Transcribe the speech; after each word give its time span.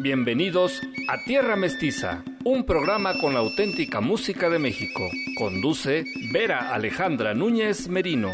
Bienvenidos 0.00 0.80
a 1.08 1.24
Tierra 1.24 1.56
Mestiza, 1.56 2.22
un 2.44 2.64
programa 2.64 3.18
con 3.18 3.34
la 3.34 3.40
auténtica 3.40 4.00
música 4.00 4.48
de 4.48 4.60
México. 4.60 5.10
Conduce 5.36 6.04
Vera 6.32 6.72
Alejandra 6.72 7.34
Núñez 7.34 7.88
Merino. 7.88 8.30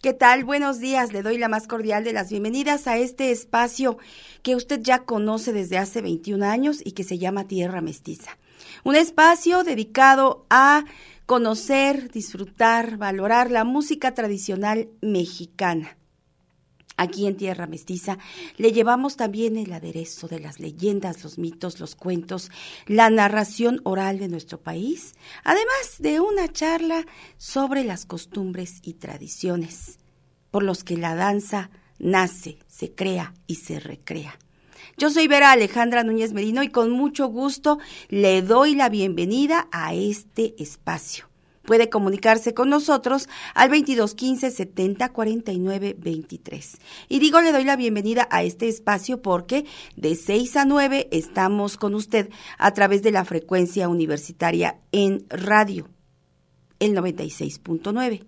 ¿Qué 0.00 0.14
tal? 0.14 0.44
Buenos 0.44 0.80
días. 0.80 1.12
Le 1.12 1.20
doy 1.20 1.36
la 1.36 1.48
más 1.48 1.68
cordial 1.68 2.02
de 2.02 2.14
las 2.14 2.30
bienvenidas 2.30 2.86
a 2.86 2.96
este 2.96 3.30
espacio 3.30 3.98
que 4.42 4.56
usted 4.56 4.80
ya 4.80 5.00
conoce 5.00 5.52
desde 5.52 5.76
hace 5.76 6.00
21 6.00 6.46
años 6.46 6.80
y 6.82 6.92
que 6.92 7.04
se 7.04 7.18
llama 7.18 7.46
Tierra 7.46 7.82
Mestiza. 7.82 8.38
Un 8.84 8.96
espacio 8.96 9.64
dedicado 9.64 10.46
a 10.48 10.86
conocer, 11.26 12.10
disfrutar, 12.10 12.96
valorar 12.96 13.50
la 13.50 13.64
música 13.64 14.14
tradicional 14.14 14.88
mexicana 15.02 15.98
Aquí 16.96 17.26
en 17.26 17.36
Tierra 17.36 17.66
Mestiza 17.66 18.18
le 18.56 18.72
llevamos 18.72 19.16
también 19.16 19.56
el 19.56 19.72
aderezo 19.72 20.28
de 20.28 20.38
las 20.38 20.60
leyendas, 20.60 21.24
los 21.24 21.38
mitos, 21.38 21.80
los 21.80 21.96
cuentos, 21.96 22.50
la 22.86 23.10
narración 23.10 23.80
oral 23.84 24.18
de 24.18 24.28
nuestro 24.28 24.60
país, 24.60 25.14
además 25.42 25.96
de 25.98 26.20
una 26.20 26.52
charla 26.52 27.04
sobre 27.36 27.82
las 27.82 28.06
costumbres 28.06 28.78
y 28.82 28.94
tradiciones, 28.94 29.98
por 30.52 30.62
los 30.62 30.84
que 30.84 30.96
la 30.96 31.16
danza 31.16 31.70
nace, 31.98 32.58
se 32.68 32.94
crea 32.94 33.34
y 33.48 33.56
se 33.56 33.80
recrea. 33.80 34.38
Yo 34.96 35.10
soy 35.10 35.26
Vera 35.26 35.50
Alejandra 35.50 36.04
Núñez 36.04 36.32
Merino 36.32 36.62
y 36.62 36.68
con 36.68 36.90
mucho 36.92 37.26
gusto 37.26 37.78
le 38.08 38.42
doy 38.42 38.76
la 38.76 38.88
bienvenida 38.88 39.66
a 39.72 39.94
este 39.94 40.54
espacio. 40.62 41.33
Puede 41.64 41.88
comunicarse 41.88 42.54
con 42.54 42.68
nosotros 42.70 43.28
al 43.54 43.70
2215 43.70 44.50
70 44.50 45.08
49 45.10 45.96
23. 45.98 46.78
Y 47.08 47.18
digo, 47.18 47.40
le 47.40 47.52
doy 47.52 47.64
la 47.64 47.76
bienvenida 47.76 48.28
a 48.30 48.42
este 48.42 48.68
espacio 48.68 49.22
porque 49.22 49.64
de 49.96 50.14
6 50.14 50.56
a 50.56 50.64
9 50.64 51.08
estamos 51.10 51.76
con 51.76 51.94
usted 51.94 52.30
a 52.58 52.72
través 52.72 53.02
de 53.02 53.12
la 53.12 53.24
frecuencia 53.24 53.88
universitaria 53.88 54.78
en 54.92 55.24
radio, 55.30 55.88
el 56.80 56.94
96.9 56.94 58.26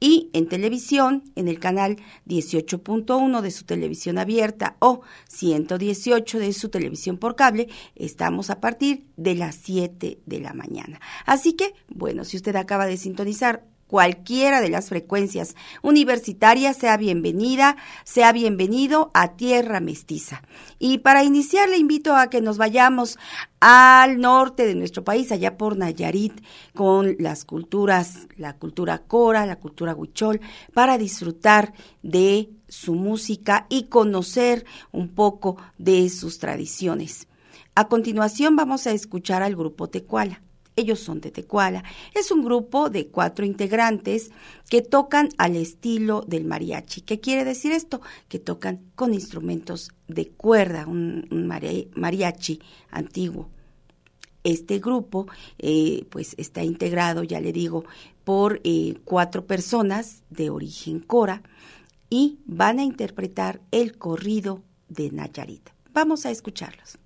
y 0.00 0.30
en 0.32 0.48
televisión 0.48 1.24
en 1.36 1.48
el 1.48 1.58
canal 1.58 1.96
18.1 2.26 3.40
de 3.40 3.50
su 3.50 3.64
televisión 3.64 4.18
abierta 4.18 4.76
o 4.78 5.00
118 5.28 6.38
de 6.38 6.52
su 6.52 6.68
televisión 6.68 7.18
por 7.18 7.36
cable, 7.36 7.68
estamos 7.94 8.50
a 8.50 8.60
partir 8.60 9.06
de 9.16 9.34
las 9.34 9.56
7 9.56 10.20
de 10.24 10.40
la 10.40 10.52
mañana. 10.52 11.00
Así 11.24 11.54
que, 11.54 11.74
bueno, 11.88 12.24
si 12.24 12.36
usted 12.36 12.56
acaba 12.56 12.86
de 12.86 12.96
sintonizar 12.96 13.64
cualquiera 13.86 14.60
de 14.60 14.68
las 14.68 14.88
frecuencias 14.88 15.54
universitarias, 15.82 16.76
sea 16.76 16.96
bienvenida, 16.96 17.76
sea 18.04 18.32
bienvenido 18.32 19.10
a 19.14 19.36
Tierra 19.36 19.80
Mestiza. 19.80 20.42
Y 20.78 20.98
para 20.98 21.24
iniciar 21.24 21.68
le 21.68 21.78
invito 21.78 22.16
a 22.16 22.28
que 22.28 22.40
nos 22.40 22.58
vayamos 22.58 23.18
al 23.60 24.20
norte 24.20 24.66
de 24.66 24.74
nuestro 24.74 25.04
país, 25.04 25.32
allá 25.32 25.56
por 25.56 25.76
Nayarit, 25.76 26.40
con 26.74 27.16
las 27.18 27.44
culturas, 27.44 28.28
la 28.36 28.56
cultura 28.56 28.98
cora, 28.98 29.46
la 29.46 29.56
cultura 29.56 29.94
huichol, 29.94 30.40
para 30.74 30.98
disfrutar 30.98 31.72
de 32.02 32.50
su 32.68 32.94
música 32.94 33.66
y 33.68 33.84
conocer 33.84 34.64
un 34.92 35.08
poco 35.08 35.56
de 35.78 36.08
sus 36.10 36.38
tradiciones. 36.38 37.28
A 37.74 37.88
continuación 37.88 38.56
vamos 38.56 38.86
a 38.86 38.92
escuchar 38.92 39.42
al 39.42 39.54
grupo 39.54 39.88
Tecuala. 39.88 40.42
Ellos 40.76 41.00
son 41.00 41.22
de 41.22 41.30
Tecuala. 41.30 41.82
Es 42.14 42.30
un 42.30 42.44
grupo 42.44 42.90
de 42.90 43.08
cuatro 43.08 43.46
integrantes 43.46 44.30
que 44.68 44.82
tocan 44.82 45.30
al 45.38 45.56
estilo 45.56 46.22
del 46.26 46.44
mariachi. 46.44 47.00
¿Qué 47.00 47.18
quiere 47.18 47.44
decir 47.44 47.72
esto? 47.72 48.02
Que 48.28 48.38
tocan 48.38 48.82
con 48.94 49.14
instrumentos 49.14 49.90
de 50.06 50.28
cuerda, 50.28 50.86
un, 50.86 51.26
mariachi 51.94 52.60
antiguo. 52.90 53.48
Este 54.44 54.78
grupo, 54.78 55.26
eh, 55.58 56.04
pues, 56.10 56.34
está 56.36 56.62
integrado, 56.62 57.24
ya 57.24 57.40
le 57.40 57.52
digo, 57.52 57.84
por 58.22 58.60
eh, 58.62 58.98
cuatro 59.04 59.46
personas 59.46 60.22
de 60.30 60.50
origen 60.50 61.00
cora 61.00 61.42
y 62.10 62.38
van 62.44 62.78
a 62.78 62.84
interpretar 62.84 63.60
el 63.70 63.96
corrido 63.98 64.62
de 64.88 65.10
Nayarit. 65.10 65.70
Vamos 65.92 66.26
a 66.26 66.30
escucharlos. 66.30 66.98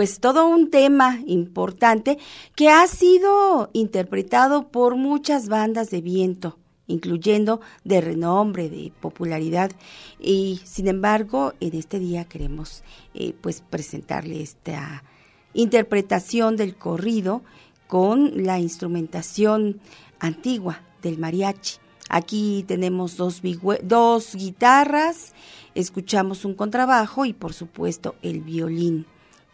Pues 0.00 0.18
todo 0.18 0.48
un 0.48 0.70
tema 0.70 1.20
importante 1.26 2.16
que 2.56 2.70
ha 2.70 2.86
sido 2.86 3.68
interpretado 3.74 4.68
por 4.70 4.96
muchas 4.96 5.48
bandas 5.48 5.90
de 5.90 6.00
viento 6.00 6.58
incluyendo 6.86 7.60
de 7.84 8.00
renombre, 8.00 8.70
de 8.70 8.94
popularidad. 8.98 9.70
Y 10.18 10.62
sin 10.64 10.88
embargo, 10.88 11.52
en 11.60 11.76
este 11.76 11.98
día 11.98 12.24
queremos 12.24 12.82
eh, 13.12 13.34
pues 13.42 13.60
presentarle 13.60 14.40
esta 14.40 15.04
interpretación 15.52 16.56
del 16.56 16.76
corrido 16.76 17.42
con 17.86 18.42
la 18.42 18.58
instrumentación 18.58 19.82
antigua 20.18 20.80
del 21.02 21.18
mariachi. 21.18 21.76
Aquí 22.08 22.64
tenemos 22.66 23.18
dos, 23.18 23.42
dos 23.82 24.34
guitarras, 24.34 25.34
escuchamos 25.74 26.46
un 26.46 26.54
contrabajo 26.54 27.26
y 27.26 27.34
por 27.34 27.52
supuesto 27.52 28.14
el 28.22 28.40
violín 28.40 29.04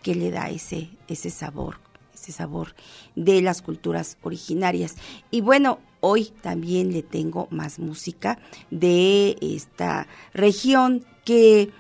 que 0.07 0.15
le 0.15 0.31
da 0.31 0.51
ese, 0.51 0.89
ese 1.09 1.31
sabor, 1.31 1.81
ese 2.15 2.31
sabor 2.31 2.77
de 3.17 3.43
las 3.43 3.61
culturas 3.61 4.19
originarias. 4.23 4.95
Y 5.33 5.41
bueno, 5.41 5.81
hoy 5.99 6.27
también 6.43 6.93
le 6.93 7.03
tengo 7.03 7.49
más 7.51 7.81
música 7.81 8.39
de 8.71 9.37
esta 9.41 10.07
región 10.33 11.05
que 11.25 11.71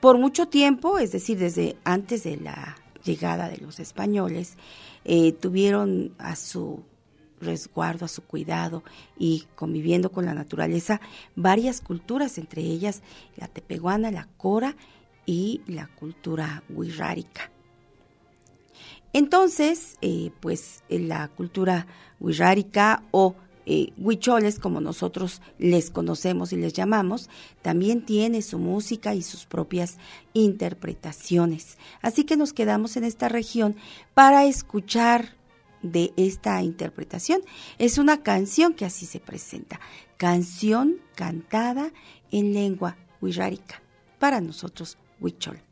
por 0.00 0.18
mucho 0.18 0.48
tiempo, 0.48 0.98
es 0.98 1.12
decir, 1.12 1.38
desde 1.38 1.76
antes 1.84 2.24
de 2.24 2.38
la 2.38 2.76
llegada 3.04 3.48
de 3.48 3.58
los 3.58 3.78
españoles, 3.78 4.56
eh, 5.04 5.30
tuvieron 5.30 6.12
a 6.18 6.34
su 6.34 6.82
resguardo, 7.40 8.04
a 8.04 8.08
su 8.08 8.22
cuidado 8.22 8.82
y 9.16 9.46
conviviendo 9.54 10.10
con 10.10 10.26
la 10.26 10.34
naturaleza 10.34 11.00
varias 11.36 11.80
culturas, 11.80 12.36
entre 12.36 12.62
ellas 12.62 13.02
la 13.36 13.46
tepehuana, 13.46 14.10
la 14.10 14.26
cora 14.38 14.74
y 15.24 15.60
la 15.68 15.86
cultura 15.86 16.64
huirrárica. 16.68 17.52
Entonces, 19.16 19.96
eh, 20.02 20.30
pues 20.40 20.82
la 20.90 21.28
cultura 21.28 21.86
huirrárica 22.20 23.02
o 23.12 23.34
eh, 23.64 23.94
huicholes, 23.96 24.58
como 24.58 24.82
nosotros 24.82 25.40
les 25.58 25.88
conocemos 25.90 26.52
y 26.52 26.56
les 26.56 26.74
llamamos, 26.74 27.30
también 27.62 28.04
tiene 28.04 28.42
su 28.42 28.58
música 28.58 29.14
y 29.14 29.22
sus 29.22 29.46
propias 29.46 29.96
interpretaciones. 30.34 31.78
Así 32.02 32.24
que 32.24 32.36
nos 32.36 32.52
quedamos 32.52 32.98
en 32.98 33.04
esta 33.04 33.30
región 33.30 33.74
para 34.12 34.44
escuchar 34.44 35.34
de 35.80 36.12
esta 36.18 36.62
interpretación. 36.62 37.40
Es 37.78 37.96
una 37.96 38.22
canción 38.22 38.74
que 38.74 38.84
así 38.84 39.06
se 39.06 39.18
presenta, 39.18 39.80
canción 40.18 40.96
cantada 41.14 41.90
en 42.30 42.52
lengua 42.52 42.98
huirrárica, 43.22 43.80
para 44.18 44.42
nosotros 44.42 44.98
huichol. 45.20 45.65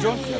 Gracias. 0.00 0.30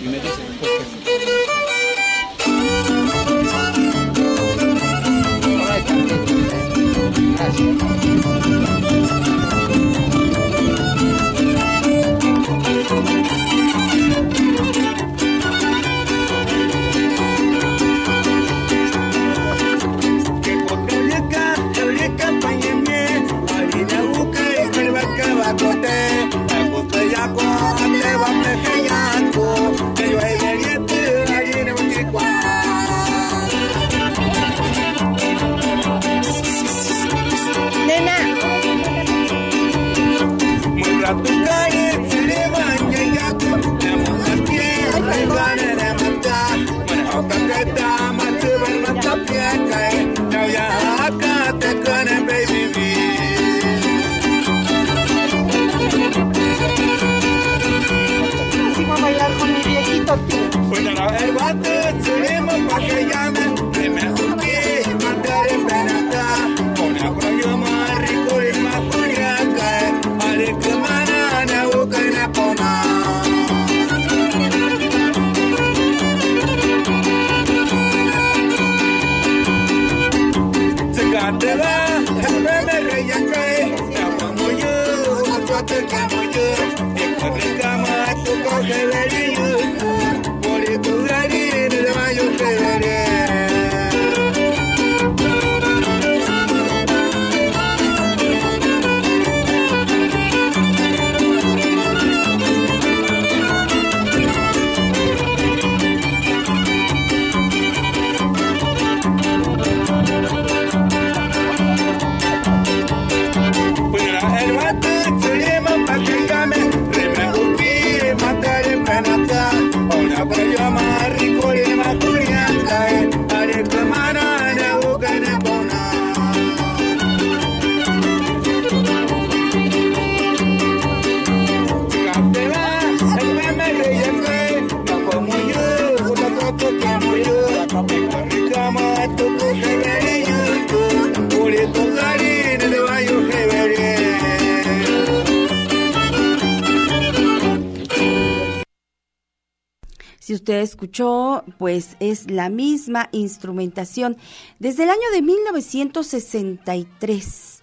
Si 150.30 150.34
usted 150.34 150.60
escuchó, 150.60 151.42
pues 151.58 151.96
es 151.98 152.30
la 152.30 152.50
misma 152.50 153.08
instrumentación. 153.10 154.16
Desde 154.60 154.84
el 154.84 154.90
año 154.90 155.10
de 155.12 155.22
1963 155.22 157.62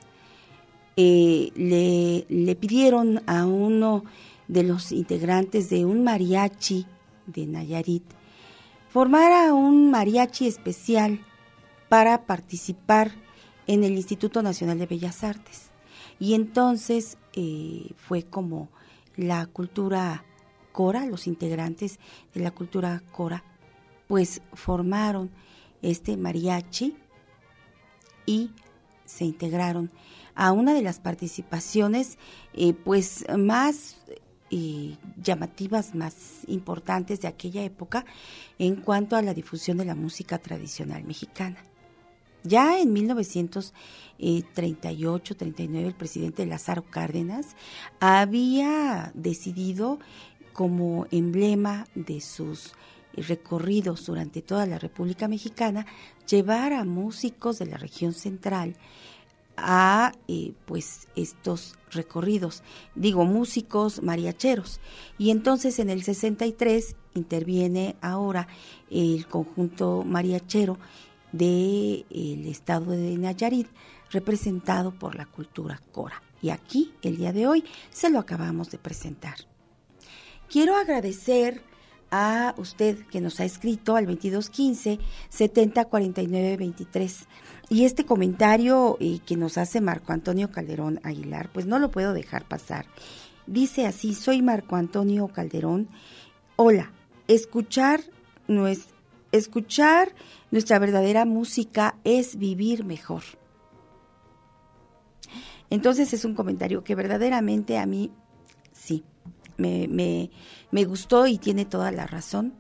eh, 0.98 1.52
le, 1.56 2.26
le 2.28 2.56
pidieron 2.58 3.24
a 3.26 3.46
uno 3.46 4.04
de 4.50 4.64
los 4.64 4.92
integrantes 4.92 5.70
de 5.70 5.86
un 5.86 6.04
mariachi 6.04 6.86
de 7.26 7.48
Nayarit 7.48 8.04
formara 8.90 9.54
un 9.54 9.90
mariachi 9.90 10.46
especial 10.46 11.22
para 11.88 12.26
participar 12.26 13.14
en 13.68 13.86
el 13.86 13.94
Instituto 13.94 14.44
Nacional 14.44 14.78
de 14.78 14.88
Bellas 14.88 15.24
Artes. 15.24 15.72
Y 16.20 16.34
entonces 16.34 17.18
eh, 17.32 17.92
fue 17.96 18.24
como 18.24 18.68
la 19.16 19.46
cultura 19.46 20.26
Cora, 20.78 21.08
los 21.08 21.26
integrantes 21.26 22.00
de 22.36 22.42
la 22.42 22.52
cultura 22.52 23.02
Cora, 23.12 23.44
pues 24.08 24.44
formaron 24.54 25.32
este 25.82 26.18
mariachi 26.18 26.96
y 28.28 28.52
se 29.04 29.26
integraron 29.26 29.90
a 30.36 30.52
una 30.52 30.76
de 30.76 30.84
las 30.84 31.00
participaciones 31.00 32.20
eh, 32.54 32.74
pues 32.74 33.26
más 33.40 33.96
eh, 34.52 34.98
llamativas, 35.20 35.96
más 35.96 36.44
importantes 36.46 37.22
de 37.22 37.28
aquella 37.28 37.64
época 37.64 38.06
en 38.60 38.76
cuanto 38.76 39.16
a 39.16 39.24
la 39.24 39.34
difusión 39.34 39.78
de 39.78 39.86
la 39.86 39.96
música 39.96 40.38
tradicional 40.38 41.04
mexicana. 41.06 41.58
Ya 42.48 42.80
en 42.80 42.96
1938-39 42.96 45.86
el 45.86 45.96
presidente 45.96 46.46
Lázaro 46.46 46.86
Cárdenas 46.90 47.58
había 48.00 49.12
decidido 49.16 50.00
como 50.58 51.06
emblema 51.12 51.86
de 51.94 52.20
sus 52.20 52.74
recorridos 53.14 54.08
durante 54.08 54.42
toda 54.42 54.66
la 54.66 54.80
República 54.80 55.28
Mexicana 55.28 55.86
llevar 56.28 56.74
a 56.74 56.84
músicos 56.84 57.60
de 57.60 57.68
la 57.68 57.78
región 57.78 58.12
central 58.12 58.76
a 59.56 60.14
eh, 60.28 60.54
pues 60.66 61.10
estos 61.16 61.76
recorridos, 61.92 62.64
digo 62.96 63.24
músicos 63.24 64.02
mariacheros. 64.02 64.80
Y 65.20 65.30
entonces 65.30 65.78
en 65.78 65.92
el 65.92 66.02
63 66.02 66.96
interviene 67.14 67.96
ahora 68.02 68.48
el 68.90 69.28
conjunto 69.28 70.04
mariachero 70.04 70.80
del 71.34 72.48
estado 72.48 72.94
de 72.94 73.16
Nayarit, 73.16 73.68
representado 74.10 74.92
por 74.98 75.14
la 75.14 75.28
cultura 75.28 75.84
Cora. 75.92 76.24
Y 76.42 76.50
aquí, 76.50 76.96
el 77.04 77.18
día 77.18 77.32
de 77.32 77.46
hoy, 77.46 77.64
se 77.92 78.10
lo 78.10 78.18
acabamos 78.18 78.72
de 78.72 78.80
presentar. 78.80 79.36
Quiero 80.50 80.78
agradecer 80.78 81.62
a 82.10 82.56
usted 82.58 83.06
que 83.08 83.20
nos 83.20 83.40
ha 83.40 83.46
escrito 83.46 83.98
al 83.98 84.06
2215 84.06 85.00
7049 85.30 86.58
23. 86.58 87.28
Y 87.70 87.84
este 87.84 88.06
comentario 88.06 88.98
eh, 89.02 89.20
que 89.26 89.36
nos 89.36 89.58
hace 89.58 89.82
Marco 89.82 90.14
Antonio 90.14 90.50
Calderón 90.50 91.02
Aguilar, 91.04 91.50
pues 91.52 91.66
no 91.66 91.80
lo 91.80 91.92
puedo 91.92 92.14
dejar 92.14 92.48
pasar. 92.48 92.86
Dice 93.46 93.86
así, 93.86 94.14
soy 94.14 94.42
Marco 94.42 94.78
Antonio 94.78 95.28
Calderón. 95.28 95.90
Hola, 96.56 96.94
escuchar, 97.28 98.00
nuestra 98.48 100.80
verdadera 100.80 101.26
música 101.26 101.98
es 102.06 102.38
vivir 102.38 102.86
mejor. 102.86 103.24
Entonces 105.70 106.14
es 106.14 106.24
un 106.24 106.36
comentario 106.36 106.86
que 106.86 106.96
verdaderamente 106.96 107.78
a 107.78 107.86
mí 107.86 108.12
sí, 108.72 109.04
me, 109.58 109.88
me, 109.88 110.32
me 110.72 110.86
gustó 110.86 111.28
y 111.28 111.38
tiene 111.38 111.66
toda 111.66 111.92
la 111.92 112.08
razón, 112.08 112.54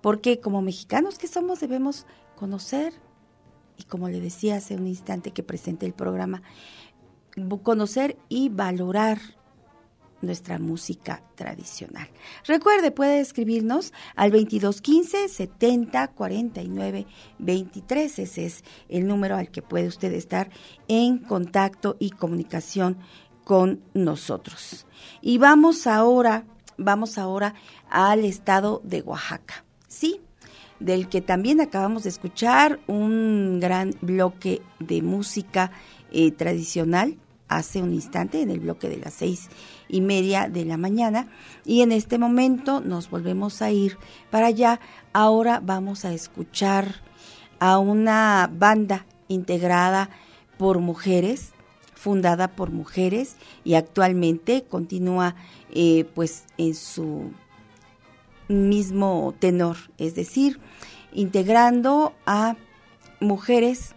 porque 0.00 0.40
como 0.40 0.62
mexicanos 0.62 1.18
que 1.18 1.28
somos 1.28 1.60
debemos 1.60 2.06
conocer, 2.36 2.92
y 3.76 3.84
como 3.84 4.08
le 4.08 4.20
decía 4.20 4.56
hace 4.56 4.76
un 4.76 4.86
instante 4.86 5.32
que 5.32 5.42
presenté 5.42 5.86
el 5.86 5.94
programa, 5.94 6.42
conocer 7.62 8.16
y 8.28 8.48
valorar 8.48 9.18
nuestra 10.20 10.58
música 10.58 11.22
tradicional. 11.34 12.08
Recuerde, 12.46 12.92
puede 12.92 13.20
escribirnos 13.20 13.92
al 14.14 14.30
2215 14.30 15.28
70 15.28 16.08
49 16.08 17.06
23. 17.38 18.18
Ese 18.18 18.46
es 18.46 18.64
el 18.88 19.06
número 19.06 19.36
al 19.36 19.50
que 19.50 19.62
puede 19.62 19.88
usted 19.88 20.12
estar 20.12 20.48
en 20.88 21.18
contacto 21.18 21.96
y 21.98 22.10
comunicación 22.10 22.98
con 23.44 23.82
nosotros. 23.94 24.86
Y 25.20 25.38
vamos 25.38 25.86
ahora, 25.86 26.44
vamos 26.76 27.18
ahora 27.18 27.54
al 27.90 28.24
estado 28.24 28.80
de 28.84 29.02
Oaxaca, 29.02 29.64
¿sí? 29.88 30.20
Del 30.80 31.08
que 31.08 31.20
también 31.20 31.60
acabamos 31.60 32.02
de 32.04 32.08
escuchar 32.08 32.80
un 32.86 33.60
gran 33.60 33.94
bloque 34.00 34.62
de 34.80 35.02
música 35.02 35.70
eh, 36.10 36.32
tradicional 36.32 37.16
hace 37.48 37.82
un 37.82 37.92
instante 37.92 38.40
en 38.40 38.50
el 38.50 38.60
bloque 38.60 38.88
de 38.88 38.96
las 38.96 39.14
seis 39.14 39.48
y 39.88 40.00
media 40.00 40.48
de 40.48 40.64
la 40.64 40.78
mañana 40.78 41.28
y 41.64 41.82
en 41.82 41.92
este 41.92 42.18
momento 42.18 42.80
nos 42.80 43.10
volvemos 43.10 43.60
a 43.62 43.70
ir 43.70 43.98
para 44.30 44.46
allá. 44.46 44.80
Ahora 45.12 45.60
vamos 45.62 46.04
a 46.04 46.14
escuchar 46.14 47.02
a 47.60 47.78
una 47.78 48.50
banda 48.52 49.06
integrada 49.28 50.08
por 50.56 50.78
mujeres 50.78 51.52
fundada 52.02 52.48
por 52.48 52.72
mujeres 52.72 53.36
y 53.62 53.74
actualmente 53.74 54.64
continúa 54.68 55.36
eh, 55.70 56.04
pues 56.16 56.44
en 56.58 56.74
su 56.74 57.30
mismo 58.48 59.34
tenor, 59.38 59.76
es 59.98 60.16
decir, 60.16 60.58
integrando 61.12 62.12
a 62.26 62.56
mujeres 63.20 63.94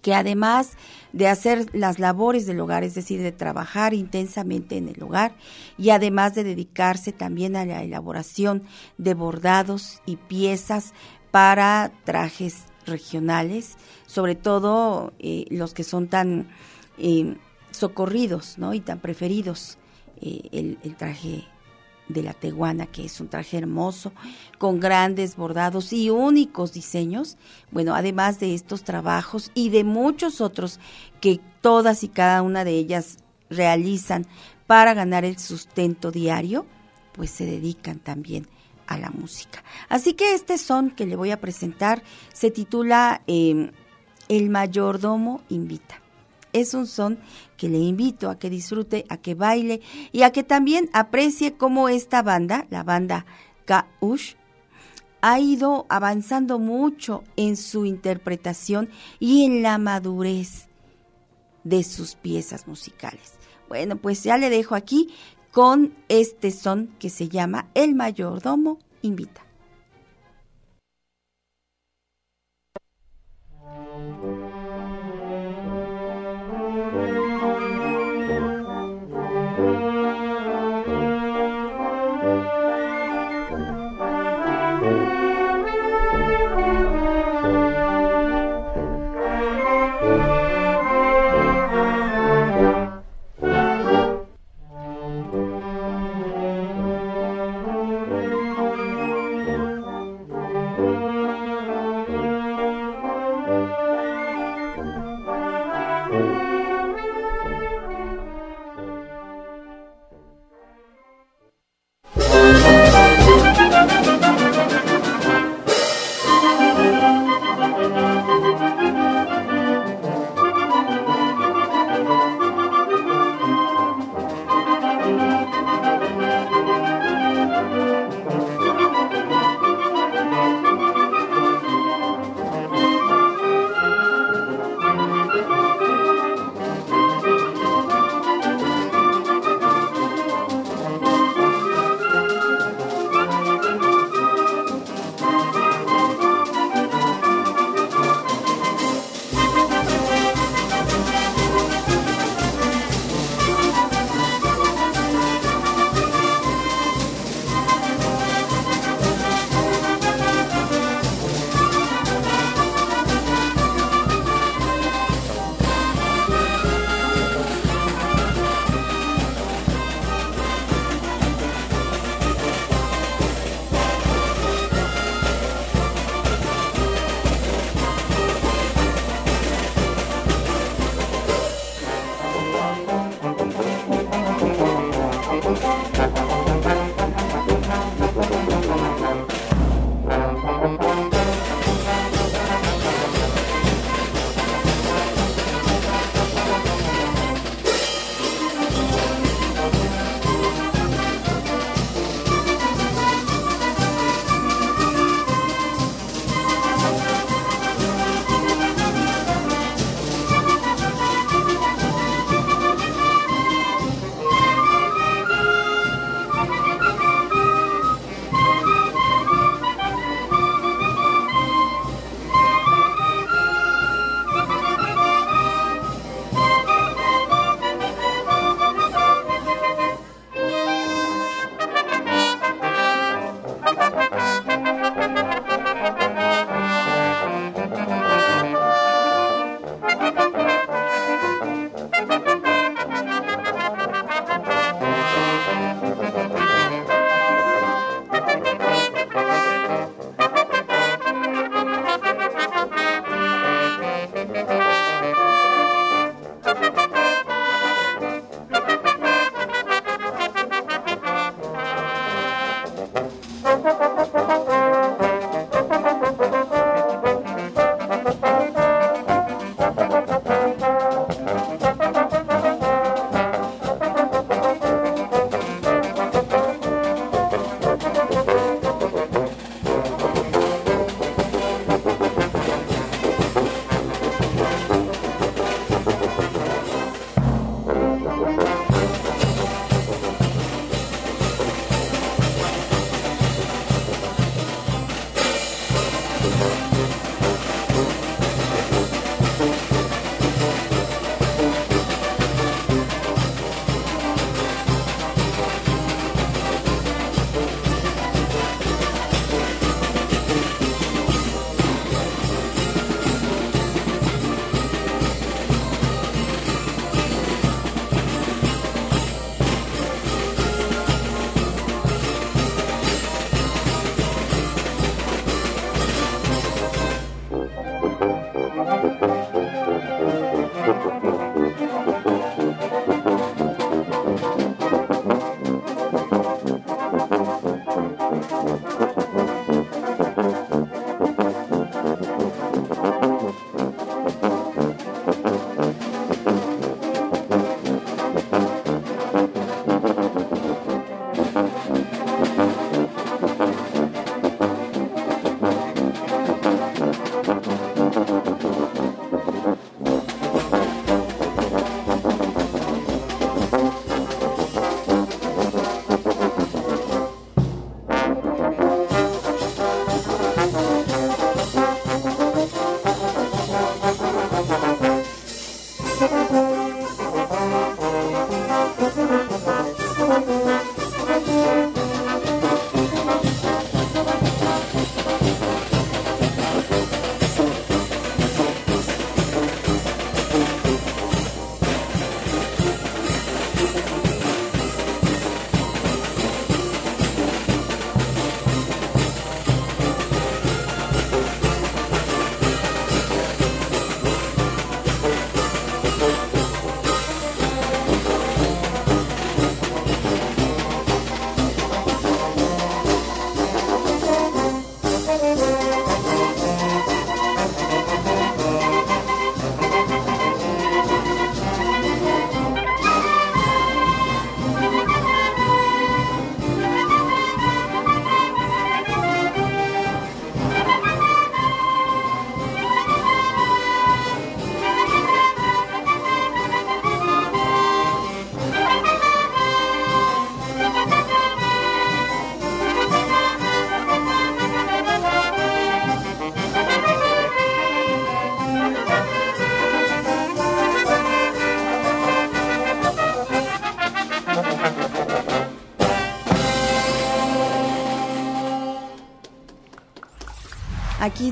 que 0.00 0.14
además 0.14 0.76
de 1.12 1.26
hacer 1.26 1.66
las 1.74 1.98
labores 1.98 2.46
del 2.46 2.60
hogar, 2.60 2.84
es 2.84 2.94
decir, 2.94 3.20
de 3.20 3.32
trabajar 3.32 3.94
intensamente 3.94 4.76
en 4.76 4.88
el 4.88 5.02
hogar 5.02 5.34
y 5.78 5.90
además 5.90 6.34
de 6.36 6.44
dedicarse 6.44 7.12
también 7.12 7.56
a 7.56 7.64
la 7.64 7.82
elaboración 7.82 8.62
de 8.96 9.14
bordados 9.14 10.02
y 10.06 10.16
piezas 10.16 10.92
para 11.32 11.92
trajes 12.04 12.64
regionales, 12.86 13.76
sobre 14.06 14.36
todo 14.36 15.12
eh, 15.18 15.46
los 15.50 15.74
que 15.74 15.84
son 15.84 16.08
tan 16.08 16.48
eh, 16.98 17.36
socorridos 17.70 18.58
¿no? 18.58 18.74
y 18.74 18.80
tan 18.80 19.00
preferidos 19.00 19.78
eh, 20.20 20.76
el, 20.82 20.96
traje 20.96 21.44
de 22.08 22.22
la 22.22 22.34
teguana, 22.34 22.86
que 22.86 23.04
es 23.04 23.20
un 23.20 23.28
traje 23.28 23.58
hermoso, 23.58 24.12
con 24.58 24.78
grandes 24.80 25.36
bordados 25.36 25.92
y 25.92 26.10
únicos 26.10 26.72
diseños. 26.72 27.36
Bueno, 27.70 27.94
además 27.94 28.38
de 28.38 28.54
estos 28.54 28.84
trabajos 28.84 29.50
y 29.54 29.70
de 29.70 29.84
muchos 29.84 30.40
otros 30.40 30.78
que 31.20 31.40
todas 31.60 32.04
y 32.04 32.08
cada 32.08 32.42
una 32.42 32.64
de 32.64 32.72
ellas 32.72 33.18
realizan 33.48 34.26
para 34.66 34.94
ganar 34.94 35.24
el 35.24 35.38
sustento 35.38 36.10
diario, 36.10 36.66
pues 37.12 37.30
se 37.30 37.46
dedican 37.46 37.98
también 37.98 38.46
a 38.86 38.98
la 38.98 39.10
música. 39.10 39.64
Así 39.88 40.14
que 40.14 40.34
este 40.34 40.58
son 40.58 40.90
que 40.90 41.06
le 41.06 41.16
voy 41.16 41.30
a 41.30 41.40
presentar 41.40 42.02
se 42.32 42.50
titula 42.50 43.22
eh, 43.26 43.70
El 44.28 44.50
mayordomo 44.50 45.42
invita 45.48 46.01
es 46.52 46.74
un 46.74 46.86
son 46.86 47.18
que 47.56 47.68
le 47.68 47.78
invito 47.78 48.30
a 48.30 48.38
que 48.38 48.50
disfrute, 48.50 49.04
a 49.08 49.16
que 49.16 49.34
baile 49.34 49.80
y 50.12 50.22
a 50.22 50.32
que 50.32 50.42
también 50.42 50.90
aprecie 50.92 51.54
cómo 51.54 51.88
esta 51.88 52.22
banda, 52.22 52.66
la 52.70 52.82
banda 52.82 53.26
Kaush, 53.64 54.34
ha 55.20 55.38
ido 55.38 55.86
avanzando 55.88 56.58
mucho 56.58 57.22
en 57.36 57.56
su 57.56 57.84
interpretación 57.84 58.90
y 59.20 59.44
en 59.44 59.62
la 59.62 59.78
madurez 59.78 60.68
de 61.64 61.84
sus 61.84 62.16
piezas 62.16 62.66
musicales. 62.66 63.34
Bueno, 63.68 63.96
pues 63.96 64.24
ya 64.24 64.36
le 64.36 64.50
dejo 64.50 64.74
aquí 64.74 65.14
con 65.52 65.94
este 66.08 66.50
son 66.50 66.88
que 66.98 67.08
se 67.08 67.28
llama 67.28 67.68
El 67.74 67.94
mayordomo 67.94 68.78
invita. 69.02 69.42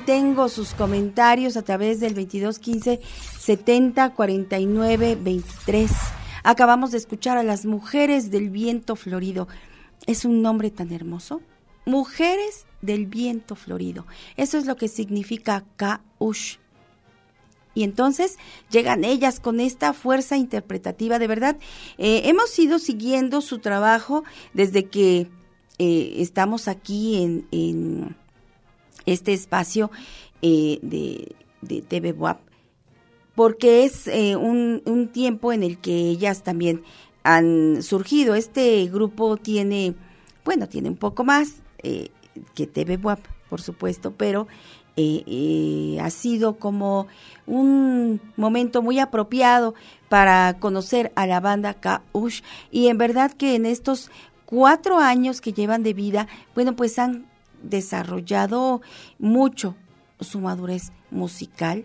Tengo 0.07 0.49
sus 0.49 0.75
comentarios 0.75 1.57
a 1.57 1.63
través 1.63 2.01
del 2.01 2.15
2215 2.15 3.01
70 3.39 4.15
49 4.15 5.19
23. 5.21 5.91
Acabamos 6.43 6.91
de 6.93 6.99
escuchar 6.99 7.37
a 7.37 7.43
las 7.43 7.67
mujeres 7.67 8.31
del 8.31 8.51
viento 8.51 8.97
florido. 8.97 9.49
Es 10.07 10.25
un 10.25 10.43
nombre 10.43 10.71
tan 10.71 10.93
hermoso. 10.93 11.43
Mujeres 11.87 12.67
del 12.83 13.07
viento 13.07 13.57
florido. 13.57 14.07
Eso 14.37 14.59
es 14.59 14.67
lo 14.67 14.77
que 14.77 14.89
significa 14.89 15.65
Kaush. 15.77 16.57
Y 17.75 17.85
entonces 17.85 18.39
llegan 18.71 19.05
ellas 19.05 19.39
con 19.41 19.61
esta 19.61 19.93
fuerza 19.93 20.37
interpretativa. 20.37 21.19
De 21.19 21.27
verdad, 21.27 21.57
eh, 21.99 22.23
hemos 22.25 22.59
ido 22.59 22.79
siguiendo 22.79 23.41
su 23.41 23.59
trabajo 23.59 24.25
desde 24.55 24.87
que 24.87 25.29
eh, 25.79 26.17
estamos 26.19 26.69
aquí 26.69 27.23
en, 27.51 28.17
este 29.07 29.33
espacio 29.33 29.91
eh, 30.43 30.79
de, 30.83 31.35
de 31.63 31.83
TV 31.83 32.13
WAP, 32.13 32.41
porque 33.35 33.85
es 33.85 34.07
un, 34.37 34.83
un, 34.85 35.09
tiempo 35.09 35.53
en 35.53 35.63
el 35.63 35.79
que 35.79 36.11
ellas 36.11 36.43
también 36.43 36.83
han 37.23 37.83
surgido. 37.83 38.35
Este 38.35 38.87
grupo 38.87 39.37
tiene, 39.37 39.95
bueno, 40.45 40.69
tiene 40.69 40.89
un 40.89 40.97
poco 40.97 41.25
más 41.25 41.63
que 42.55 42.67
TV 42.67 42.97
WAP, 42.97 43.21
por 43.49 43.61
supuesto, 43.61 44.13
pero 44.13 44.47
eh, 45.03 45.23
eh, 45.27 45.99
ha 46.03 46.11
sido 46.11 46.59
como 46.59 47.07
un 47.47 48.21
momento 48.37 48.83
muy 48.83 48.99
apropiado 48.99 49.75
para 50.09 50.59
conocer 50.59 51.13
a 51.15 51.27
la 51.27 51.41
banda 51.41 51.73
Kaush 51.75 52.43
y 52.71 52.89
en 52.89 52.99
verdad 52.99 53.33
que 53.33 53.55
en 53.55 53.65
estos 53.65 54.11
cuatro 54.45 54.99
años 54.99 55.41
que 55.41 55.53
llevan 55.55 55.83
de 55.85 55.95
vida, 55.95 56.27
bueno, 56.55 56.75
pues 56.75 56.99
han 56.99 57.30
desarrollado 57.63 58.81
mucho 59.19 59.77
su 60.21 60.41
madurez 60.41 60.93
musical, 61.11 61.85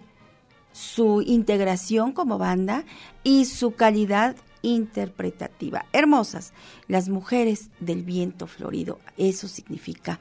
su 0.72 1.22
integración 1.22 2.12
como 2.12 2.38
banda 2.38 2.86
y 3.24 3.46
su 3.46 3.72
calidad 3.72 4.36
interpretativa. 4.62 5.86
Hermosas, 5.94 6.54
las 6.88 7.08
mujeres 7.08 7.70
del 7.80 8.04
viento 8.04 8.48
florido, 8.48 9.00
eso 9.18 9.48
significa 9.48 10.20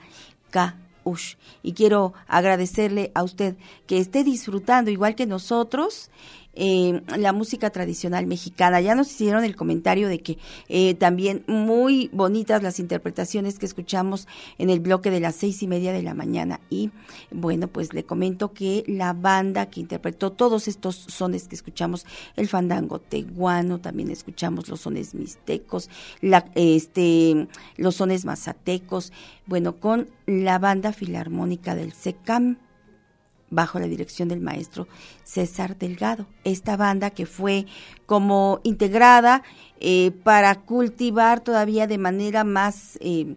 K 0.50 0.76
y 1.62 1.72
quiero 1.72 2.14
agradecerle 2.26 3.12
a 3.14 3.22
usted 3.22 3.56
que 3.86 3.98
esté 3.98 4.24
disfrutando, 4.24 4.90
igual 4.90 5.14
que 5.14 5.26
nosotros, 5.26 6.10
eh, 6.56 7.02
la 7.16 7.32
música 7.32 7.70
tradicional 7.70 8.26
mexicana. 8.26 8.80
Ya 8.80 8.94
nos 8.94 9.10
hicieron 9.10 9.44
el 9.44 9.56
comentario 9.56 10.08
de 10.08 10.20
que 10.20 10.38
eh, 10.68 10.94
también 10.94 11.44
muy 11.46 12.10
bonitas 12.12 12.62
las 12.62 12.78
interpretaciones 12.78 13.58
que 13.58 13.66
escuchamos 13.66 14.28
en 14.58 14.70
el 14.70 14.80
bloque 14.80 15.10
de 15.10 15.20
las 15.20 15.34
seis 15.34 15.62
y 15.62 15.66
media 15.66 15.92
de 15.92 16.02
la 16.02 16.14
mañana. 16.14 16.60
Y 16.70 16.90
bueno, 17.30 17.68
pues 17.68 17.92
le 17.92 18.04
comento 18.04 18.52
que 18.52 18.84
la 18.86 19.12
banda 19.12 19.66
que 19.66 19.80
interpretó 19.80 20.32
todos 20.32 20.68
estos 20.68 20.96
sones 20.96 21.48
que 21.48 21.54
escuchamos, 21.54 22.06
el 22.36 22.48
fandango 22.48 22.98
teguano, 22.98 23.80
también 23.80 24.10
escuchamos 24.10 24.68
los 24.68 24.80
sones 24.80 25.14
mixtecos, 25.14 25.90
la, 26.20 26.46
este, 26.54 27.48
los 27.76 27.96
sones 27.96 28.24
mazatecos, 28.24 29.12
bueno, 29.46 29.76
con 29.76 30.08
la 30.26 30.58
banda 30.58 30.92
filarmónica 30.92 31.74
del 31.74 31.92
SECAM 31.92 32.56
bajo 33.50 33.78
la 33.78 33.86
dirección 33.86 34.28
del 34.28 34.40
maestro 34.40 34.88
César 35.22 35.78
Delgado. 35.78 36.26
Esta 36.44 36.76
banda 36.76 37.10
que 37.10 37.26
fue 37.26 37.66
como 38.06 38.60
integrada 38.64 39.42
eh, 39.80 40.10
para 40.22 40.54
cultivar 40.60 41.40
todavía 41.40 41.86
de 41.86 41.98
manera 41.98 42.44
más 42.44 42.98
eh, 43.00 43.36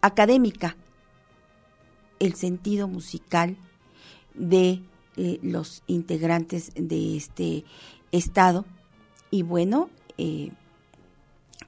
académica 0.00 0.76
el 2.18 2.34
sentido 2.34 2.88
musical 2.88 3.56
de 4.34 4.82
eh, 5.16 5.38
los 5.42 5.82
integrantes 5.86 6.72
de 6.74 7.16
este 7.16 7.64
estado. 8.12 8.64
Y 9.30 9.42
bueno, 9.42 9.90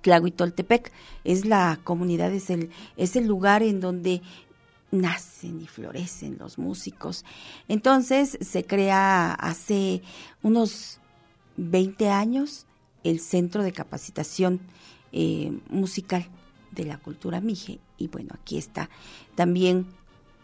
Tlahuitoltepec 0.03 0.93
es 1.25 1.47
la 1.47 1.81
comunidad, 1.83 2.33
es 2.33 2.51
el, 2.51 2.71
es 2.97 3.17
el 3.17 3.27
lugar 3.27 3.63
en 3.63 3.81
donde 3.81 4.23
nacen 4.95 5.61
y 5.61 5.67
florecen 5.67 6.39
los 6.39 6.59
músicos. 6.59 7.25
Entonces 7.69 8.39
se 8.41 8.65
crea 8.65 9.33
hace 9.35 10.03
unos 10.43 11.01
20 11.57 12.09
años 12.09 12.67
el 13.03 13.21
Centro 13.21 13.63
de 13.63 13.73
Capacitación 13.73 14.61
eh, 15.13 15.53
Musical 15.69 16.27
de 16.73 16.85
la 16.85 16.99
Cultura 16.99 17.41
Mije. 17.41 17.79
Y 17.99 18.09
bueno, 18.09 18.31
aquí 18.35 18.59
está 18.59 18.91
también 19.35 19.87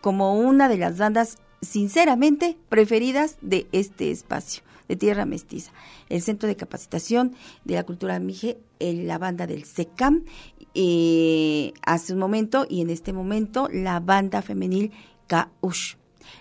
como 0.00 0.38
una 0.38 0.68
de 0.68 0.78
las 0.78 0.98
bandas 0.98 1.38
sinceramente 1.62 2.56
preferidas 2.68 3.36
de 3.40 3.68
este 3.72 4.10
espacio 4.10 4.62
de 4.88 4.96
Tierra 4.96 5.24
Mestiza. 5.24 5.70
El 6.08 6.20
Centro 6.20 6.48
de 6.48 6.56
Capacitación 6.56 7.34
de 7.64 7.74
la 7.74 7.84
Cultura 7.84 8.18
Mije, 8.18 8.58
la 8.80 9.18
banda 9.18 9.46
del 9.46 9.64
SECAM 9.64 10.24
eh, 10.74 11.72
hace 11.86 12.12
un 12.12 12.18
momento 12.18 12.66
y 12.68 12.80
en 12.80 12.90
este 12.90 13.12
momento 13.12 13.68
la 13.72 14.00
banda 14.00 14.42
femenil 14.42 14.92
Kaush. 15.26 15.94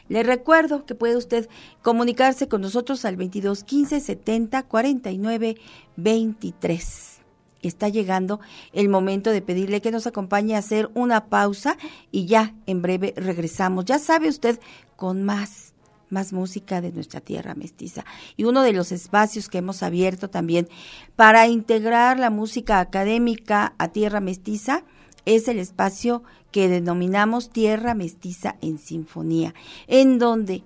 Le 0.07 0.23
recuerdo 0.23 0.85
que 0.85 0.95
puede 0.95 1.15
usted 1.15 1.47
comunicarse 1.81 2.47
con 2.47 2.61
nosotros 2.61 3.05
al 3.05 3.15
22 3.15 3.63
15 3.63 3.99
70 3.99 4.63
49 4.63 5.55
23. 5.95 7.19
Está 7.61 7.89
llegando 7.89 8.39
el 8.71 8.87
momento 8.87 9.31
de 9.31 9.41
pedirle 9.41 9.81
que 9.81 9.91
nos 9.91 10.07
acompañe 10.07 10.55
a 10.55 10.59
hacer 10.59 10.89
una 10.93 11.25
pausa 11.25 11.77
y 12.11 12.25
ya 12.25 12.55
en 12.65 12.81
breve 12.81 13.13
regresamos. 13.17 13.85
Ya 13.85 13.99
sabe 13.99 14.29
usted 14.29 14.59
con 14.99 15.23
más 15.23 15.73
más 16.09 16.33
música 16.33 16.81
de 16.81 16.91
nuestra 16.91 17.21
tierra 17.21 17.55
mestiza. 17.55 18.03
Y 18.35 18.43
uno 18.43 18.63
de 18.63 18.73
los 18.73 18.91
espacios 18.91 19.47
que 19.47 19.59
hemos 19.59 19.81
abierto 19.83 20.29
también 20.29 20.67
para 21.15 21.47
integrar 21.47 22.19
la 22.19 22.31
música 22.31 22.79
académica 22.79 23.75
a 23.77 23.89
tierra 23.89 24.19
mestiza 24.19 24.83
es 25.25 25.47
el 25.47 25.59
espacio 25.59 26.23
que 26.51 26.67
denominamos 26.67 27.51
Tierra 27.51 27.93
Mestiza 27.93 28.55
en 28.61 28.79
Sinfonía, 28.79 29.53
en 29.85 30.17
donde 30.17 30.63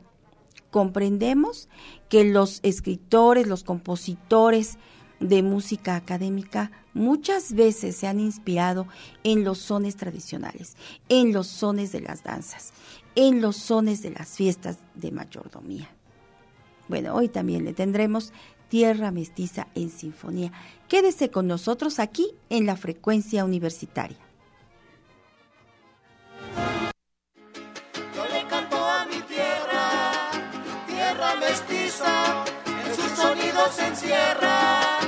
comprendemos 0.72 1.68
que 2.08 2.24
los 2.24 2.62
escritores, 2.64 3.46
los 3.46 3.66
compositores 3.66 4.78
de 5.20 5.44
música 5.44 5.98
académica 5.98 6.72
muchas 6.94 7.54
veces 7.54 7.98
se 7.98 8.08
han 8.08 8.22
inspirado 8.22 8.88
en 9.24 9.44
los 9.44 9.58
sones 9.58 9.98
tradicionales, 9.98 10.78
en 11.10 11.34
los 11.34 11.48
sones 11.48 11.92
de 11.92 12.00
las 12.00 12.24
danzas 12.24 12.72
en 13.16 13.42
los 13.42 13.58
sones 13.58 14.02
de 14.02 14.12
las 14.12 14.30
fiestas 14.30 14.78
de 14.96 15.12
mayordomía. 15.12 15.90
Bueno, 16.88 17.16
hoy 17.16 17.30
también 17.30 17.66
le 17.66 17.74
tendremos 17.74 18.34
Tierra 18.70 19.12
Mestiza 19.12 19.68
en 19.76 19.90
Sinfonía. 19.90 20.52
Quédese 20.88 21.30
con 21.30 21.48
nosotros 21.48 22.00
aquí 22.00 22.32
en 22.50 22.66
la 22.66 22.76
frecuencia 22.76 23.46
universitaria. 23.46 24.18
Yo 28.16 28.26
le 28.26 28.40
a 28.42 29.06
mi 29.06 29.22
tierra, 29.22 30.32
tierra 30.88 31.36
mestiza, 31.36 32.46
en 32.66 32.96
sus 32.96 33.12
sonidos 33.12 33.76
se 33.76 33.88
encierra 33.88 35.03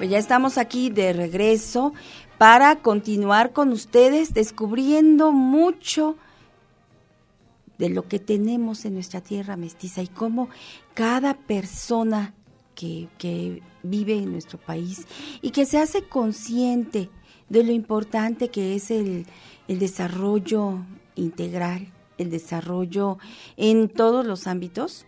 Pues 0.00 0.08
ya 0.08 0.16
estamos 0.16 0.56
aquí 0.56 0.88
de 0.88 1.12
regreso 1.12 1.92
para 2.38 2.76
continuar 2.76 3.52
con 3.52 3.70
ustedes 3.70 4.32
descubriendo 4.32 5.30
mucho 5.30 6.16
de 7.76 7.90
lo 7.90 8.08
que 8.08 8.18
tenemos 8.18 8.86
en 8.86 8.94
nuestra 8.94 9.20
tierra 9.20 9.58
mestiza 9.58 10.00
y 10.00 10.06
cómo 10.06 10.48
cada 10.94 11.34
persona 11.34 12.32
que, 12.74 13.08
que, 13.18 13.62
vive 13.82 14.14
en 14.14 14.32
nuestro 14.32 14.56
país 14.58 15.06
y 15.42 15.50
que 15.50 15.66
se 15.66 15.76
hace 15.76 16.04
consciente 16.04 17.10
de 17.50 17.62
lo 17.62 17.72
importante 17.72 18.48
que 18.48 18.76
es 18.76 18.90
el, 18.90 19.26
el 19.68 19.78
desarrollo 19.78 20.78
integral, 21.14 21.92
el 22.16 22.30
desarrollo 22.30 23.18
en 23.58 23.90
todos 23.90 24.24
los 24.24 24.46
ámbitos, 24.46 25.04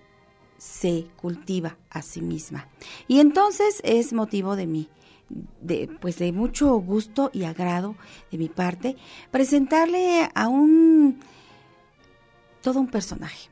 se 0.62 1.08
cultiva 1.16 1.76
a 1.90 2.02
sí 2.02 2.20
misma. 2.22 2.68
Y 3.08 3.18
entonces 3.18 3.80
es 3.82 4.12
motivo 4.12 4.54
de 4.54 4.68
mí, 4.68 4.88
de, 5.60 5.88
pues 6.00 6.20
de 6.20 6.30
mucho 6.30 6.72
gusto 6.76 7.30
y 7.32 7.42
agrado 7.42 7.96
de 8.30 8.38
mi 8.38 8.48
parte, 8.48 8.94
presentarle 9.32 10.30
a 10.32 10.46
un 10.46 11.18
todo 12.60 12.78
un 12.78 12.86
personaje. 12.86 13.50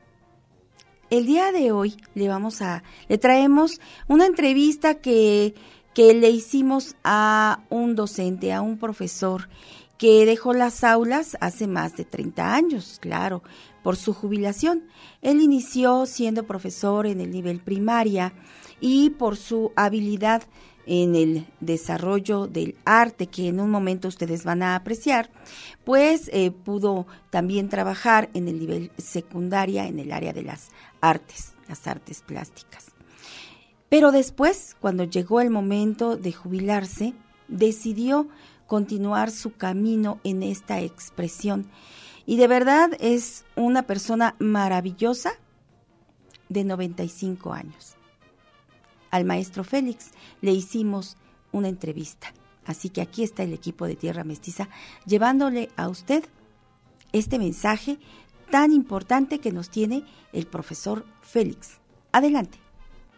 El 1.09 1.25
día 1.25 1.51
de 1.51 1.73
hoy 1.73 1.97
le 2.15 2.29
vamos 2.29 2.61
a 2.61 2.81
le 3.09 3.17
traemos 3.17 3.81
una 4.07 4.25
entrevista 4.25 4.95
que 4.95 5.53
que 5.93 6.13
le 6.13 6.29
hicimos 6.29 6.95
a 7.03 7.59
un 7.69 7.95
docente, 7.95 8.53
a 8.53 8.61
un 8.61 8.77
profesor 8.77 9.49
que 9.97 10.25
dejó 10.25 10.53
las 10.53 10.85
aulas 10.85 11.37
hace 11.41 11.67
más 11.67 11.95
de 11.95 12.05
30 12.05 12.55
años, 12.55 12.97
claro, 12.99 13.43
por 13.83 13.95
su 13.95 14.13
jubilación. 14.13 14.83
Él 15.21 15.41
inició 15.41 16.05
siendo 16.05 16.43
profesor 16.43 17.07
en 17.07 17.21
el 17.21 17.31
nivel 17.31 17.59
primaria 17.59 18.33
y 18.79 19.11
por 19.11 19.37
su 19.37 19.71
habilidad 19.75 20.43
en 20.85 21.15
el 21.15 21.47
desarrollo 21.59 22.47
del 22.47 22.75
arte 22.85 23.27
que 23.27 23.47
en 23.47 23.59
un 23.59 23.69
momento 23.69 24.07
ustedes 24.07 24.43
van 24.43 24.63
a 24.63 24.75
apreciar, 24.75 25.29
pues 25.83 26.29
eh, 26.33 26.51
pudo 26.51 27.05
también 27.29 27.69
trabajar 27.69 28.29
en 28.33 28.47
el 28.47 28.59
nivel 28.59 28.91
secundaria 28.97 29.87
en 29.87 29.99
el 29.99 30.11
área 30.11 30.33
de 30.33 30.43
las 30.43 30.69
artes, 30.99 31.53
las 31.67 31.87
artes 31.87 32.23
plásticas. 32.25 32.91
Pero 33.89 34.11
después, 34.11 34.75
cuando 34.79 35.03
llegó 35.03 35.41
el 35.41 35.49
momento 35.49 36.15
de 36.15 36.31
jubilarse, 36.31 37.13
decidió 37.47 38.27
continuar 38.65 39.31
su 39.31 39.53
camino 39.53 40.21
en 40.23 40.43
esta 40.43 40.79
expresión. 40.79 41.67
Y 42.25 42.37
de 42.37 42.47
verdad 42.47 42.91
es 42.99 43.45
una 43.55 43.83
persona 43.83 44.35
maravillosa 44.39 45.33
de 46.49 46.63
95 46.63 47.53
años 47.53 47.95
al 49.11 49.25
maestro 49.25 49.63
Félix 49.63 50.11
le 50.41 50.51
hicimos 50.51 51.17
una 51.51 51.67
entrevista. 51.67 52.33
Así 52.65 52.89
que 52.89 53.01
aquí 53.01 53.23
está 53.23 53.43
el 53.43 53.53
equipo 53.53 53.85
de 53.85 53.95
Tierra 53.95 54.23
Mestiza 54.23 54.69
llevándole 55.05 55.69
a 55.75 55.89
usted 55.89 56.23
este 57.11 57.37
mensaje 57.37 57.99
tan 58.49 58.71
importante 58.71 59.39
que 59.39 59.51
nos 59.51 59.69
tiene 59.69 60.03
el 60.33 60.47
profesor 60.47 61.05
Félix. 61.21 61.79
Adelante. 62.11 62.57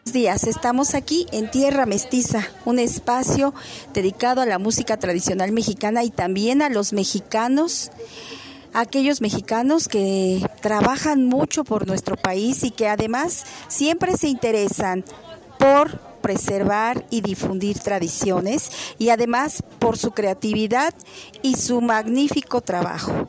Buenos 0.06 0.14
días, 0.14 0.44
estamos 0.48 0.96
aquí 0.96 1.28
en 1.32 1.50
Tierra 1.50 1.86
Mestiza, 1.86 2.46
un 2.66 2.78
espacio 2.78 3.54
dedicado 3.94 4.42
a 4.42 4.46
la 4.46 4.60
música 4.60 4.98
tradicional 4.98 5.54
mexicana 5.54 6.04
y 6.04 6.10
también 6.10 6.62
a 6.62 6.68
los 6.68 6.92
mexicanos, 6.92 7.90
aquellos 8.74 9.22
mexicanos 9.22 9.88
que 9.88 10.46
trabajan 10.62 11.26
mucho 11.26 11.64
por 11.64 11.88
nuestro 11.88 12.18
país 12.18 12.64
y 12.64 12.72
que 12.72 12.88
además 12.88 13.46
siempre 13.68 14.18
se 14.18 14.28
interesan 14.28 15.04
por 15.60 16.00
preservar 16.22 17.06
y 17.10 17.22
difundir 17.22 17.80
tradiciones 17.80 18.72
y 18.98 19.10
además 19.10 19.64
por 19.80 19.98
su 19.98 20.12
creatividad 20.12 20.94
y 21.42 21.56
su 21.56 21.82
magnífico 21.82 22.62
trabajo. 22.62 23.28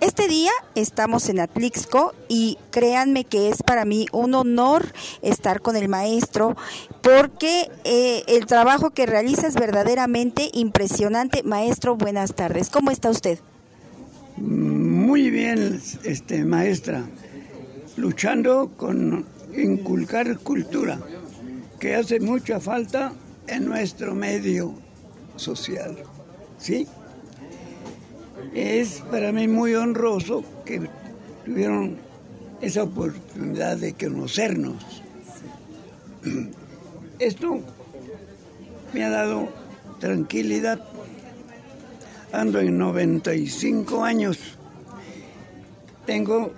Este 0.00 0.26
día 0.26 0.50
estamos 0.74 1.28
en 1.28 1.38
Atlixco 1.38 2.12
y 2.28 2.58
créanme 2.72 3.24
que 3.24 3.50
es 3.50 3.62
para 3.62 3.84
mí 3.84 4.06
un 4.10 4.34
honor 4.34 4.92
estar 5.22 5.60
con 5.60 5.76
el 5.76 5.88
maestro 5.88 6.56
porque 7.02 7.70
eh, 7.84 8.24
el 8.26 8.46
trabajo 8.46 8.90
que 8.90 9.06
realiza 9.06 9.46
es 9.46 9.54
verdaderamente 9.54 10.50
impresionante. 10.54 11.44
Maestro, 11.44 11.94
buenas 11.94 12.34
tardes. 12.34 12.68
¿Cómo 12.68 12.90
está 12.90 13.10
usted? 13.10 13.38
Muy 14.36 15.30
bien, 15.30 15.80
este, 16.04 16.44
maestra. 16.44 17.04
Luchando 17.96 18.72
con 18.76 19.26
inculcar 19.54 20.38
cultura 20.38 20.98
que 21.78 21.94
hace 21.94 22.20
mucha 22.20 22.58
falta 22.58 23.12
en 23.46 23.66
nuestro 23.66 24.14
medio 24.14 24.74
social. 25.36 25.96
¿Sí? 26.58 26.86
Es 28.54 29.02
para 29.10 29.32
mí 29.32 29.48
muy 29.48 29.74
honroso 29.74 30.44
que 30.64 30.80
tuvieron 31.44 31.98
esa 32.60 32.84
oportunidad 32.84 33.76
de 33.76 33.94
conocernos. 33.94 35.02
Esto 37.18 37.60
me 38.92 39.04
ha 39.04 39.10
dado 39.10 39.48
tranquilidad. 39.98 40.80
Ando 42.32 42.60
en 42.60 42.78
95 42.78 44.04
años. 44.04 44.38
Tengo 46.06 46.52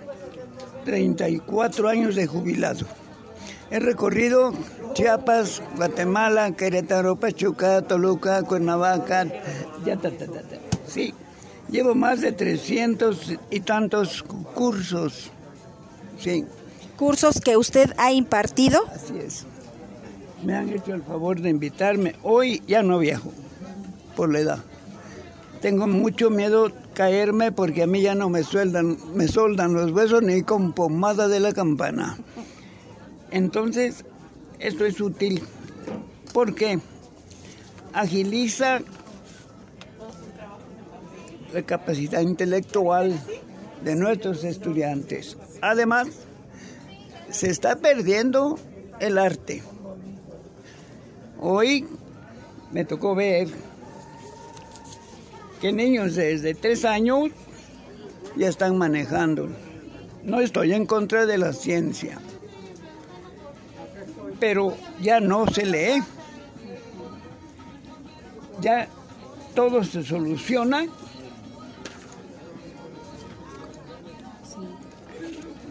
34 0.85 1.89
años 1.89 2.15
de 2.15 2.27
jubilado. 2.27 2.85
He 3.71 3.79
recorrido 3.79 4.53
Chiapas, 4.93 5.61
Guatemala, 5.75 6.51
Querétaro, 6.51 7.17
Pachuca, 7.17 7.81
Toluca, 7.81 8.43
Cuernavaca, 8.43 9.25
ya, 9.83 9.99
Sí, 10.87 11.13
llevo 11.69 11.95
más 11.95 12.21
de 12.21 12.31
300 12.31 13.33
y 13.49 13.59
tantos 13.59 14.23
cursos. 14.23 15.31
Sí. 16.19 16.45
¿Cursos 16.95 17.41
que 17.41 17.57
usted 17.57 17.91
ha 17.97 18.13
impartido? 18.13 18.85
Así 18.87 19.17
es. 19.17 19.45
Me 20.43 20.55
han 20.55 20.69
hecho 20.69 20.93
el 20.93 21.03
favor 21.03 21.41
de 21.41 21.49
invitarme. 21.49 22.15
Hoy 22.23 22.61
ya 22.67 22.83
no 22.83 22.99
viajo, 22.99 23.31
por 24.15 24.31
la 24.31 24.39
edad. 24.39 24.63
Tengo 25.65 25.87
mucho 25.87 26.29
miedo 26.29 26.71
caerme 26.93 27.51
porque 27.51 27.81
a 27.81 27.87
mí 27.87 27.99
ya 27.99 28.13
no 28.13 28.29
me 28.29 28.43
sueldan, 28.43 28.99
me 29.15 29.27
soldan 29.27 29.73
los 29.73 29.89
huesos 29.89 30.21
ni 30.21 30.43
con 30.43 30.73
pomada 30.73 31.27
de 31.27 31.39
la 31.39 31.53
campana. 31.53 32.19
Entonces, 33.31 34.05
esto 34.59 34.85
es 34.85 35.01
útil 35.01 35.41
porque 36.33 36.77
agiliza 37.93 38.81
la 41.51 41.63
capacidad 41.63 42.21
intelectual 42.21 43.19
de 43.83 43.95
nuestros 43.95 44.43
estudiantes. 44.43 45.35
Además, 45.61 46.09
se 47.31 47.49
está 47.49 47.77
perdiendo 47.77 48.59
el 48.99 49.17
arte. 49.17 49.63
Hoy 51.41 51.87
me 52.71 52.85
tocó 52.85 53.15
ver 53.15 53.47
que 55.61 55.71
niños 55.71 56.15
desde 56.15 56.53
tres 56.53 56.85
años 56.85 57.29
ya 58.35 58.47
están 58.47 58.77
manejando. 58.77 59.49
No 60.23 60.39
estoy 60.39 60.73
en 60.73 60.85
contra 60.85 61.25
de 61.25 61.37
la 61.37 61.53
ciencia, 61.53 62.19
pero 64.39 64.75
ya 65.01 65.19
no 65.19 65.47
se 65.47 65.65
lee. 65.65 66.03
Ya 68.61 68.87
todo 69.53 69.83
se 69.83 70.03
soluciona 70.03 70.85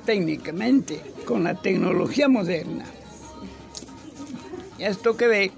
técnicamente 0.04 1.00
con 1.26 1.44
la 1.44 1.54
tecnología 1.54 2.28
moderna. 2.28 2.84
Esto 4.78 5.16
que 5.16 5.26
ve 5.26 5.52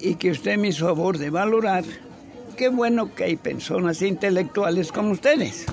y 0.00 0.14
que 0.14 0.30
usted 0.30 0.56
me 0.56 0.68
hizo 0.68 0.86
favor 0.86 1.18
de 1.18 1.30
valorar, 1.30 1.84
qué 2.58 2.68
bueno 2.68 3.14
que 3.14 3.22
hay 3.22 3.36
personas 3.36 4.02
intelectuales 4.02 4.90
como 4.90 5.12
ustedes. 5.12 5.64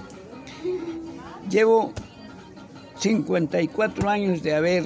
Llevo 1.49 1.91
54 2.99 4.07
años 4.07 4.43
de 4.43 4.53
haber 4.53 4.83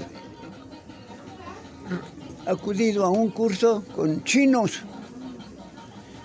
acudido 2.47 3.05
a 3.05 3.09
un 3.09 3.29
curso 3.31 3.83
con 3.93 4.23
chinos 4.23 4.81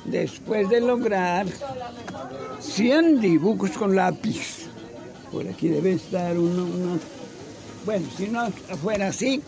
después 0.05 0.69
de 0.69 0.81
lograr 0.81 1.47
100 2.61 3.21
dibujos 3.21 3.73
con 3.73 3.97
lápiz. 3.97 4.69
Por 5.33 5.49
aquí 5.49 5.69
debe 5.69 5.95
estar 5.95 6.39
uno, 6.39 7.01
bueno, 7.85 8.07
si 8.17 8.29
no 8.29 8.49
fuera 8.81 9.09
así, 9.09 9.43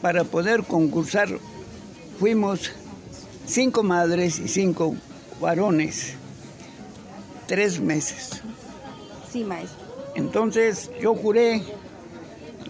para 0.00 0.24
poder 0.24 0.64
concursar 0.64 1.28
fuimos 2.18 2.72
cinco 3.44 3.82
madres 3.82 4.38
y 4.38 4.48
cinco 4.48 4.96
varones, 5.40 6.14
tres 7.46 7.80
meses. 7.80 8.42
Sí, 9.32 9.44
maestro. 9.44 9.90
Entonces 10.14 10.90
yo 11.00 11.14
juré 11.14 11.62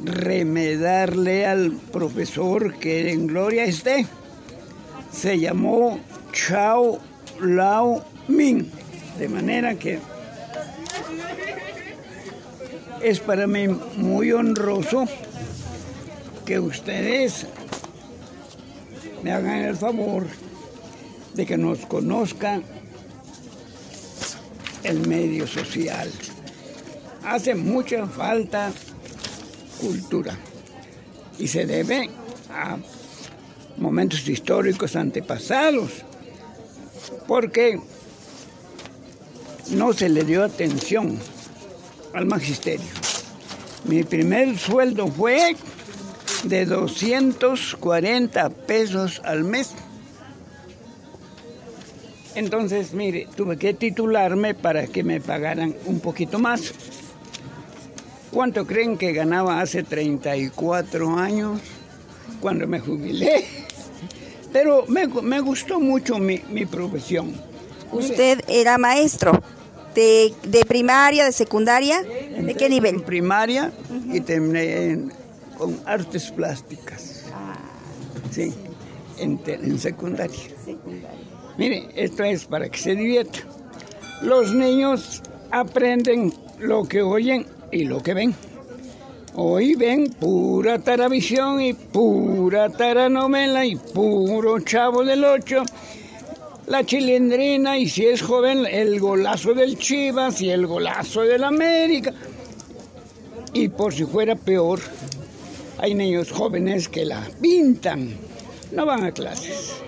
remedarle 0.02 1.46
al 1.46 1.72
profesor 1.72 2.74
que 2.74 3.10
en 3.10 3.26
gloria 3.26 3.64
esté. 3.64 4.06
Se 5.12 5.38
llamó 5.38 5.98
Chao 6.32 7.00
Lao 7.40 8.04
Ming. 8.28 8.70
De 9.18 9.28
manera 9.28 9.74
que 9.74 9.98
es 13.02 13.20
para 13.20 13.46
mí 13.46 13.68
muy 13.96 14.32
honroso 14.32 15.04
que 16.46 16.58
ustedes 16.58 17.46
me 19.22 19.32
hagan 19.32 19.58
el 19.58 19.76
favor 19.76 20.26
que 21.46 21.56
nos 21.56 21.86
conozcan 21.86 22.62
el 24.82 25.06
medio 25.06 25.46
social. 25.46 26.10
Hace 27.24 27.54
mucha 27.54 28.06
falta 28.06 28.72
cultura 29.80 30.36
y 31.38 31.48
se 31.48 31.66
debe 31.66 32.10
a 32.50 32.76
momentos 33.76 34.28
históricos 34.28 34.96
antepasados, 34.96 36.04
porque 37.26 37.80
no 39.70 39.92
se 39.92 40.08
le 40.08 40.24
dio 40.24 40.44
atención 40.44 41.18
al 42.12 42.26
magisterio. 42.26 42.86
Mi 43.84 44.02
primer 44.02 44.58
sueldo 44.58 45.08
fue 45.08 45.56
de 46.44 46.66
240 46.66 48.50
pesos 48.50 49.20
al 49.24 49.44
mes 49.44 49.74
Entonces, 52.44 52.94
mire, 52.94 53.28
tuve 53.36 53.58
que 53.58 53.74
titularme 53.74 54.54
para 54.54 54.86
que 54.86 55.04
me 55.04 55.20
pagaran 55.20 55.74
un 55.84 56.00
poquito 56.00 56.38
más. 56.38 56.72
¿Cuánto 58.30 58.66
creen 58.66 58.96
que 58.96 59.12
ganaba 59.12 59.60
hace 59.60 59.82
34 59.82 61.18
años 61.18 61.60
cuando 62.40 62.66
me 62.66 62.80
jubilé? 62.80 63.44
Pero 64.54 64.86
me, 64.88 65.06
me 65.06 65.40
gustó 65.40 65.80
mucho 65.80 66.18
mi, 66.18 66.40
mi 66.50 66.64
profesión. 66.64 67.34
Usted 67.92 68.40
era 68.48 68.78
maestro 68.78 69.42
de, 69.94 70.32
de 70.42 70.64
primaria, 70.64 71.26
de 71.26 71.32
secundaria, 71.32 72.00
¿de 72.02 72.54
qué 72.54 72.70
nivel? 72.70 72.94
En 72.96 73.00
primaria 73.02 73.70
y 74.10 74.20
terminé 74.20 74.84
en- 74.92 75.12
con 75.58 75.78
artes 75.84 76.30
plásticas. 76.30 77.24
Sí, 78.30 78.54
en, 79.18 79.36
te- 79.36 79.56
en 79.56 79.78
secundaria. 79.78 80.40
Mire, 81.58 81.88
esto 81.94 82.24
es 82.24 82.44
para 82.44 82.68
que 82.68 82.78
se 82.78 82.94
divierta. 82.94 83.40
Los 84.22 84.54
niños 84.54 85.22
aprenden 85.50 86.32
lo 86.58 86.84
que 86.84 87.02
oyen 87.02 87.46
y 87.72 87.84
lo 87.84 88.02
que 88.02 88.14
ven. 88.14 88.34
Hoy 89.34 89.74
ven 89.74 90.10
pura 90.10 90.78
taravisión 90.78 91.60
y 91.60 91.72
pura 91.72 92.68
taranovela 92.68 93.64
y 93.64 93.76
puro 93.76 94.58
chavo 94.60 95.04
del 95.04 95.24
ocho. 95.24 95.62
La 96.66 96.84
chilindrina 96.84 97.78
y 97.78 97.88
si 97.88 98.06
es 98.06 98.22
joven 98.22 98.66
el 98.66 99.00
golazo 99.00 99.54
del 99.54 99.78
Chivas 99.78 100.40
y 100.40 100.50
el 100.50 100.66
golazo 100.66 101.22
del 101.22 101.44
América. 101.44 102.12
Y 103.52 103.68
por 103.68 103.92
si 103.94 104.04
fuera 104.04 104.36
peor, 104.36 104.80
hay 105.78 105.94
niños 105.94 106.30
jóvenes 106.30 106.88
que 106.88 107.04
la 107.04 107.26
pintan, 107.40 108.16
no 108.72 108.86
van 108.86 109.04
a 109.04 109.12
clases. 109.12 109.82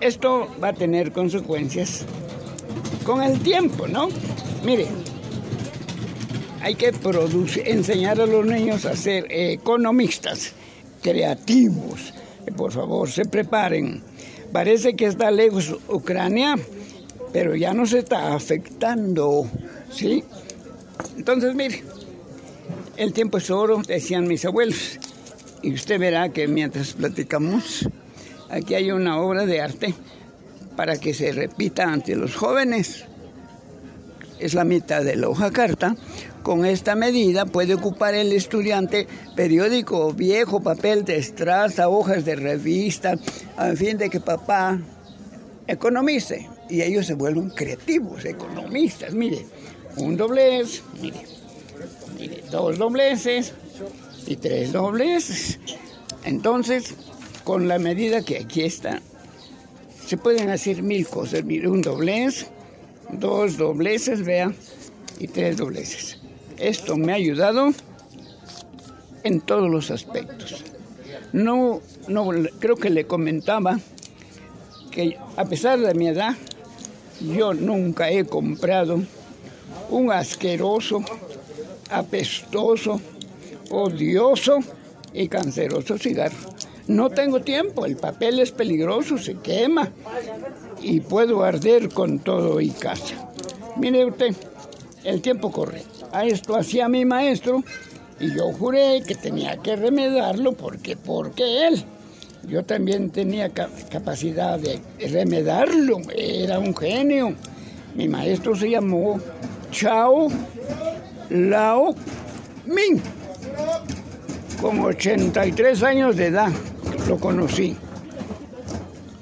Esto 0.00 0.48
va 0.62 0.68
a 0.68 0.72
tener 0.72 1.12
consecuencias 1.12 2.04
con 3.04 3.22
el 3.22 3.40
tiempo, 3.40 3.88
¿no? 3.88 4.08
Mire, 4.64 4.86
hay 6.60 6.76
que 6.76 6.92
producir, 6.92 7.66
enseñar 7.66 8.20
a 8.20 8.26
los 8.26 8.46
niños 8.46 8.84
a 8.84 8.94
ser 8.94 9.26
economistas, 9.30 10.52
creativos. 11.02 12.14
Por 12.56 12.72
favor, 12.72 13.10
se 13.10 13.24
preparen. 13.24 14.02
Parece 14.52 14.94
que 14.94 15.06
está 15.06 15.30
lejos 15.30 15.76
Ucrania, 15.88 16.56
pero 17.32 17.56
ya 17.56 17.74
nos 17.74 17.92
está 17.92 18.34
afectando, 18.34 19.46
¿sí? 19.90 20.22
Entonces, 21.16 21.54
mire, 21.54 21.82
el 22.96 23.12
tiempo 23.12 23.38
es 23.38 23.50
oro, 23.50 23.82
decían 23.86 24.28
mis 24.28 24.44
abuelos. 24.44 24.98
Y 25.62 25.74
usted 25.74 25.98
verá 25.98 26.28
que 26.28 26.46
mientras 26.46 26.92
platicamos, 26.92 27.88
aquí 28.50 28.74
hay 28.74 28.90
una 28.90 29.20
obra 29.20 29.46
de 29.46 29.60
arte 29.60 29.94
para 30.76 30.96
que 30.98 31.14
se 31.14 31.32
repita 31.32 31.84
ante 31.84 32.14
los 32.14 32.36
jóvenes. 32.36 33.04
Es 34.38 34.54
la 34.54 34.64
mitad 34.64 35.02
de 35.02 35.16
la 35.16 35.28
hoja 35.28 35.50
carta. 35.50 35.96
Con 36.42 36.64
esta 36.64 36.94
medida 36.94 37.44
puede 37.46 37.74
ocupar 37.74 38.14
el 38.14 38.32
estudiante 38.32 39.08
periódico 39.34 40.12
viejo, 40.12 40.60
papel 40.62 41.04
de 41.04 41.16
estraza, 41.16 41.88
hojas 41.88 42.24
de 42.24 42.36
revista, 42.36 43.16
a 43.56 43.72
fin 43.72 43.98
de 43.98 44.08
que 44.08 44.20
papá 44.20 44.78
economice. 45.66 46.48
Y 46.70 46.82
ellos 46.82 47.06
se 47.06 47.14
vuelven 47.14 47.50
creativos, 47.50 48.24
economistas. 48.24 49.12
Mire, 49.14 49.44
un 49.96 50.16
doblez, 50.16 50.82
mire, 51.02 51.22
mire, 52.18 52.44
dos 52.50 52.78
dobleces 52.78 53.52
y 54.26 54.36
tres 54.36 54.72
dobleces. 54.72 55.58
Entonces, 56.24 56.94
con 57.48 57.66
la 57.66 57.78
medida 57.78 58.20
que 58.20 58.36
aquí 58.36 58.60
está, 58.60 59.00
se 60.06 60.18
pueden 60.18 60.50
hacer 60.50 60.82
mil 60.82 61.08
cosas. 61.08 61.44
Un 61.44 61.80
doblez, 61.80 62.48
dos 63.10 63.56
dobleces, 63.56 64.22
vea, 64.22 64.52
y 65.18 65.28
tres 65.28 65.56
dobleces. 65.56 66.18
Esto 66.58 66.98
me 66.98 67.12
ha 67.12 67.14
ayudado 67.14 67.70
en 69.24 69.40
todos 69.40 69.70
los 69.70 69.90
aspectos. 69.90 70.62
No, 71.32 71.80
no, 72.06 72.28
creo 72.58 72.76
que 72.76 72.90
le 72.90 73.06
comentaba 73.06 73.80
que 74.90 75.16
a 75.38 75.46
pesar 75.46 75.78
de 75.80 75.94
mi 75.94 76.08
edad, 76.08 76.36
yo 77.18 77.54
nunca 77.54 78.10
he 78.10 78.26
comprado 78.26 79.00
un 79.88 80.12
asqueroso, 80.12 81.02
apestoso, 81.90 83.00
odioso 83.70 84.58
y 85.14 85.28
canceroso 85.28 85.96
cigarro. 85.96 86.57
No 86.88 87.10
tengo 87.10 87.40
tiempo, 87.40 87.84
el 87.86 87.96
papel 87.96 88.40
es 88.40 88.50
peligroso, 88.50 89.18
se 89.18 89.34
quema 89.36 89.90
y 90.80 91.00
puedo 91.00 91.42
arder 91.44 91.90
con 91.90 92.18
todo 92.18 92.60
y 92.60 92.70
casa. 92.70 93.14
Mire 93.76 94.06
usted, 94.06 94.34
el 95.04 95.20
tiempo 95.20 95.50
corre. 95.52 95.82
A 96.12 96.24
esto 96.24 96.56
hacía 96.56 96.88
mi 96.88 97.04
maestro 97.04 97.62
y 98.18 98.34
yo 98.34 98.52
juré 98.52 99.02
que 99.06 99.14
tenía 99.14 99.58
que 99.58 99.76
remedarlo 99.76 100.52
porque, 100.52 100.96
porque 100.96 101.66
él. 101.66 101.84
Yo 102.48 102.64
también 102.64 103.10
tenía 103.10 103.50
ca- 103.50 103.68
capacidad 103.90 104.58
de 104.58 104.80
remedarlo, 105.10 105.98
era 106.16 106.58
un 106.58 106.74
genio. 106.74 107.34
Mi 107.94 108.08
maestro 108.08 108.56
se 108.56 108.70
llamó 108.70 109.20
Chao 109.70 110.28
Lao 111.28 111.94
Ming. 112.64 113.00
Con 114.62 114.80
83 114.80 115.82
años 115.82 116.16
de 116.16 116.26
edad 116.26 116.50
lo 117.06 117.18
conocí. 117.18 117.76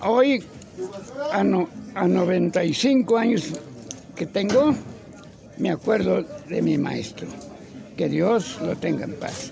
Hoy, 0.01 0.43
a, 1.33 1.43
no- 1.45 1.69
a 1.95 2.07
95 2.07 3.17
años 3.17 3.53
que 4.15 4.27
tengo, 4.27 4.75
me 5.59 5.71
acuerdo 5.71 6.25
de 6.49 6.62
mi 6.62 6.79
maestro. 6.79 7.27
Que 7.97 8.09
Dios 8.09 8.59
lo 8.61 8.77
tenga 8.77 9.05
en 9.05 9.15
paz. 9.15 9.51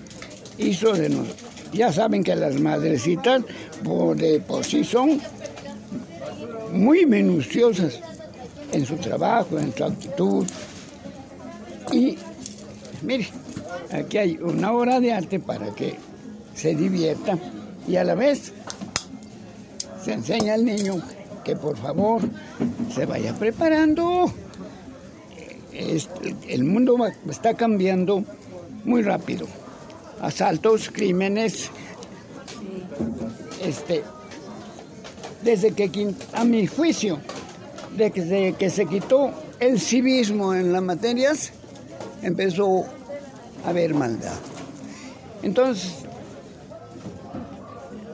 Hizo 0.57 0.93
de 0.93 1.09
nosotros. 1.09 1.43
Ya 1.73 1.91
saben 1.91 2.23
que 2.23 2.35
las 2.35 2.59
madrecitas 2.59 3.43
por, 3.83 4.15
de 4.15 4.39
por 4.39 4.63
sí 4.63 4.83
son 4.83 5.19
muy 6.71 7.05
minuciosas 7.05 7.99
en 8.71 8.85
su 8.85 8.95
trabajo, 8.97 9.57
en 9.59 9.73
su 9.75 9.83
actitud. 9.83 10.45
Y 11.91 12.17
mire, 13.01 13.27
aquí 13.91 14.17
hay 14.17 14.37
una 14.37 14.71
obra 14.71 14.99
de 14.99 15.11
arte 15.11 15.39
para 15.39 15.73
que 15.73 15.95
se 16.53 16.75
divierta 16.75 17.37
y 17.87 17.95
a 17.97 18.03
la 18.03 18.15
vez 18.15 18.51
se 20.03 20.13
enseña 20.13 20.53
al 20.55 20.65
niño 20.65 21.01
que 21.43 21.55
por 21.55 21.77
favor 21.77 22.21
se 22.93 23.05
vaya 23.05 23.33
preparando. 23.35 24.31
Es- 25.73 26.09
el 26.47 26.63
mundo 26.63 26.97
está 27.29 27.53
cambiando 27.53 28.23
muy 28.83 29.01
rápido. 29.03 29.47
Asaltos, 30.21 30.89
crímenes, 30.91 31.69
este, 33.61 34.03
desde 35.43 35.71
que, 35.73 36.13
a 36.33 36.43
mi 36.45 36.65
juicio, 36.67 37.19
de 37.97 38.11
que 38.11 38.21
se, 38.25 38.53
que 38.57 38.69
se 38.69 38.85
quitó 38.85 39.31
el 39.59 39.79
civismo 39.79 40.53
en 40.53 40.71
las 40.73 40.81
materias, 40.81 41.51
empezó 42.21 42.85
a 43.65 43.69
haber 43.69 43.93
maldad. 43.93 44.33
Entonces, 45.43 46.04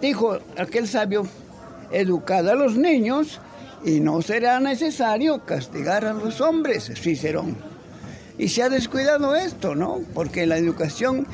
dijo 0.01 0.39
aquel 0.57 0.87
sabio, 0.87 1.25
educad 1.91 2.49
a 2.49 2.55
los 2.55 2.75
niños 2.75 3.39
y 3.83 3.99
no 3.99 4.21
será 4.21 4.59
necesario 4.59 5.45
castigar 5.45 6.05
a 6.05 6.13
los 6.13 6.41
hombres, 6.41 6.91
Cicerón. 6.95 7.55
Y 8.37 8.49
se 8.49 8.63
ha 8.63 8.69
descuidado 8.69 9.35
esto, 9.35 9.75
¿no? 9.75 9.99
Porque 10.13 10.47
la 10.47 10.57
educación 10.57 11.27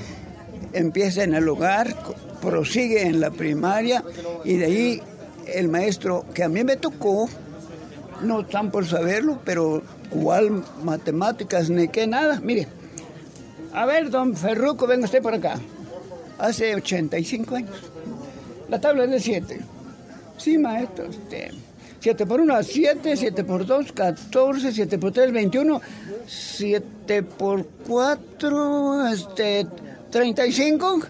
empieza 0.74 1.24
en 1.24 1.34
el 1.34 1.48
hogar, 1.48 1.96
prosigue 2.42 3.04
en 3.04 3.22
la 3.22 3.32
primaria 3.32 4.04
y 4.44 4.58
de 4.58 4.66
ahí 4.66 5.02
el 5.48 5.70
maestro 5.70 6.26
que 6.34 6.44
a 6.44 6.50
mí 6.50 6.64
me 6.64 6.76
tocó, 6.76 7.30
no 8.22 8.46
tan 8.46 8.72
por 8.72 8.86
saberlo, 8.86 9.40
pero 9.46 9.82
cuál 10.10 10.64
matemáticas 10.84 11.70
ni 11.70 11.88
qué 11.88 12.08
nada. 12.08 12.40
Mire, 12.42 12.68
a 13.74 13.86
ver, 13.86 14.10
don 14.10 14.36
Ferruco, 14.36 14.88
venga 14.88 15.06
usted 15.06 15.22
por 15.22 15.34
acá. 15.34 15.56
Hace 16.38 16.76
85 16.76 17.56
años. 17.56 17.92
La 18.70 18.80
tabla 18.82 19.06
es 19.06 19.12
de 19.12 19.20
7. 19.20 19.60
Sí, 20.38 20.58
maestro. 20.58 21.06
Este, 21.06 21.52
7 22.00 22.26
por 22.26 22.42
1, 22.42 22.64
7, 22.64 23.18
7 23.18 23.44
por 23.44 23.66
2, 23.66 23.92
14, 23.92 24.72
7 24.72 24.98
por 24.98 25.12
3, 25.12 25.32
21, 25.32 25.82
7 26.28 27.24
por 27.24 27.66
4, 27.88 29.08
este, 29.08 29.68
35. 30.12 31.02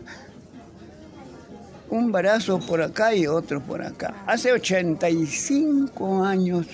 Un 1.90 2.12
brazo 2.12 2.60
por 2.60 2.82
acá 2.82 3.16
y 3.16 3.28
otro 3.28 3.62
por 3.62 3.82
acá. 3.82 4.24
Hace 4.26 4.52
85 4.52 6.24
años. 6.24 6.66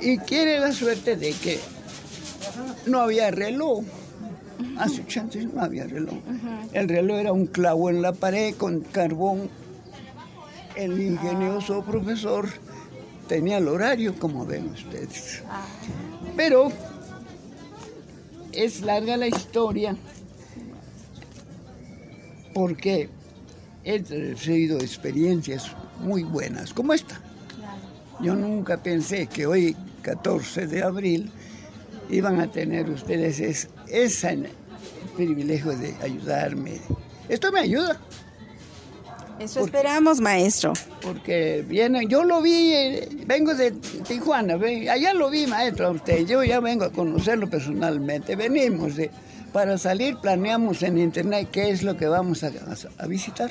Y 0.00 0.18
quiere 0.18 0.58
la 0.58 0.72
suerte 0.72 1.16
de 1.16 1.32
que 1.32 1.60
no 2.86 3.00
había 3.00 3.30
reloj. 3.30 3.84
Hace 4.78 5.02
80 5.02 5.38
no 5.54 5.62
había 5.62 5.86
reloj. 5.86 6.18
El 6.72 6.88
reloj 6.88 7.18
era 7.18 7.32
un 7.32 7.46
clavo 7.46 7.90
en 7.90 8.02
la 8.02 8.12
pared 8.12 8.54
con 8.54 8.80
carbón 8.80 9.50
el 10.76 11.00
ingenioso 11.00 11.82
profesor 11.82 12.48
tenía 13.28 13.58
el 13.58 13.68
horario, 13.68 14.14
como 14.18 14.46
ven 14.46 14.70
ustedes. 14.70 15.42
Pero 16.36 16.70
es 18.52 18.80
larga 18.82 19.16
la 19.16 19.26
historia 19.26 19.96
porque 22.54 23.08
he 23.84 23.98
recibido 23.98 24.78
experiencias 24.78 25.74
muy 26.00 26.22
buenas, 26.22 26.72
como 26.72 26.92
esta. 26.92 27.20
Yo 28.20 28.34
nunca 28.34 28.82
pensé 28.82 29.26
que 29.26 29.46
hoy, 29.46 29.76
14 30.02 30.66
de 30.66 30.82
abril, 30.82 31.30
iban 32.10 32.40
a 32.40 32.50
tener 32.50 32.90
ustedes 32.90 33.68
ese 33.92 34.50
privilegio 35.14 35.76
de 35.76 35.94
ayudarme. 36.02 36.80
Esto 37.28 37.52
me 37.52 37.60
ayuda. 37.60 38.00
Eso 39.38 39.60
esperamos, 39.60 40.20
maestro. 40.20 40.72
Porque 41.00 41.64
viene, 41.66 42.06
yo 42.06 42.22
lo 42.22 42.42
vi, 42.42 42.72
eh, 42.72 43.08
vengo 43.26 43.54
de 43.54 43.72
Tijuana, 43.72 44.54
allá 44.54 45.14
lo 45.14 45.30
vi, 45.30 45.46
maestro, 45.46 45.88
a 45.88 45.90
usted. 45.90 46.26
Yo 46.26 46.44
ya 46.44 46.60
vengo 46.60 46.84
a 46.84 46.92
conocerlo 46.92 47.48
personalmente. 47.48 48.36
Venimos 48.36 48.96
de, 48.96 49.10
para 49.52 49.78
salir, 49.78 50.16
planeamos 50.18 50.82
en 50.82 50.98
internet 50.98 51.48
qué 51.50 51.70
es 51.70 51.82
lo 51.82 51.96
que 51.96 52.06
vamos 52.06 52.44
a, 52.44 52.52
a 52.98 53.06
visitar. 53.06 53.50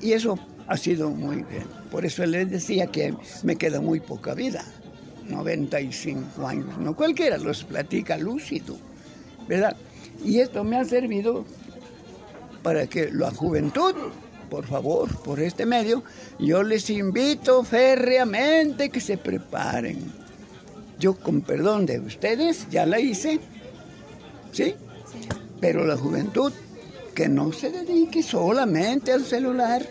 Y 0.00 0.12
eso 0.12 0.38
ha 0.66 0.76
sido 0.76 1.10
muy 1.10 1.42
bien. 1.42 1.66
Por 1.90 2.06
eso 2.06 2.24
les 2.24 2.50
decía 2.50 2.86
que 2.86 3.14
me 3.42 3.56
queda 3.56 3.80
muy 3.80 4.00
poca 4.00 4.34
vida. 4.34 4.64
95 5.28 6.46
años. 6.46 6.78
No 6.78 6.96
cualquiera 6.96 7.38
los 7.38 7.64
platica 7.64 8.16
lúcido, 8.16 8.76
¿verdad? 9.48 9.76
Y 10.24 10.40
esto 10.40 10.64
me 10.64 10.76
ha 10.76 10.84
servido 10.84 11.44
para 12.62 12.86
que 12.86 13.10
la 13.10 13.30
juventud, 13.30 13.94
por 14.48 14.66
favor, 14.66 15.14
por 15.22 15.40
este 15.40 15.66
medio, 15.66 16.04
yo 16.38 16.62
les 16.62 16.88
invito 16.90 17.64
férreamente 17.64 18.90
que 18.90 19.00
se 19.00 19.16
preparen. 19.18 20.12
Yo, 20.98 21.14
con 21.16 21.40
perdón 21.40 21.86
de 21.86 21.98
ustedes, 21.98 22.68
ya 22.70 22.86
la 22.86 23.00
hice, 23.00 23.40
¿sí? 24.52 24.74
Pero 25.60 25.84
la 25.84 25.96
juventud, 25.96 26.52
que 27.14 27.28
no 27.28 27.52
se 27.52 27.70
dedique 27.70 28.22
solamente 28.22 29.12
al 29.12 29.24
celular, 29.24 29.84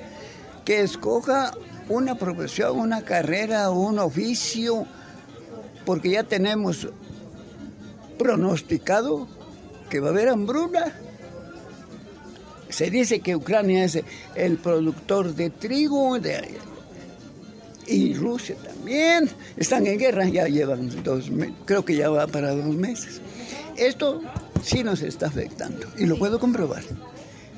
que 0.63 0.81
escoja 0.81 1.51
una 1.89 2.15
profesión, 2.15 2.79
una 2.79 3.01
carrera, 3.01 3.69
un 3.71 3.99
oficio, 3.99 4.85
porque 5.85 6.11
ya 6.11 6.23
tenemos 6.23 6.87
pronosticado 8.17 9.27
que 9.91 9.99
va 9.99 10.07
a 10.07 10.11
haber 10.11 10.29
hambruna. 10.29 10.93
Se 12.69 12.89
dice 12.89 13.19
que 13.19 13.35
Ucrania 13.35 13.83
es 13.83 13.99
el 14.35 14.57
productor 14.57 15.35
de 15.35 15.49
trigo 15.49 16.17
y 17.85 18.13
Rusia 18.13 18.55
también. 18.55 19.29
Están 19.57 19.85
en 19.85 19.99
guerra, 19.99 20.25
ya 20.29 20.47
llevan 20.47 21.03
dos 21.03 21.29
meses, 21.29 21.53
creo 21.65 21.83
que 21.83 21.97
ya 21.97 22.09
va 22.09 22.25
para 22.27 22.55
dos 22.55 22.73
meses. 22.73 23.19
Esto 23.75 24.21
sí 24.63 24.81
nos 24.81 25.01
está 25.01 25.27
afectando 25.27 25.85
y 25.97 26.05
lo 26.05 26.17
puedo 26.17 26.39
comprobar. 26.39 26.83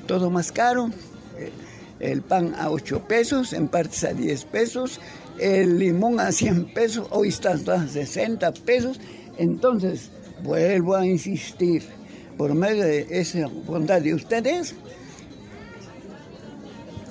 Todo 0.08 0.28
más 0.28 0.50
caro, 0.50 0.90
eh, 1.38 1.52
el 2.00 2.22
pan 2.22 2.56
a 2.58 2.70
8 2.70 3.06
pesos, 3.06 3.52
en 3.52 3.68
partes 3.68 4.02
a 4.02 4.12
10 4.12 4.44
pesos, 4.46 5.00
el 5.38 5.78
limón 5.78 6.18
a 6.18 6.32
100 6.32 6.74
pesos, 6.74 7.06
hoy 7.10 7.28
está 7.28 7.52
a 7.52 7.88
60 7.88 8.52
pesos. 8.54 8.98
Entonces, 9.38 10.10
vuelvo 10.42 10.96
a 10.96 11.06
insistir, 11.06 11.84
por 12.36 12.54
medio 12.54 12.84
de 12.84 13.06
esa 13.10 13.46
bondad 13.46 14.00
de 14.02 14.14
ustedes, 14.14 14.74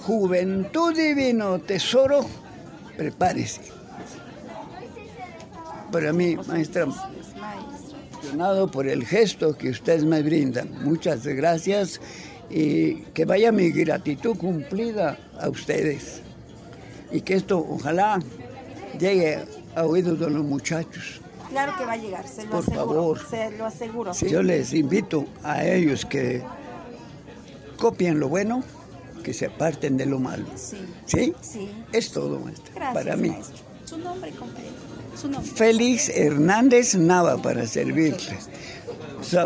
juventud 0.02 0.96
divino, 0.96 1.60
tesoro, 1.60 2.26
prepárese. 2.98 3.62
Para 5.92 6.12
mí, 6.12 6.36
maestra, 6.48 6.88
emocionado 8.12 8.70
por 8.70 8.88
el 8.88 9.06
gesto 9.06 9.56
que 9.58 9.70
ustedes 9.70 10.04
me 10.04 10.22
brindan. 10.22 10.84
Muchas 10.84 11.26
gracias 11.26 12.02
y 12.50 12.96
que 13.14 13.26
vaya 13.26 13.52
mi 13.52 13.70
gratitud 13.70 14.38
cumplida 14.38 15.18
a 15.40 15.50
ustedes 15.50 16.22
y 17.12 17.22
que 17.22 17.36
esto 17.36 17.66
ojalá 17.70 18.20
llegue 19.00 19.40
a 19.76 19.86
oídos 19.86 20.20
de 20.20 20.30
los 20.30 20.44
muchachos. 20.44 21.23
Claro 21.54 21.74
que 21.78 21.86
va 21.86 21.94
a 21.94 21.98
llegar, 21.98 22.28
se 22.28 22.44
lo 22.46 22.50
Por 22.52 22.60
aseguro. 22.62 22.86
favor. 22.86 23.20
Se 23.30 23.52
lo 23.52 23.66
aseguro. 23.66 24.12
Yo 24.14 24.42
les 24.44 24.74
invito 24.74 25.26
a 25.44 25.64
ellos 25.64 26.04
que 26.06 26.42
copien 27.78 28.20
lo 28.20 28.28
bueno, 28.28 28.64
que 29.24 29.34
se 29.34 29.46
aparten 29.46 29.96
de 29.96 30.08
lo 30.08 30.18
malo. 30.20 30.46
Sí. 30.56 30.78
¿Sí? 31.06 31.34
Sí. 31.42 31.70
Es 31.92 32.12
todo, 32.12 32.40
maestro, 32.40 32.74
Gracias, 32.74 32.94
para 33.04 33.16
mí. 33.16 33.30
maestro. 33.30 33.58
Su 33.86 33.98
nombre 34.00 34.32
completo. 34.32 34.72
Su 35.16 35.30
nombre. 35.30 35.52
Félix 35.52 36.10
Hernández 36.10 36.96
Nava 36.96 37.40
para 37.40 37.68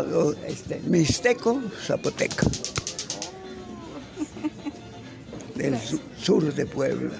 o, 0.00 0.32
este, 0.46 0.80
Mixteco, 0.86 1.60
Zapoteca. 1.86 2.46
Del 5.54 5.78
su- 5.78 6.00
sur 6.20 6.54
de 6.54 6.66
Puebla. 6.66 7.12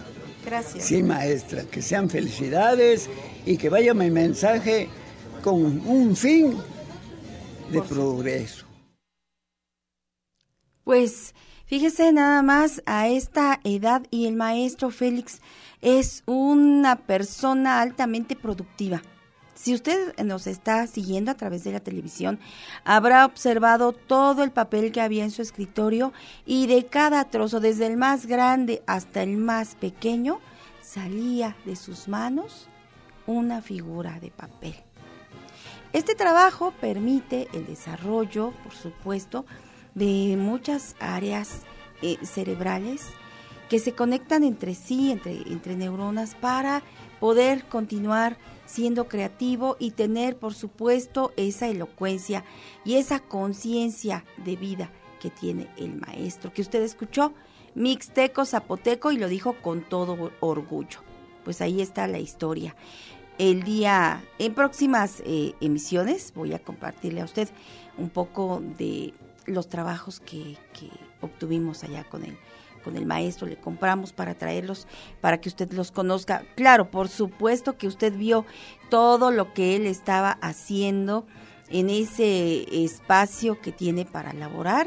Gracias. 0.45 0.84
Sí, 0.84 1.03
maestra, 1.03 1.64
que 1.64 1.82
sean 1.82 2.09
felicidades 2.09 3.09
y 3.49 3.57
que 3.57 3.71
vaya 3.71 3.95
mi 3.95 4.11
mensaje 4.11 4.91
con 5.43 5.81
un 5.87 6.15
fin 6.15 6.55
de 7.73 7.81
progreso. 7.81 8.67
Pues 10.85 11.35
fíjese 11.65 12.13
nada 12.13 12.43
más 12.43 12.83
a 12.85 13.09
esta 13.09 13.59
edad 13.65 14.03
y 14.11 14.27
el 14.27 14.37
maestro 14.37 14.91
Félix 14.91 15.41
es 15.81 16.25
una 16.27 16.97
persona 16.97 17.81
altamente 17.81 18.37
productiva. 18.37 19.01
Si 19.55 19.73
usted 19.75 20.15
nos 20.23 20.47
está 20.47 20.87
siguiendo 20.87 21.31
a 21.31 21.35
través 21.35 21.65
de 21.65 21.73
la 21.73 21.81
televisión, 21.81 22.39
habrá 22.85 23.25
observado 23.25 23.95
todo 23.95 24.45
el 24.45 24.51
papel 24.51 24.93
que 24.93 25.01
había 25.01 25.25
en 25.25 25.31
su 25.31 25.41
escritorio 25.41 26.13
y 26.45 26.67
de 26.67 26.85
cada 26.85 27.25
trozo, 27.25 27.61
desde 27.61 27.87
el 27.87 27.97
más 27.97 28.27
grande 28.27 28.83
hasta 28.87 29.23
el 29.23 29.39
más 29.39 29.75
pequeño, 29.75 30.39
salía 30.83 31.57
de 31.65 31.77
sus 31.77 32.09
manos 32.09 32.69
una 33.29 33.62
figura 33.62 34.18
de 34.20 34.31
papel. 34.31 34.74
Este 35.93 36.14
trabajo 36.14 36.72
permite 36.81 37.47
el 37.53 37.66
desarrollo, 37.66 38.53
por 38.64 38.72
supuesto, 38.72 39.45
de 39.95 40.37
muchas 40.37 40.97
áreas 40.99 41.62
eh, 42.03 42.18
cerebrales 42.22 43.07
que 43.68 43.79
se 43.79 43.93
conectan 43.93 44.45
entre 44.45 44.74
sí, 44.74 45.12
entre, 45.12 45.43
entre 45.47 45.76
neuronas, 45.76 46.35
para 46.35 46.83
poder 47.20 47.64
continuar 47.66 48.39
siendo 48.64 49.09
creativo 49.09 49.76
y 49.79 49.91
tener, 49.91 50.37
por 50.37 50.55
supuesto, 50.55 51.33
esa 51.37 51.68
elocuencia 51.68 52.45
y 52.85 52.95
esa 52.95 53.20
conciencia 53.20 54.24
de 54.45 54.57
vida 54.57 54.91
que 55.20 55.31
tiene 55.31 55.68
el 55.76 55.97
maestro, 55.97 56.53
que 56.53 56.62
usted 56.62 56.83
escuchó, 56.83 57.35
mixteco, 57.74 58.45
zapoteco, 58.45 59.12
y 59.12 59.18
lo 59.18 59.29
dijo 59.29 59.55
con 59.55 59.83
todo 59.83 60.33
orgullo. 60.41 61.01
Pues 61.45 61.61
ahí 61.61 61.81
está 61.81 62.07
la 62.07 62.18
historia. 62.18 62.74
El 63.39 63.62
día, 63.62 64.24
en 64.39 64.53
próximas 64.53 65.22
eh, 65.24 65.55
emisiones, 65.61 66.32
voy 66.34 66.55
a 66.55 66.59
compartirle 66.59 67.20
a 67.20 67.24
usted 67.24 67.49
un 67.97 68.11
poco 68.11 68.61
de 68.78 69.14
los 69.47 69.68
trabajos 69.68 70.18
que, 70.18 70.59
que 70.72 70.91
obtuvimos 71.20 71.84
allá 71.84 72.05
con 72.05 72.24
él 72.24 72.36
con 72.82 72.97
el 72.97 73.07
maestro, 73.07 73.47
le 73.47 73.57
compramos 73.57 74.12
para 74.12 74.34
traerlos, 74.34 74.86
para 75.20 75.41
que 75.41 75.49
usted 75.49 75.72
los 75.72 75.91
conozca. 75.91 76.45
Claro, 76.55 76.91
por 76.91 77.09
supuesto 77.09 77.76
que 77.76 77.86
usted 77.86 78.16
vio 78.16 78.47
todo 78.89 79.30
lo 79.30 79.53
que 79.53 79.76
él 79.76 79.86
estaba 79.86 80.39
haciendo 80.41 81.26
en 81.68 81.91
ese 81.91 82.84
espacio 82.84 83.61
que 83.61 83.72
tiene 83.72 84.05
para 84.05 84.32
laborar 84.32 84.86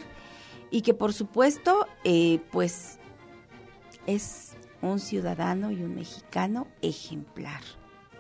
y 0.72 0.82
que 0.82 0.94
por 0.94 1.14
supuesto, 1.14 1.86
eh, 2.04 2.40
pues 2.52 2.98
es 4.08 4.54
un 4.82 5.00
ciudadano 5.00 5.72
y 5.72 5.84
un 5.84 5.94
mexicano 5.94 6.68
ejemplar. 6.82 7.62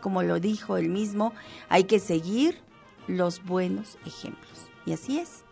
Como 0.01 0.23
lo 0.23 0.39
dijo 0.39 0.77
él 0.77 0.89
mismo, 0.89 1.33
hay 1.69 1.85
que 1.85 1.99
seguir 1.99 2.59
los 3.07 3.43
buenos 3.43 3.97
ejemplos. 4.05 4.67
Y 4.85 4.93
así 4.93 5.19
es, 5.19 5.43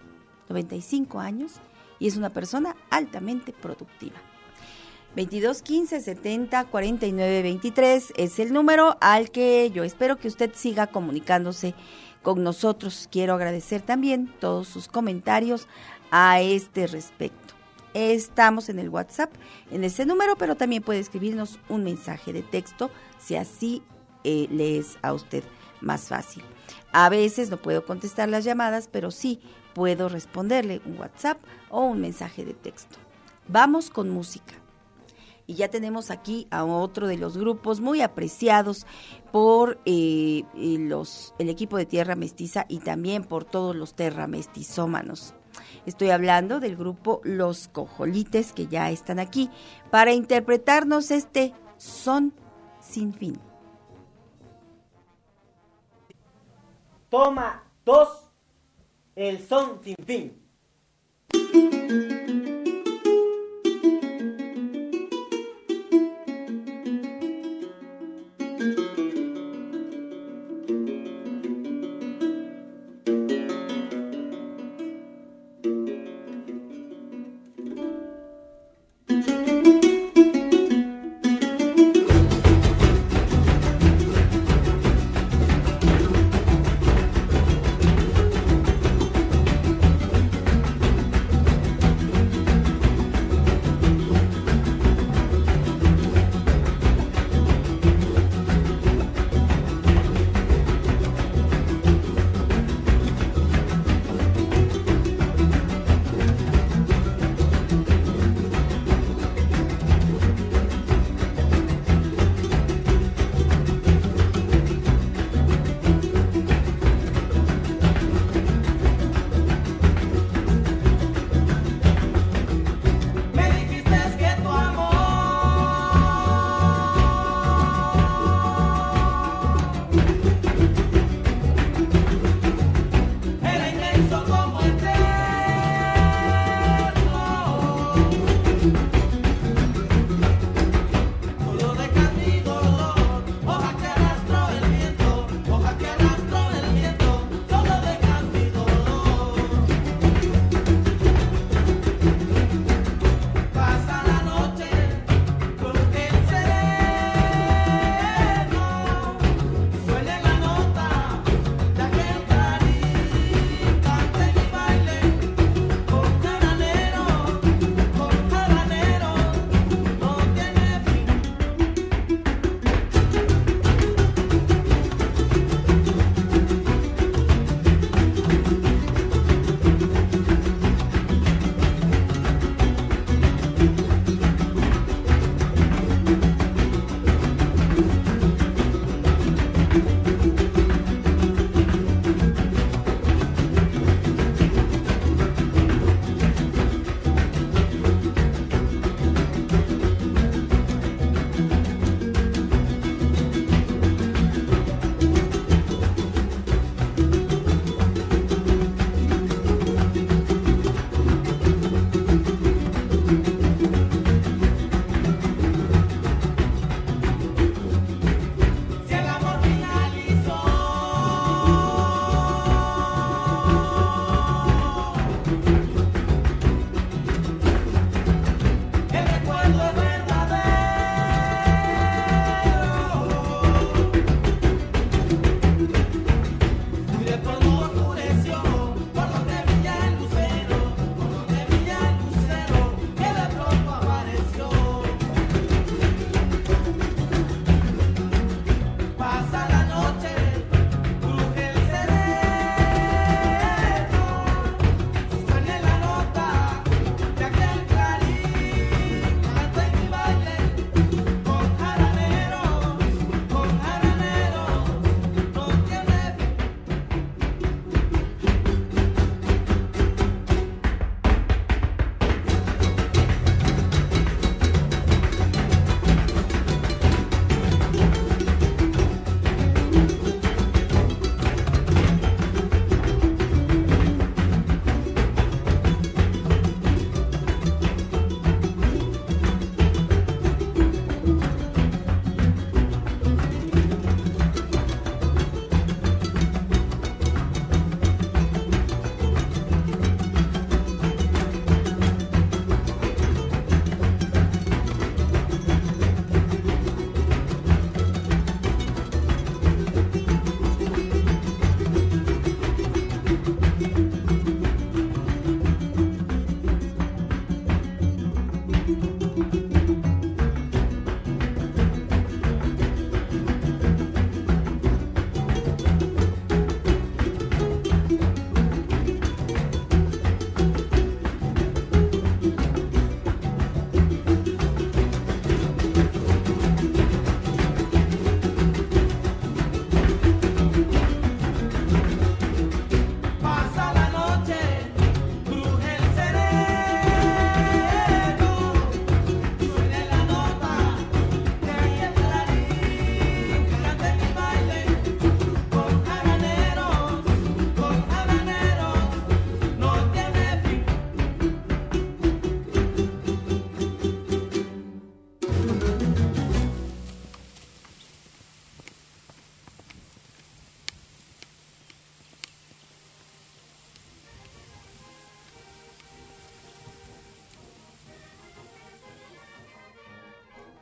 95 0.50 1.20
años 1.20 1.54
y 2.00 2.08
es 2.08 2.18
una 2.18 2.32
persona 2.32 2.76
altamente 2.90 3.54
productiva. 3.54 4.18
22 5.16 5.62
15 5.64 6.02
70 6.02 6.66
49 6.66 7.42
23 7.42 8.14
es 8.16 8.40
el 8.40 8.54
número 8.54 8.98
al 9.02 9.32
que 9.32 9.72
yo 9.72 9.84
espero 9.84 10.18
que 10.18 10.28
usted 10.28 10.52
siga 10.54 10.88
comunicándose 10.88 11.74
con 12.22 12.44
nosotros. 12.44 13.08
Quiero 13.12 13.34
agradecer 13.34 13.82
también 13.82 14.32
todos 14.40 14.68
sus 14.68 14.88
comentarios 14.88 15.68
a 16.12 16.42
este 16.42 16.88
respecto. 16.88 17.54
Estamos 17.96 18.70
en 18.70 18.78
el 18.78 18.90
WhatsApp 18.90 19.32
en 19.72 19.84
ese 19.84 20.06
número, 20.06 20.36
pero 20.36 20.56
también 20.56 20.84
puede 20.84 21.00
escribirnos 21.00 21.58
un 21.70 21.84
mensaje 21.84 22.32
de 22.32 22.44
texto 22.44 22.92
si 23.18 23.36
así 23.36 23.82
eh, 24.24 24.48
le 24.52 24.78
es 24.78 24.98
a 25.02 25.14
usted 25.14 25.44
más 25.82 26.08
fácil. 26.08 26.44
A 26.92 27.10
veces 27.10 27.50
no 27.50 27.58
puedo 27.58 27.86
contestar 27.86 28.30
las 28.30 28.44
llamadas, 28.44 28.90
pero 28.92 29.12
sí 29.12 29.40
puedo 29.74 30.10
responderle 30.10 30.82
un 30.86 31.00
WhatsApp 31.00 31.38
o 31.70 31.82
un 31.82 32.02
mensaje 32.02 32.46
de 32.46 32.54
texto. 32.54 32.98
Vamos 33.48 33.90
con 33.90 34.10
música. 34.10 34.56
Y 35.48 35.56
ya 35.56 35.70
tenemos 35.70 36.12
aquí 36.12 36.48
a 36.52 36.64
otro 36.64 37.08
de 37.08 37.18
los 37.18 37.36
grupos 37.36 37.82
muy 37.82 38.02
apreciados 38.02 38.86
por 39.32 39.80
eh, 39.86 40.44
los, 40.54 41.34
el 41.40 41.50
equipo 41.50 41.78
de 41.78 41.88
Tierra 41.88 42.16
Mestiza 42.16 42.66
y 42.70 42.80
también 42.80 43.24
por 43.24 43.46
todos 43.46 43.76
los 43.76 43.96
terramestizómanos. 43.96 45.34
Estoy 45.88 46.12
hablando 46.12 46.60
del 46.60 46.76
grupo 46.76 47.20
Los 47.24 47.68
Cojolites 47.68 48.54
que 48.54 48.68
ya 48.68 48.92
están 48.92 49.18
aquí 49.18 49.50
para 49.90 50.14
interpretarnos 50.14 51.10
este 51.10 51.54
son 51.78 52.34
sin 52.80 53.14
fin. 53.14 53.49
Toma 57.10 57.64
dos, 57.84 58.30
el 59.16 59.48
son 59.48 59.82
sin 59.84 59.96
fin. 60.06 60.40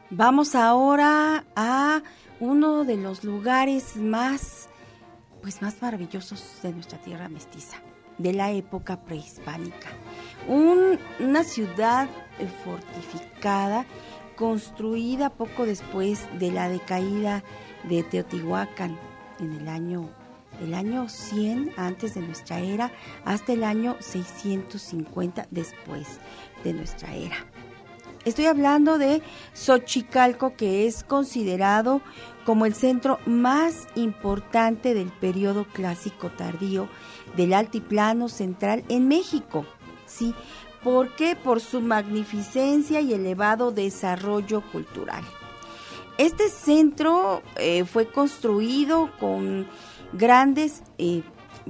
Vamos 0.09 0.55
ahora 0.55 1.43
a 1.57 2.01
uno 2.39 2.85
de 2.85 2.95
los 2.95 3.25
lugares 3.25 3.97
más, 3.97 4.69
pues 5.41 5.61
más 5.61 5.81
maravillosos 5.81 6.59
de 6.63 6.71
nuestra 6.71 6.97
tierra 6.97 7.27
mestiza, 7.27 7.75
de 8.17 8.31
la 8.31 8.51
época 8.51 9.01
prehispánica. 9.03 9.89
una 10.47 11.43
ciudad 11.43 12.07
eh, 12.39 12.47
fortificada, 12.63 13.85
construida 14.37 15.29
poco 15.29 15.65
después 15.65 16.25
de 16.39 16.51
la 16.51 16.69
decaída 16.69 17.43
de 17.83 18.03
Teotihuacán 18.03 18.97
en 19.39 19.53
el 19.53 19.67
año 19.67 20.09
el 20.61 20.73
año 20.73 21.07
100 21.07 21.73
antes 21.77 22.15
de 22.15 22.21
nuestra 22.21 22.59
era 22.59 22.91
hasta 23.25 23.53
el 23.53 23.63
año 23.63 23.97
650 23.99 25.47
después 25.51 26.19
de 26.63 26.73
nuestra 26.73 27.13
era. 27.13 27.35
Estoy 28.27 28.47
hablando 28.47 28.97
de 28.97 29.21
Xochicalco, 29.53 30.53
que 30.57 30.85
es 30.85 31.05
considerado 31.05 32.01
como 32.45 32.65
el 32.65 32.73
centro 32.73 33.19
más 33.25 33.87
importante 33.95 34.93
del 34.93 35.13
periodo 35.13 35.63
clásico 35.63 36.29
tardío 36.29 36.89
del 37.37 37.53
altiplano 37.53 38.27
central 38.27 38.83
en 38.89 39.07
México. 39.07 39.65
¿Sí? 40.05 40.35
¿Por 40.83 41.15
qué? 41.15 41.37
Por 41.37 41.61
su 41.61 41.79
magnificencia 41.79 42.99
y 42.99 43.13
elevado 43.13 43.71
desarrollo 43.71 44.59
cultural. 44.73 45.23
Este 46.17 46.49
centro 46.49 47.41
eh, 47.55 47.85
fue 47.85 48.11
construido 48.11 49.09
con 49.21 49.65
grandes 50.11 50.83
eh, 50.97 51.23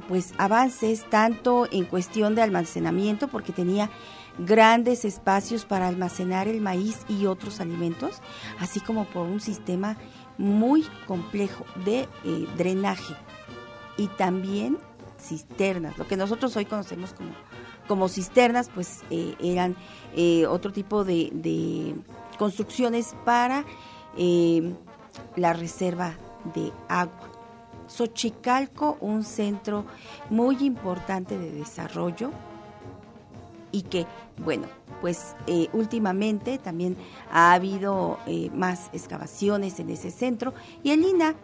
pues 0.07 0.33
avances 0.39 1.05
tanto 1.07 1.67
en 1.71 1.85
cuestión 1.85 2.33
de 2.33 2.41
almacenamiento 2.41 3.27
porque 3.27 3.51
tenía 3.53 3.91
grandes 4.37 5.05
espacios 5.05 5.65
para 5.65 5.87
almacenar 5.87 6.47
el 6.47 6.61
maíz 6.61 6.99
y 7.07 7.25
otros 7.25 7.59
alimentos, 7.59 8.21
así 8.59 8.79
como 8.79 9.05
por 9.05 9.27
un 9.27 9.39
sistema 9.39 9.97
muy 10.37 10.85
complejo 11.07 11.65
de 11.85 12.01
eh, 12.01 12.47
drenaje 12.57 13.15
y 13.97 14.07
también 14.07 14.77
cisternas, 15.19 15.97
lo 15.97 16.07
que 16.07 16.15
nosotros 16.15 16.55
hoy 16.55 16.65
conocemos 16.65 17.13
como, 17.13 17.31
como 17.87 18.07
cisternas, 18.07 18.69
pues 18.69 19.01
eh, 19.09 19.35
eran 19.39 19.75
eh, 20.15 20.45
otro 20.45 20.71
tipo 20.71 21.03
de, 21.03 21.29
de 21.33 21.95
construcciones 22.37 23.15
para 23.25 23.65
la 25.35 25.53
reserva 25.53 26.13
de 26.55 26.71
agua. 26.87 27.29
Xochicalco, 27.87 28.97
un 28.99 29.23
centro 29.23 29.85
muy 30.29 30.57
importante 30.65 31.37
de 31.37 31.51
desarrollo 31.51 32.31
y 33.71 33.83
que, 33.83 34.05
bueno, 34.37 34.67
pues 35.01 35.35
eh, 35.45 35.67
últimamente 35.73 36.57
también 36.57 36.97
ha 37.31 37.53
habido 37.53 38.19
eh, 38.25 38.49
más 38.53 38.89
excavaciones 38.93 39.79
en 39.79 39.89
ese 39.89 40.11
centro 40.11 40.53
y 40.83 40.91
el 40.91 41.03
INA, 41.03 41.35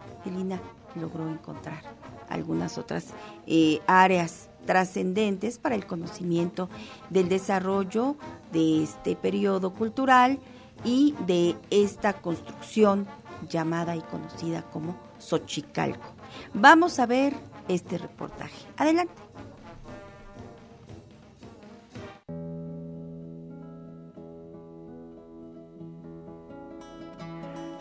logró 1.00 1.28
encontrar 1.28 1.82
algunas 2.28 2.78
otras 2.78 3.06
eh, 3.46 3.80
áreas 3.86 4.48
trascendentes 4.64 5.58
para 5.58 5.74
el 5.74 5.86
conocimiento 5.86 6.68
del 7.10 7.28
desarrollo 7.28 8.16
de 8.52 8.84
este 8.84 9.16
periodo 9.16 9.72
cultural 9.72 10.38
y 10.84 11.14
de 11.26 11.56
esta 11.70 12.14
construcción 12.14 13.06
llamada 13.48 13.96
y 13.96 14.00
conocida 14.00 14.62
como 14.62 14.96
Xochicalco. 15.18 16.14
Vamos 16.54 16.98
a 16.98 17.06
ver 17.06 17.34
este 17.68 17.98
reportaje. 17.98 18.66
Adelante. 18.76 19.23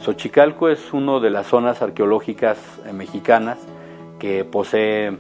Xochicalco 0.04 0.68
es 0.68 0.92
una 0.92 1.22
de 1.22 1.30
las 1.30 1.48
zonas 1.48 1.82
arqueológicas 1.82 2.58
eh, 2.86 2.92
mexicanas 2.92 3.58
que 4.20 4.44
posee 4.44 5.18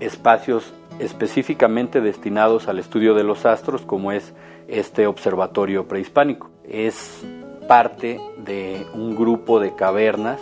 espacios 0.00 0.74
específicamente 0.98 2.00
destinados 2.00 2.66
al 2.66 2.80
estudio 2.80 3.14
de 3.14 3.22
los 3.22 3.46
astros, 3.46 3.82
como 3.82 4.10
es 4.10 4.34
este 4.66 5.06
observatorio 5.06 5.86
prehispánico. 5.86 6.50
Es 6.68 7.24
parte 7.68 8.20
de 8.38 8.84
un 8.94 9.14
grupo 9.14 9.60
de 9.60 9.76
cavernas 9.76 10.40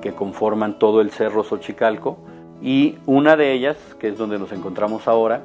que 0.00 0.14
conforman 0.14 0.78
todo 0.78 1.02
el 1.02 1.10
cerro 1.10 1.44
Xochicalco 1.44 2.16
y 2.62 2.96
una 3.04 3.36
de 3.36 3.52
ellas, 3.52 3.76
que 3.98 4.08
es 4.08 4.16
donde 4.16 4.38
nos 4.38 4.50
encontramos 4.52 5.08
ahora, 5.08 5.42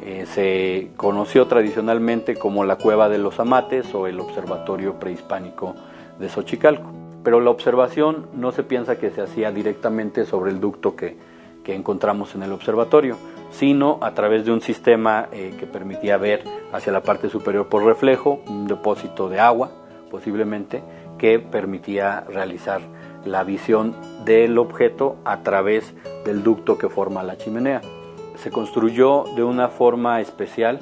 eh, 0.00 0.26
se 0.26 0.92
conoció 0.96 1.48
tradicionalmente 1.48 2.36
como 2.36 2.64
la 2.64 2.76
Cueva 2.76 3.08
de 3.08 3.18
los 3.18 3.40
Amates 3.40 3.92
o 3.96 4.06
el 4.06 4.20
Observatorio 4.20 5.00
Prehispánico 5.00 5.74
de 6.20 6.28
Xochicalco 6.28 7.01
pero 7.24 7.40
la 7.40 7.50
observación 7.50 8.26
no 8.34 8.52
se 8.52 8.62
piensa 8.62 8.98
que 8.98 9.10
se 9.10 9.22
hacía 9.22 9.52
directamente 9.52 10.24
sobre 10.24 10.50
el 10.50 10.60
ducto 10.60 10.96
que, 10.96 11.16
encontramos 11.64 12.34
en 12.34 12.42
el 12.42 12.52
observatorio, 12.52 13.16
sino 13.50 13.98
a 14.02 14.14
través 14.14 14.44
de 14.44 14.52
un 14.52 14.60
sistema 14.60 15.28
eh, 15.30 15.54
que 15.58 15.66
permitía 15.66 16.16
ver 16.16 16.42
hacia 16.72 16.92
la 16.92 17.02
parte 17.02 17.28
superior 17.28 17.68
por 17.68 17.84
reflejo, 17.84 18.40
un 18.48 18.66
depósito 18.66 19.28
de 19.28 19.38
agua 19.38 19.70
posiblemente, 20.10 20.82
que 21.18 21.38
permitía 21.38 22.22
realizar 22.28 22.80
la 23.24 23.44
visión 23.44 23.94
del 24.24 24.58
objeto 24.58 25.16
a 25.24 25.42
través 25.42 25.94
del 26.24 26.42
ducto 26.42 26.78
que 26.78 26.88
forma 26.88 27.22
la 27.22 27.38
chimenea. 27.38 27.80
Se 28.36 28.50
construyó 28.50 29.24
de 29.36 29.44
una 29.44 29.68
forma 29.68 30.20
especial, 30.20 30.80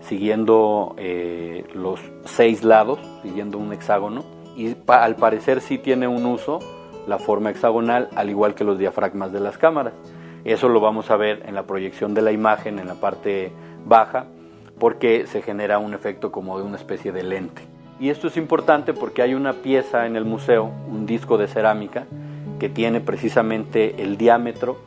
siguiendo 0.00 0.94
eh, 0.98 1.66
los 1.74 2.00
seis 2.24 2.62
lados, 2.62 3.00
siguiendo 3.22 3.58
un 3.58 3.72
hexágono, 3.72 4.24
y 4.56 4.76
al 4.86 5.16
parecer 5.16 5.60
sí 5.60 5.78
tiene 5.78 6.08
un 6.08 6.26
uso 6.26 6.58
la 7.06 7.18
forma 7.18 7.50
hexagonal 7.50 8.08
al 8.14 8.30
igual 8.30 8.54
que 8.54 8.64
los 8.64 8.78
diafragmas 8.78 9.32
de 9.32 9.40
las 9.40 9.58
cámaras. 9.58 9.94
Eso 10.44 10.68
lo 10.68 10.80
vamos 10.80 11.10
a 11.10 11.16
ver 11.16 11.42
en 11.46 11.54
la 11.54 11.66
proyección 11.66 12.14
de 12.14 12.22
la 12.22 12.32
imagen 12.32 12.78
en 12.78 12.88
la 12.88 12.94
parte 12.94 13.52
baja 13.84 14.26
porque 14.78 15.26
se 15.26 15.42
genera 15.42 15.78
un 15.78 15.94
efecto 15.94 16.32
como 16.32 16.58
de 16.58 16.64
una 16.64 16.76
especie 16.76 17.12
de 17.12 17.22
lente. 17.22 17.62
Y 18.00 18.10
esto 18.10 18.26
es 18.26 18.36
importante 18.36 18.94
porque 18.94 19.22
hay 19.22 19.34
una 19.34 19.52
pieza 19.52 20.06
en 20.06 20.16
el 20.16 20.24
museo, 20.24 20.70
un 20.88 21.06
disco 21.06 21.38
de 21.38 21.46
cerámica, 21.46 22.06
que 22.58 22.68
tiene 22.68 23.00
precisamente 23.00 24.02
el 24.02 24.16
diámetro 24.16 24.78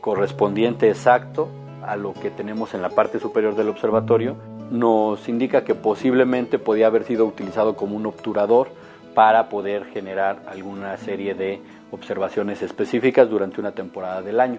correspondiente 0.00 0.88
exacto 0.88 1.48
a 1.84 1.96
lo 1.96 2.14
que 2.14 2.30
tenemos 2.30 2.72
en 2.72 2.80
la 2.80 2.88
parte 2.88 3.18
superior 3.18 3.56
del 3.56 3.68
observatorio. 3.68 4.36
Nos 4.70 5.28
indica 5.28 5.64
que 5.64 5.74
posiblemente 5.74 6.58
podía 6.58 6.86
haber 6.86 7.04
sido 7.04 7.26
utilizado 7.26 7.76
como 7.76 7.96
un 7.96 8.06
obturador 8.06 8.68
para 9.16 9.48
poder 9.48 9.86
generar 9.86 10.42
alguna 10.46 10.94
serie 10.98 11.32
de 11.32 11.58
observaciones 11.90 12.60
específicas 12.60 13.30
durante 13.30 13.58
una 13.62 13.72
temporada 13.72 14.20
del 14.20 14.40
año. 14.40 14.58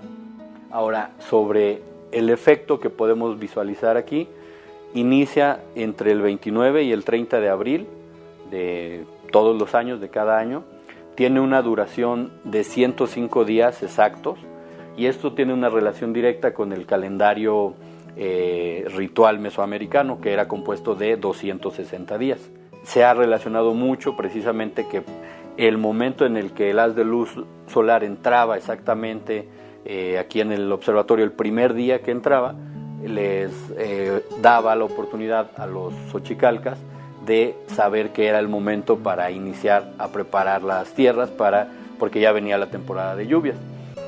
Ahora, 0.71 1.11
sobre 1.19 1.83
el 2.11 2.31
efecto 2.31 2.79
que 2.79 2.89
podemos 2.89 3.37
visualizar 3.37 3.97
aquí, 3.97 4.27
inicia 4.95 5.59
entre 5.75 6.11
el 6.11 6.23
29 6.23 6.81
y 6.81 6.91
el 6.91 7.03
30 7.03 7.39
de 7.39 7.49
abril 7.49 7.87
de 8.49 9.05
todos 9.31 9.55
los 9.55 9.75
años, 9.75 10.01
de 10.01 10.09
cada 10.09 10.39
año, 10.39 10.63
tiene 11.13 11.39
una 11.39 11.61
duración 11.61 12.31
de 12.43 12.63
105 12.63 13.45
días 13.45 13.83
exactos 13.83 14.39
y 14.97 15.05
esto 15.05 15.33
tiene 15.33 15.53
una 15.53 15.69
relación 15.69 16.13
directa 16.13 16.55
con 16.55 16.73
el 16.73 16.87
calendario 16.87 17.75
eh, 18.15 18.85
ritual 18.95 19.37
mesoamericano 19.37 20.19
que 20.19 20.33
era 20.33 20.47
compuesto 20.47 20.95
de 20.95 21.15
260 21.15 22.17
días 22.17 22.39
se 22.87 23.03
ha 23.03 23.13
relacionado 23.13 23.73
mucho 23.73 24.15
precisamente 24.15 24.87
que 24.87 25.03
el 25.57 25.77
momento 25.77 26.25
en 26.25 26.37
el 26.37 26.53
que 26.53 26.71
el 26.71 26.79
haz 26.79 26.95
de 26.95 27.03
luz 27.03 27.29
solar 27.67 28.05
entraba 28.05 28.55
exactamente 28.55 29.47
eh, 29.83 30.17
aquí 30.17 30.39
en 30.39 30.53
el 30.53 30.71
observatorio, 30.71 31.25
el 31.25 31.33
primer 31.33 31.73
día 31.73 32.01
que 32.01 32.11
entraba, 32.11 32.55
les 33.03 33.51
eh, 33.77 34.23
daba 34.41 34.75
la 34.75 34.85
oportunidad 34.85 35.51
a 35.57 35.67
los 35.67 35.93
xochicalcas 36.11 36.77
de 37.25 37.55
saber 37.67 38.13
que 38.13 38.27
era 38.27 38.39
el 38.39 38.47
momento 38.47 38.97
para 38.97 39.31
iniciar 39.31 39.91
a 39.97 40.07
preparar 40.07 40.63
las 40.63 40.93
tierras 40.93 41.29
para 41.29 41.67
porque 41.99 42.21
ya 42.21 42.31
venía 42.31 42.57
la 42.57 42.69
temporada 42.69 43.17
de 43.17 43.27
lluvias. 43.27 43.57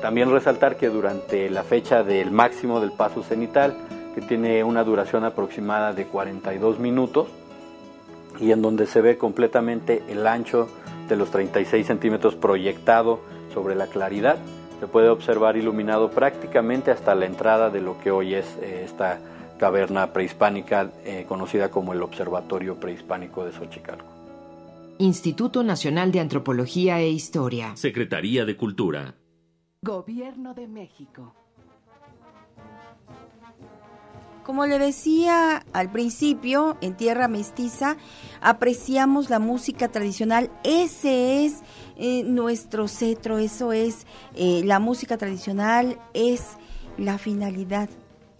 También 0.00 0.30
resaltar 0.30 0.76
que 0.76 0.88
durante 0.88 1.50
la 1.50 1.64
fecha 1.64 2.02
del 2.02 2.30
máximo 2.30 2.80
del 2.80 2.92
paso 2.92 3.22
cenital, 3.22 3.74
que 4.14 4.22
tiene 4.22 4.64
una 4.64 4.84
duración 4.84 5.24
aproximada 5.24 5.92
de 5.92 6.06
42 6.06 6.78
minutos, 6.78 7.28
y 8.40 8.52
en 8.52 8.62
donde 8.62 8.86
se 8.86 9.00
ve 9.00 9.18
completamente 9.18 10.02
el 10.08 10.26
ancho 10.26 10.68
de 11.08 11.16
los 11.16 11.30
36 11.30 11.86
centímetros 11.86 12.34
proyectado 12.36 13.20
sobre 13.52 13.74
la 13.74 13.86
claridad. 13.86 14.38
Se 14.78 14.86
puede 14.86 15.08
observar 15.08 15.56
iluminado 15.56 16.10
prácticamente 16.10 16.90
hasta 16.90 17.14
la 17.14 17.26
entrada 17.26 17.70
de 17.70 17.80
lo 17.80 17.98
que 18.00 18.10
hoy 18.10 18.34
es 18.34 18.46
eh, 18.62 18.82
esta 18.84 19.18
caverna 19.58 20.12
prehispánica 20.12 20.90
eh, 21.04 21.26
conocida 21.28 21.70
como 21.70 21.92
el 21.92 22.02
Observatorio 22.02 22.80
Prehispánico 22.80 23.44
de 23.44 23.52
Xochicalco. 23.52 24.06
Instituto 24.98 25.62
Nacional 25.62 26.12
de 26.12 26.20
Antropología 26.20 27.00
e 27.00 27.10
Historia. 27.10 27.76
Secretaría 27.76 28.44
de 28.44 28.56
Cultura. 28.56 29.14
Gobierno 29.82 30.54
de 30.54 30.66
México. 30.66 31.34
Como 34.44 34.66
le 34.66 34.78
decía 34.78 35.64
al 35.72 35.92
principio, 35.92 36.76
en 36.80 36.96
Tierra 36.96 37.28
Mestiza 37.28 37.96
apreciamos 38.40 39.28
la 39.28 39.38
música 39.38 39.88
tradicional. 39.88 40.50
Ese 40.64 41.44
es 41.44 41.60
eh, 41.96 42.24
nuestro 42.24 42.88
cetro, 42.88 43.38
eso 43.38 43.72
es 43.72 44.06
eh, 44.34 44.62
la 44.64 44.78
música 44.78 45.18
tradicional, 45.18 46.00
es 46.14 46.56
la 46.96 47.18
finalidad 47.18 47.88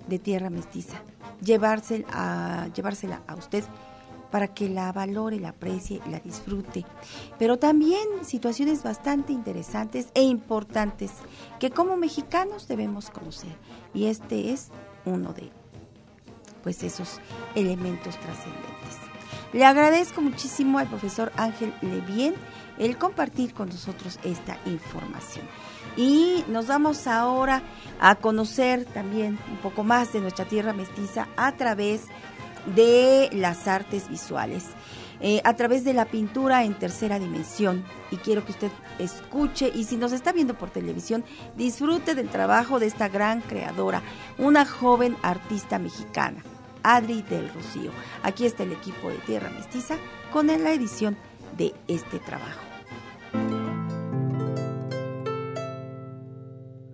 de 0.09 0.18
Tierra 0.18 0.48
Mestiza. 0.48 0.96
Llevársela 1.42 2.07
a, 2.11 2.68
llevársela 2.74 3.22
a 3.26 3.34
usted 3.34 3.64
para 4.30 4.48
que 4.48 4.68
la 4.68 4.92
valore, 4.92 5.38
la 5.38 5.51
aprecie 5.51 6.01
la 6.09 6.20
disfrute. 6.20 6.86
Pero 7.38 7.59
también 7.59 8.03
situaciones 8.22 8.82
bastante 8.82 9.32
interesantes 9.32 10.09
e 10.14 10.22
importantes 10.22 11.11
que 11.59 11.70
como 11.70 11.96
mexicanos 11.96 12.68
debemos 12.68 13.11
conocer. 13.11 13.55
Y 13.92 14.07
este 14.07 14.53
es 14.53 14.68
uno 15.05 15.32
de 15.32 15.59
pues 16.62 16.82
esos 16.82 17.20
elementos 17.54 18.16
trascendentes. 18.18 18.70
Le 19.52 19.64
agradezco 19.64 20.20
muchísimo 20.20 20.78
al 20.78 20.88
profesor 20.88 21.32
Ángel 21.36 21.74
Levien 21.82 22.34
el 22.78 22.96
compartir 22.96 23.52
con 23.52 23.68
nosotros 23.68 24.18
esta 24.24 24.58
información. 24.64 25.46
Y 25.96 26.44
nos 26.48 26.68
vamos 26.68 27.06
ahora 27.06 27.62
a 28.00 28.14
conocer 28.14 28.84
también 28.84 29.38
un 29.50 29.56
poco 29.58 29.82
más 29.82 30.12
de 30.12 30.20
nuestra 30.20 30.44
tierra 30.44 30.72
mestiza 30.72 31.28
a 31.36 31.52
través 31.52 32.02
de 32.74 33.28
las 33.32 33.66
artes 33.66 34.08
visuales. 34.08 34.66
Eh, 35.22 35.42
a 35.44 35.54
través 35.54 35.84
de 35.84 35.92
la 35.92 36.06
pintura 36.06 36.64
en 36.64 36.72
tercera 36.72 37.18
dimensión. 37.18 37.84
Y 38.11 38.16
quiero 38.16 38.44
que 38.44 38.52
usted 38.52 38.70
escuche 38.98 39.70
y 39.74 39.84
si 39.84 39.96
nos 39.96 40.12
está 40.12 40.32
viendo 40.32 40.54
por 40.54 40.70
televisión, 40.70 41.24
disfrute 41.56 42.14
del 42.14 42.30
trabajo 42.30 42.78
de 42.78 42.86
esta 42.86 43.08
gran 43.08 43.42
creadora, 43.42 44.02
una 44.38 44.64
joven 44.64 45.16
artista 45.22 45.78
mexicana, 45.78 46.42
Adri 46.83 47.22
del 47.22 47.53
Rocío. 47.53 47.91
Aquí 48.22 48.47
está 48.47 48.62
el 48.62 48.72
equipo 48.72 49.09
de 49.09 49.16
Tierra 49.26 49.51
Mestiza 49.51 49.97
con 50.33 50.49
la 50.49 50.72
edición 50.72 51.16
de 51.57 51.72
este 51.89 52.18
trabajo. 52.18 52.61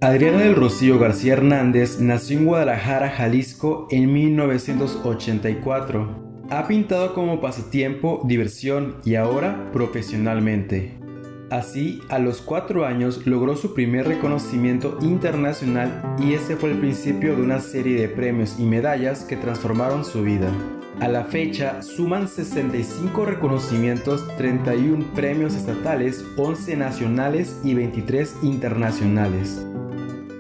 Adriana 0.01 0.39
del 0.39 0.55
Rocío 0.55 0.99
García 0.99 1.33
Hernández 1.33 2.01
nació 2.01 2.39
en 2.39 2.45
Guadalajara, 2.45 3.11
Jalisco 3.11 3.89
en 3.91 4.13
1984. 4.13 6.27
Ha 6.51 6.69
pintado 6.69 7.15
como 7.15 7.41
pasatiempo, 7.41 8.23
diversión 8.25 8.99
y 9.05 9.17
ahora 9.17 9.71
profesionalmente. 9.73 11.06
Así, 11.51 12.03
a 12.09 12.19
los 12.19 12.41
cuatro 12.41 12.85
años 12.85 13.25
logró 13.25 13.57
su 13.57 13.73
primer 13.73 14.09
reconocimiento 14.09 14.99
internacional 15.01 16.17
y 16.19 16.35
ese 16.35 16.57
fue 16.57 16.73
el 16.73 16.79
principio 16.79 17.37
de 17.37 17.43
una 17.43 17.61
serie 17.61 18.01
de 18.01 18.09
premios 18.09 18.59
y 18.59 18.65
medallas 18.65 19.25
que 19.25 19.37
transformaron 19.37 20.05
su 20.05 20.23
vida. 20.23 20.51
A 20.99 21.09
la 21.09 21.25
fecha 21.25 21.83
suman 21.83 22.27
65 22.27 23.27
reconocimientos, 23.27 24.27
31 24.39 25.05
premios 25.15 25.55
estatales, 25.55 26.25
11 26.37 26.77
nacionales 26.77 27.61
y 27.63 27.75
23 27.75 28.37
internacionales. 28.43 29.65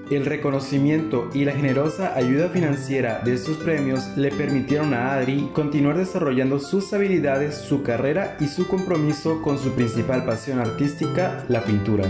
El 0.08 0.24
reconocimiento 0.24 1.28
y 1.34 1.44
la 1.44 1.50
generosa 1.50 2.14
ayuda 2.14 2.48
financiera 2.48 3.22
de 3.24 3.34
estos 3.34 3.56
premios 3.56 4.06
le 4.16 4.30
permitieron 4.30 4.94
a 4.94 5.14
Adri 5.14 5.50
continuar 5.52 5.98
desarrollando 5.98 6.60
sus 6.60 6.92
habilidades, 6.92 7.56
su 7.56 7.82
carrera 7.82 8.36
y 8.38 8.46
su 8.46 8.68
compromiso 8.68 9.42
con 9.42 9.58
su 9.58 9.72
principal 9.72 10.24
pasión 10.24 10.60
artística, 10.60 11.44
la 11.48 11.64
pintura. 11.64 12.04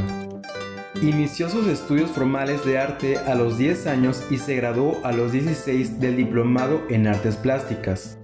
Inició 1.01 1.49
sus 1.49 1.69
estudios 1.69 2.11
formales 2.11 2.67
de 2.67 2.77
arte 2.77 3.17
a 3.17 3.35
los 3.35 3.57
10 3.57 3.87
años 3.87 4.23
y 4.31 4.37
se 4.37 4.57
graduó 4.57 4.99
a 5.03 5.13
los 5.13 5.33
16 5.33 5.99
del 5.99 6.17
diplomado 6.17 6.83
en 6.91 7.07
artes 7.07 7.37
plásticas. 7.37 8.19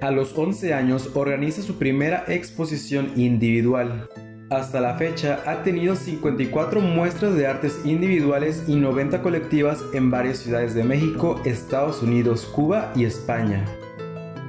A 0.00 0.10
los 0.10 0.36
11 0.38 0.72
años 0.72 1.10
organiza 1.12 1.60
su 1.60 1.76
primera 1.76 2.24
exposición 2.28 3.12
individual. 3.16 4.08
Hasta 4.48 4.80
la 4.80 4.94
fecha 4.94 5.40
ha 5.44 5.64
tenido 5.64 5.96
54 5.96 6.80
muestras 6.80 7.34
de 7.34 7.48
artes 7.48 7.80
individuales 7.84 8.62
y 8.68 8.76
90 8.76 9.20
colectivas 9.20 9.82
en 9.92 10.08
varias 10.08 10.38
ciudades 10.38 10.72
de 10.72 10.84
México, 10.84 11.40
Estados 11.44 12.00
Unidos, 12.00 12.46
Cuba 12.54 12.92
y 12.94 13.06
España. 13.06 13.64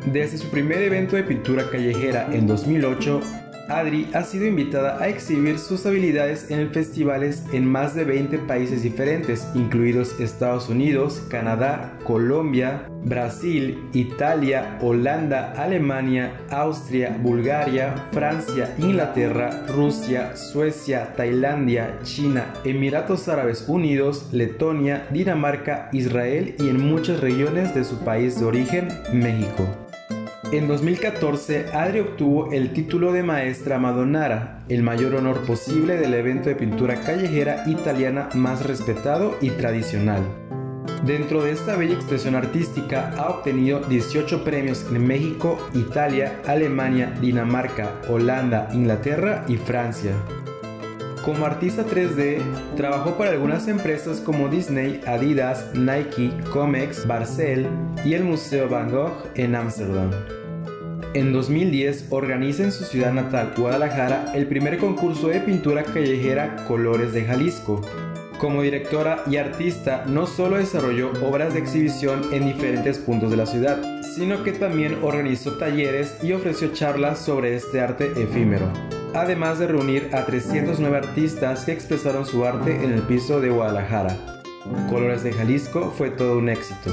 Desde 0.05 0.37
su 0.37 0.49
primer 0.49 0.83
evento 0.83 1.15
de 1.15 1.23
pintura 1.23 1.67
callejera 1.71 2.29
en 2.31 2.45
2008, 2.45 3.21
Adri 3.69 4.07
ha 4.13 4.23
sido 4.23 4.45
invitada 4.45 5.01
a 5.01 5.07
exhibir 5.07 5.59
sus 5.59 5.85
habilidades 5.85 6.49
en 6.51 6.71
festivales 6.71 7.43
en 7.51 7.65
más 7.65 7.95
de 7.95 8.05
20 8.05 8.39
países 8.39 8.83
diferentes, 8.83 9.47
incluidos 9.55 10.19
Estados 10.19 10.69
Unidos, 10.69 11.21
Canadá, 11.29 11.97
Colombia, 12.03 12.87
Brasil, 13.03 13.81
Italia, 13.93 14.77
Holanda, 14.81 15.53
Alemania, 15.57 16.33
Austria, 16.49 17.17
Bulgaria, 17.21 18.07
Francia, 18.11 18.73
Inglaterra, 18.77 19.65
Rusia, 19.67 20.35
Suecia, 20.35 21.13
Tailandia, 21.15 21.99
China, 22.03 22.53
Emiratos 22.63 23.27
Árabes 23.27 23.65
Unidos, 23.67 24.29
Letonia, 24.31 25.07
Dinamarca, 25.11 25.89
Israel 25.93 26.55
y 26.59 26.69
en 26.69 26.81
muchas 26.81 27.19
regiones 27.19 27.73
de 27.75 27.83
su 27.83 27.99
país 27.99 28.39
de 28.39 28.45
origen, 28.45 28.87
México. 29.13 29.86
En 30.53 30.69
2014, 30.69 31.65
Adri 31.73 31.99
obtuvo 31.99 32.53
el 32.53 32.71
título 32.71 33.11
de 33.11 33.21
maestra 33.21 33.79
Madonara, 33.79 34.63
el 34.69 34.81
mayor 34.81 35.15
honor 35.15 35.41
posible 35.41 35.97
del 35.97 36.13
evento 36.13 36.47
de 36.47 36.55
pintura 36.55 37.03
callejera 37.03 37.63
italiana 37.67 38.29
más 38.33 38.65
respetado 38.65 39.35
y 39.41 39.49
tradicional. 39.49 40.23
Dentro 41.05 41.43
de 41.43 41.51
esta 41.51 41.75
bella 41.75 41.95
expresión 41.95 42.35
artística 42.35 43.13
ha 43.17 43.27
obtenido 43.29 43.81
18 43.81 44.45
premios 44.45 44.85
en 44.89 45.05
México, 45.05 45.59
Italia, 45.73 46.39
Alemania, 46.47 47.13
Dinamarca, 47.19 47.99
Holanda, 48.07 48.69
Inglaterra 48.73 49.43
y 49.49 49.57
Francia. 49.57 50.13
Como 51.27 51.45
artista 51.45 51.85
3D, 51.85 52.37
trabajó 52.77 53.17
para 53.17 53.31
algunas 53.31 53.67
empresas 53.67 54.21
como 54.21 54.47
Disney, 54.47 55.01
Adidas, 55.05 55.71
Nike, 55.75 56.31
Comex, 56.53 57.05
Barcel 57.05 57.67
y 58.05 58.13
el 58.13 58.23
Museo 58.23 58.69
Van 58.69 58.89
Gogh 58.89 59.11
en 59.35 59.53
Ámsterdam. 59.53 60.09
En 61.13 61.33
2010 61.33 62.07
organiza 62.11 62.63
en 62.63 62.71
su 62.71 62.85
ciudad 62.85 63.11
natal, 63.11 63.51
Guadalajara, 63.57 64.31
el 64.35 64.47
primer 64.47 64.77
concurso 64.77 65.27
de 65.27 65.41
pintura 65.41 65.83
callejera 65.83 66.63
Colores 66.65 67.11
de 67.11 67.25
Jalisco. 67.25 67.81
Como 68.39 68.61
directora 68.61 69.23
y 69.25 69.37
artista, 69.37 70.03
no 70.05 70.27
solo 70.27 70.57
desarrolló 70.57 71.11
obras 71.23 71.53
de 71.55 71.59
exhibición 71.59 72.21
en 72.31 72.45
diferentes 72.45 72.99
puntos 72.99 73.31
de 73.31 73.37
la 73.37 73.47
ciudad, 73.47 74.03
sino 74.03 74.43
que 74.43 74.51
también 74.51 74.99
organizó 75.01 75.53
talleres 75.57 76.15
y 76.21 76.33
ofreció 76.33 76.71
charlas 76.71 77.17
sobre 77.17 77.55
este 77.55 77.81
arte 77.81 78.11
efímero, 78.21 78.67
además 79.15 79.57
de 79.57 79.67
reunir 79.67 80.11
a 80.13 80.25
309 80.25 80.97
artistas 80.97 81.65
que 81.65 81.71
expresaron 81.71 82.27
su 82.27 82.45
arte 82.45 82.75
en 82.83 82.91
el 82.91 83.01
piso 83.01 83.41
de 83.41 83.49
Guadalajara. 83.49 84.15
Colores 84.87 85.23
de 85.23 85.33
Jalisco 85.33 85.91
fue 85.97 86.11
todo 86.11 86.37
un 86.37 86.49
éxito. 86.49 86.91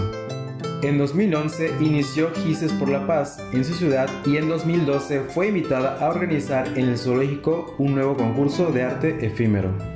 En 0.81 0.97
2011 0.97 1.77
inició 1.81 2.31
Gises 2.35 2.73
por 2.73 2.89
la 2.89 3.07
Paz 3.07 3.39
en 3.53 3.65
su 3.65 3.75
ciudad 3.75 4.09
y 4.25 4.39
en 4.39 4.49
2012 4.49 5.21
fue 5.29 5.49
invitada 5.49 5.99
a 5.99 6.09
organizar 6.09 6.69
en 6.79 6.89
el 6.89 6.99
zoológico 6.99 7.75
un 7.79 7.95
nuevo 7.95 8.17
concurso 8.17 8.71
de 8.71 8.83
arte 8.83 9.27
efímero. 9.27 9.94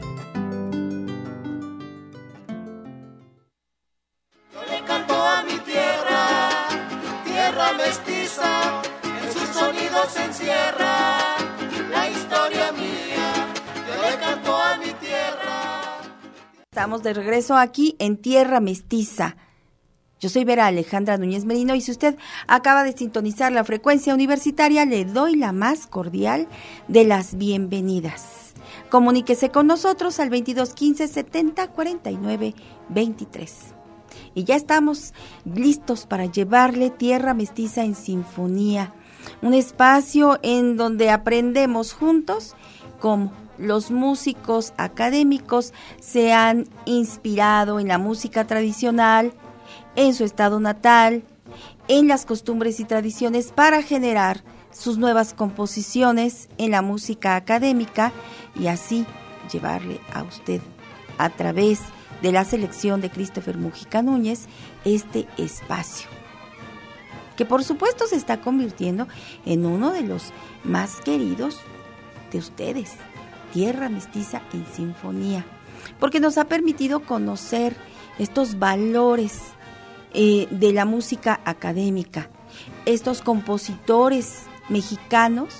De 17.03 17.15
regreso 17.15 17.57
aquí 17.57 17.95
en 17.99 18.17
Tierra 18.17 18.61
Mestiza. 18.61 19.37
Yo 20.21 20.29
soy 20.29 20.45
Vera 20.45 20.67
Alejandra 20.67 21.17
Núñez 21.17 21.45
Merino 21.45 21.75
y 21.77 21.81
si 21.81 21.93
usted 21.93 22.17
acaba 22.49 22.83
de 22.83 22.93
sintonizar 22.93 23.53
la 23.53 23.63
frecuencia 23.63 24.15
universitaria, 24.15 24.85
le 24.85 25.05
doy 25.05 25.37
la 25.37 25.53
más 25.53 25.87
cordial 25.87 26.49
de 26.89 27.05
las 27.05 27.37
bienvenidas. 27.37 28.55
Comuníquese 28.91 29.51
con 29.51 29.69
nosotros 29.69 30.19
al 30.19 30.31
2215 30.31 31.07
70 31.07 31.69
49 31.69 32.55
23. 32.89 33.55
Y 34.35 34.45
ya 34.45 34.57
estamos 34.57 35.15
listos 35.45 36.07
para 36.07 36.27
llevarle 36.27 36.91
Tierra 36.91 37.33
Mestiza 37.33 37.85
en 37.85 37.95
Sinfonía, 37.95 38.93
un 39.41 39.55
espacio 39.55 40.41
en 40.43 40.77
donde 40.77 41.11
aprendemos 41.11 41.93
juntos 41.93 42.57
cómo 42.99 43.48
los 43.59 43.91
músicos 43.91 44.73
académicos 44.77 45.73
se 46.01 46.33
han 46.33 46.67
inspirado 46.85 47.81
en 47.81 47.89
la 47.89 47.99
música 47.99 48.47
tradicional, 48.47 49.33
en 49.97 50.15
su 50.15 50.25
estado 50.25 50.61
natal, 50.61 51.25
en 51.89 52.09
las 52.09 52.25
costumbres 52.25 52.81
y 52.81 52.85
tradiciones 52.85 53.53
para 53.53 53.83
generar 53.83 54.43
sus 54.71 54.99
nuevas 54.99 55.35
composiciones 55.35 56.49
en 56.59 56.71
la 56.71 56.83
música 56.83 57.37
académica 57.37 58.13
y 58.55 58.69
así 58.69 59.07
llevarle 59.53 60.01
a 60.13 60.23
usted 60.23 60.61
a 61.17 61.31
través 61.31 61.81
de 62.23 62.33
la 62.33 62.45
selección 62.45 63.01
de 63.01 63.11
Christopher 63.11 63.57
Mujica 63.57 64.03
Núñez 64.03 64.47
este 64.85 65.27
espacio, 65.37 66.09
que 67.37 67.45
por 67.45 67.65
supuesto 67.65 68.07
se 68.07 68.17
está 68.17 68.41
convirtiendo 68.41 69.09
en 69.47 69.65
uno 69.67 69.93
de 69.93 70.03
los 70.03 70.33
más 70.65 70.97
queridos 71.01 71.61
de 72.31 72.39
ustedes, 72.39 72.93
Tierra 73.53 73.89
Mestiza 73.89 74.43
en 74.53 74.67
Sinfonía, 74.67 75.45
porque 75.99 76.21
nos 76.21 76.39
ha 76.39 76.45
permitido 76.45 77.01
conocer 77.01 77.77
estos 78.19 78.59
valores 78.59 79.41
eh, 80.13 80.49
de 80.51 80.73
la 80.73 80.85
música 80.85 81.41
académica, 81.45 82.31
estos 82.85 83.23
compositores 83.23 84.47
mexicanos 84.69 85.55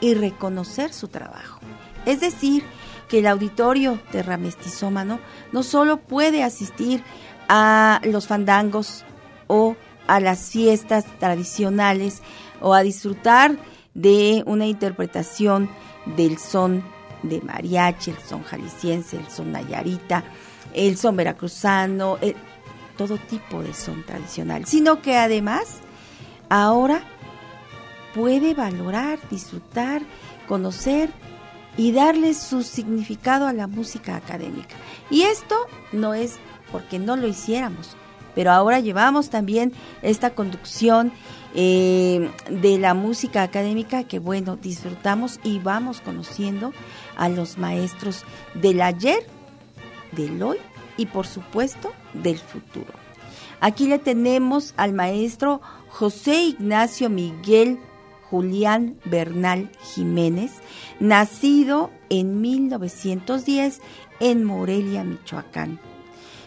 y 0.00 0.14
reconocer 0.14 0.92
su 0.92 1.08
trabajo. 1.08 1.60
Es 2.06 2.20
decir, 2.20 2.64
que 3.08 3.18
el 3.18 3.26
auditorio 3.26 4.00
terramestizómano 4.12 5.18
no 5.52 5.62
solo 5.62 5.98
puede 5.98 6.42
asistir 6.42 7.02
a 7.48 8.00
los 8.04 8.26
fandangos 8.28 9.04
o 9.48 9.76
a 10.06 10.20
las 10.20 10.50
fiestas 10.50 11.04
tradicionales 11.18 12.22
o 12.60 12.72
a 12.72 12.82
disfrutar 12.82 13.56
de 13.94 14.42
una 14.46 14.66
interpretación 14.66 15.68
del 16.16 16.38
son 16.38 16.84
de 17.22 17.40
mariachi, 17.40 18.10
el 18.10 18.18
son 18.18 18.42
jalisciense, 18.42 19.16
el 19.16 19.28
son 19.28 19.52
nayarita, 19.52 20.24
el 20.74 20.96
son 20.96 21.16
veracruzano, 21.16 22.18
todo 22.96 23.16
tipo 23.18 23.62
de 23.62 23.72
son 23.72 24.02
tradicional, 24.04 24.66
sino 24.66 25.00
que 25.00 25.16
además 25.16 25.80
ahora 26.48 27.02
puede 28.14 28.54
valorar, 28.54 29.18
disfrutar, 29.30 30.02
conocer 30.48 31.10
y 31.76 31.92
darle 31.92 32.34
su 32.34 32.62
significado 32.62 33.46
a 33.46 33.52
la 33.52 33.66
música 33.66 34.16
académica. 34.16 34.76
Y 35.10 35.22
esto 35.22 35.56
no 35.92 36.14
es 36.14 36.36
porque 36.70 36.98
no 36.98 37.16
lo 37.16 37.26
hiciéramos, 37.26 37.96
pero 38.34 38.50
ahora 38.52 38.80
llevamos 38.80 39.30
también 39.30 39.72
esta 40.02 40.30
conducción 40.30 41.12
eh, 41.54 42.30
de 42.48 42.78
la 42.78 42.94
música 42.94 43.42
académica 43.42 44.04
que 44.04 44.18
bueno, 44.18 44.56
disfrutamos 44.56 45.40
y 45.42 45.58
vamos 45.58 46.00
conociendo 46.00 46.72
a 47.20 47.28
los 47.28 47.58
maestros 47.58 48.24
del 48.54 48.80
ayer, 48.80 49.24
del 50.12 50.42
hoy 50.42 50.56
y 50.96 51.06
por 51.06 51.26
supuesto 51.26 51.92
del 52.14 52.38
futuro. 52.38 52.92
Aquí 53.60 53.86
le 53.86 53.98
tenemos 53.98 54.72
al 54.78 54.94
maestro 54.94 55.60
José 55.90 56.42
Ignacio 56.42 57.10
Miguel 57.10 57.78
Julián 58.30 58.96
Bernal 59.04 59.70
Jiménez, 59.82 60.52
nacido 60.98 61.90
en 62.08 62.40
1910 62.40 63.80
en 64.20 64.44
Morelia, 64.44 65.04
Michoacán. 65.04 65.78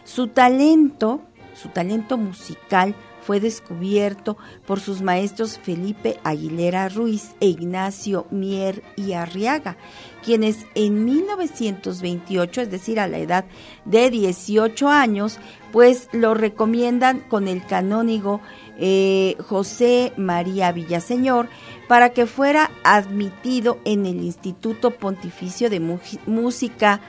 Su 0.05 0.28
talento, 0.28 1.21
su 1.53 1.69
talento 1.69 2.17
musical 2.17 2.95
fue 3.21 3.39
descubierto 3.39 4.38
por 4.65 4.80
sus 4.80 5.01
maestros 5.01 5.57
Felipe 5.57 6.19
Aguilera 6.24 6.89
Ruiz 6.89 7.36
e 7.39 7.47
Ignacio 7.47 8.28
Mier 8.32 8.84
y 8.95 9.13
Arriaga, 9.13 9.78
quienes 10.24 10.65
en 10.74 11.05
1928, 11.05 12.61
es 12.61 12.71
decir, 12.71 12.99
a 12.99 13.07
la 13.07 13.19
edad 13.19 13.45
de 13.86 14.09
18 14.09 14.89
años, 14.89 15.39
pues 15.71 16.09
lo 16.11 16.34
recomiendan 16.34 17.19
con 17.19 17.47
el 17.47 17.65
canónigo 17.65 18.41
eh, 18.78 19.36
José 19.47 20.13
María 20.17 20.71
Villaseñor 20.71 21.47
para 21.88 22.09
que 22.09 22.26
fuera 22.26 22.71
admitido 22.84 23.80
en 23.86 24.05
el 24.05 24.24
Instituto 24.24 24.91
Pontificio 24.91 25.69
de 25.69 25.80
Música 25.80 27.01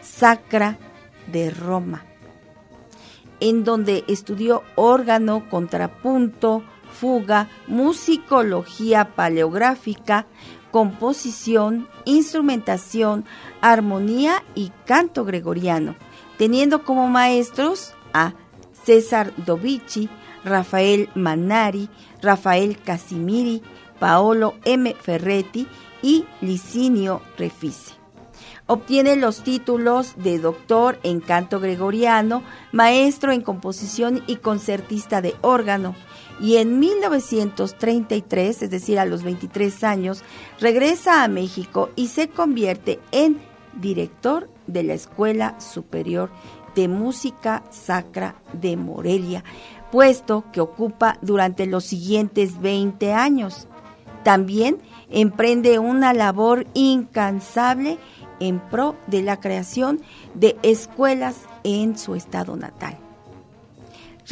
Sacra 0.00 0.78
de 1.30 1.50
Roma, 1.50 2.04
en 3.40 3.64
donde 3.64 4.04
estudió 4.08 4.62
órgano, 4.74 5.48
contrapunto, 5.48 6.64
fuga, 6.92 7.48
musicología 7.66 9.14
paleográfica, 9.14 10.26
composición, 10.72 11.86
instrumentación, 12.04 13.24
armonía 13.60 14.42
y 14.56 14.72
canto 14.84 15.24
gregoriano, 15.24 15.94
teniendo 16.38 16.82
como 16.82 17.06
maestros 17.08 17.94
a 18.12 18.34
César 18.84 19.32
Dovici, 19.36 20.08
Rafael 20.44 21.08
Manari, 21.14 21.88
Rafael 22.20 22.78
Casimiri, 22.78 23.62
Paolo 24.00 24.54
M. 24.64 24.96
Ferretti 25.00 25.68
y 26.02 26.24
Licinio 26.40 27.22
Refice. 27.38 27.92
Obtiene 28.66 29.16
los 29.16 29.42
títulos 29.42 30.14
de 30.16 30.38
doctor 30.38 30.98
en 31.02 31.20
canto 31.20 31.60
gregoriano, 31.60 32.42
maestro 32.72 33.32
en 33.32 33.42
composición 33.42 34.22
y 34.26 34.36
concertista 34.36 35.20
de 35.20 35.34
órgano. 35.42 35.94
Y 36.42 36.56
en 36.56 36.80
1933, 36.80 38.62
es 38.62 38.70
decir, 38.70 38.98
a 38.98 39.06
los 39.06 39.22
23 39.22 39.84
años, 39.84 40.24
regresa 40.60 41.22
a 41.22 41.28
México 41.28 41.90
y 41.94 42.08
se 42.08 42.28
convierte 42.28 42.98
en 43.12 43.40
director 43.80 44.50
de 44.66 44.82
la 44.82 44.94
Escuela 44.94 45.58
Superior 45.60 46.30
de 46.74 46.88
Música 46.88 47.62
Sacra 47.70 48.34
de 48.52 48.76
Morelia, 48.76 49.44
puesto 49.92 50.44
que 50.52 50.60
ocupa 50.60 51.16
durante 51.22 51.66
los 51.66 51.84
siguientes 51.84 52.60
20 52.60 53.12
años. 53.12 53.68
También 54.24 54.78
emprende 55.10 55.78
una 55.78 56.12
labor 56.12 56.66
incansable 56.74 57.98
en 58.40 58.58
pro 58.58 58.96
de 59.06 59.22
la 59.22 59.38
creación 59.38 60.00
de 60.34 60.56
escuelas 60.62 61.36
en 61.62 61.96
su 61.96 62.16
estado 62.16 62.56
natal. 62.56 63.01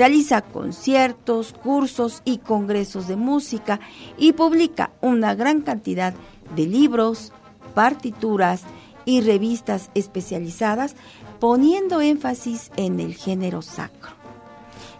Realiza 0.00 0.40
conciertos, 0.40 1.52
cursos 1.52 2.22
y 2.24 2.38
congresos 2.38 3.06
de 3.06 3.16
música 3.16 3.80
y 4.16 4.32
publica 4.32 4.92
una 5.02 5.34
gran 5.34 5.60
cantidad 5.60 6.14
de 6.56 6.66
libros, 6.66 7.34
partituras 7.74 8.62
y 9.04 9.20
revistas 9.20 9.90
especializadas 9.94 10.96
poniendo 11.38 12.00
énfasis 12.00 12.70
en 12.78 12.98
el 12.98 13.14
género 13.14 13.60
sacro. 13.60 14.12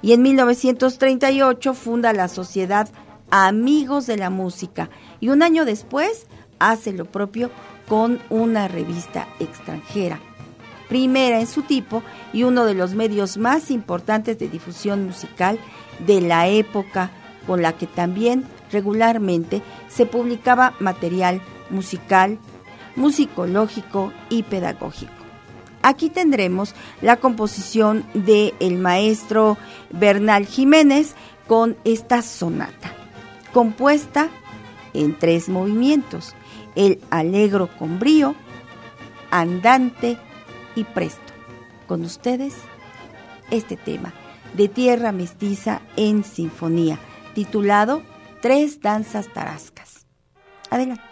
Y 0.03 0.13
en 0.13 0.21
1938 0.21 1.73
funda 1.73 2.13
la 2.13 2.29
Sociedad 2.29 2.87
Amigos 3.31 4.07
de 4.07 4.19
la 4.19 4.29
Música 4.29 4.91
y 5.19 5.31
un 5.31 5.43
año 5.43 5.65
después 5.65 6.27
hace 6.59 6.93
lo 6.93 7.07
propio 7.07 7.51
con 7.89 8.21
una 8.29 8.69
revista 8.69 9.27
extranjera, 9.39 10.21
primera 10.91 11.41
en 11.41 11.47
su 11.47 11.63
tipo 11.63 12.03
y 12.33 12.43
uno 12.43 12.67
de 12.67 12.75
los 12.75 12.95
medios 12.95 13.39
más 13.39 13.71
importantes 13.71 14.39
de 14.39 14.49
difusión 14.49 15.07
musical 15.07 15.59
de 16.05 16.21
la 16.21 16.49
época, 16.49 17.11
con 17.47 17.63
la 17.63 17.73
que 17.73 17.87
también 17.87 18.45
regularmente 18.73 19.63
se 19.89 20.05
publicaba 20.05 20.75
material 20.81 21.41
musical, 21.71 22.39
musicológico 22.97 24.13
y 24.29 24.43
pedagógico. 24.43 25.13
Aquí 25.83 26.11
tendremos 26.11 26.75
la 27.01 27.17
composición 27.17 28.05
del 28.13 28.53
el 28.59 28.77
maestro 28.77 29.57
Bernal 29.91 30.45
Jiménez 30.45 31.15
con 31.47 31.77
esta 31.85 32.21
sonata, 32.21 32.93
compuesta 33.53 34.29
en 34.93 35.17
tres 35.17 35.49
movimientos, 35.49 36.35
el 36.75 37.01
alegro 37.11 37.69
con 37.79 38.01
brío, 38.01 38.35
andante 39.31 40.19
y 40.75 40.85
presto. 40.85 41.33
Con 41.87 42.03
ustedes 42.03 42.55
este 43.51 43.77
tema 43.77 44.13
de 44.55 44.69
tierra 44.69 45.13
mestiza 45.13 45.81
en 45.97 46.25
sinfonía, 46.25 46.99
titulado 47.35 48.03
Tres 48.41 48.81
danzas 48.81 49.29
tarascas. 49.29 50.07
Adelante. 50.71 51.10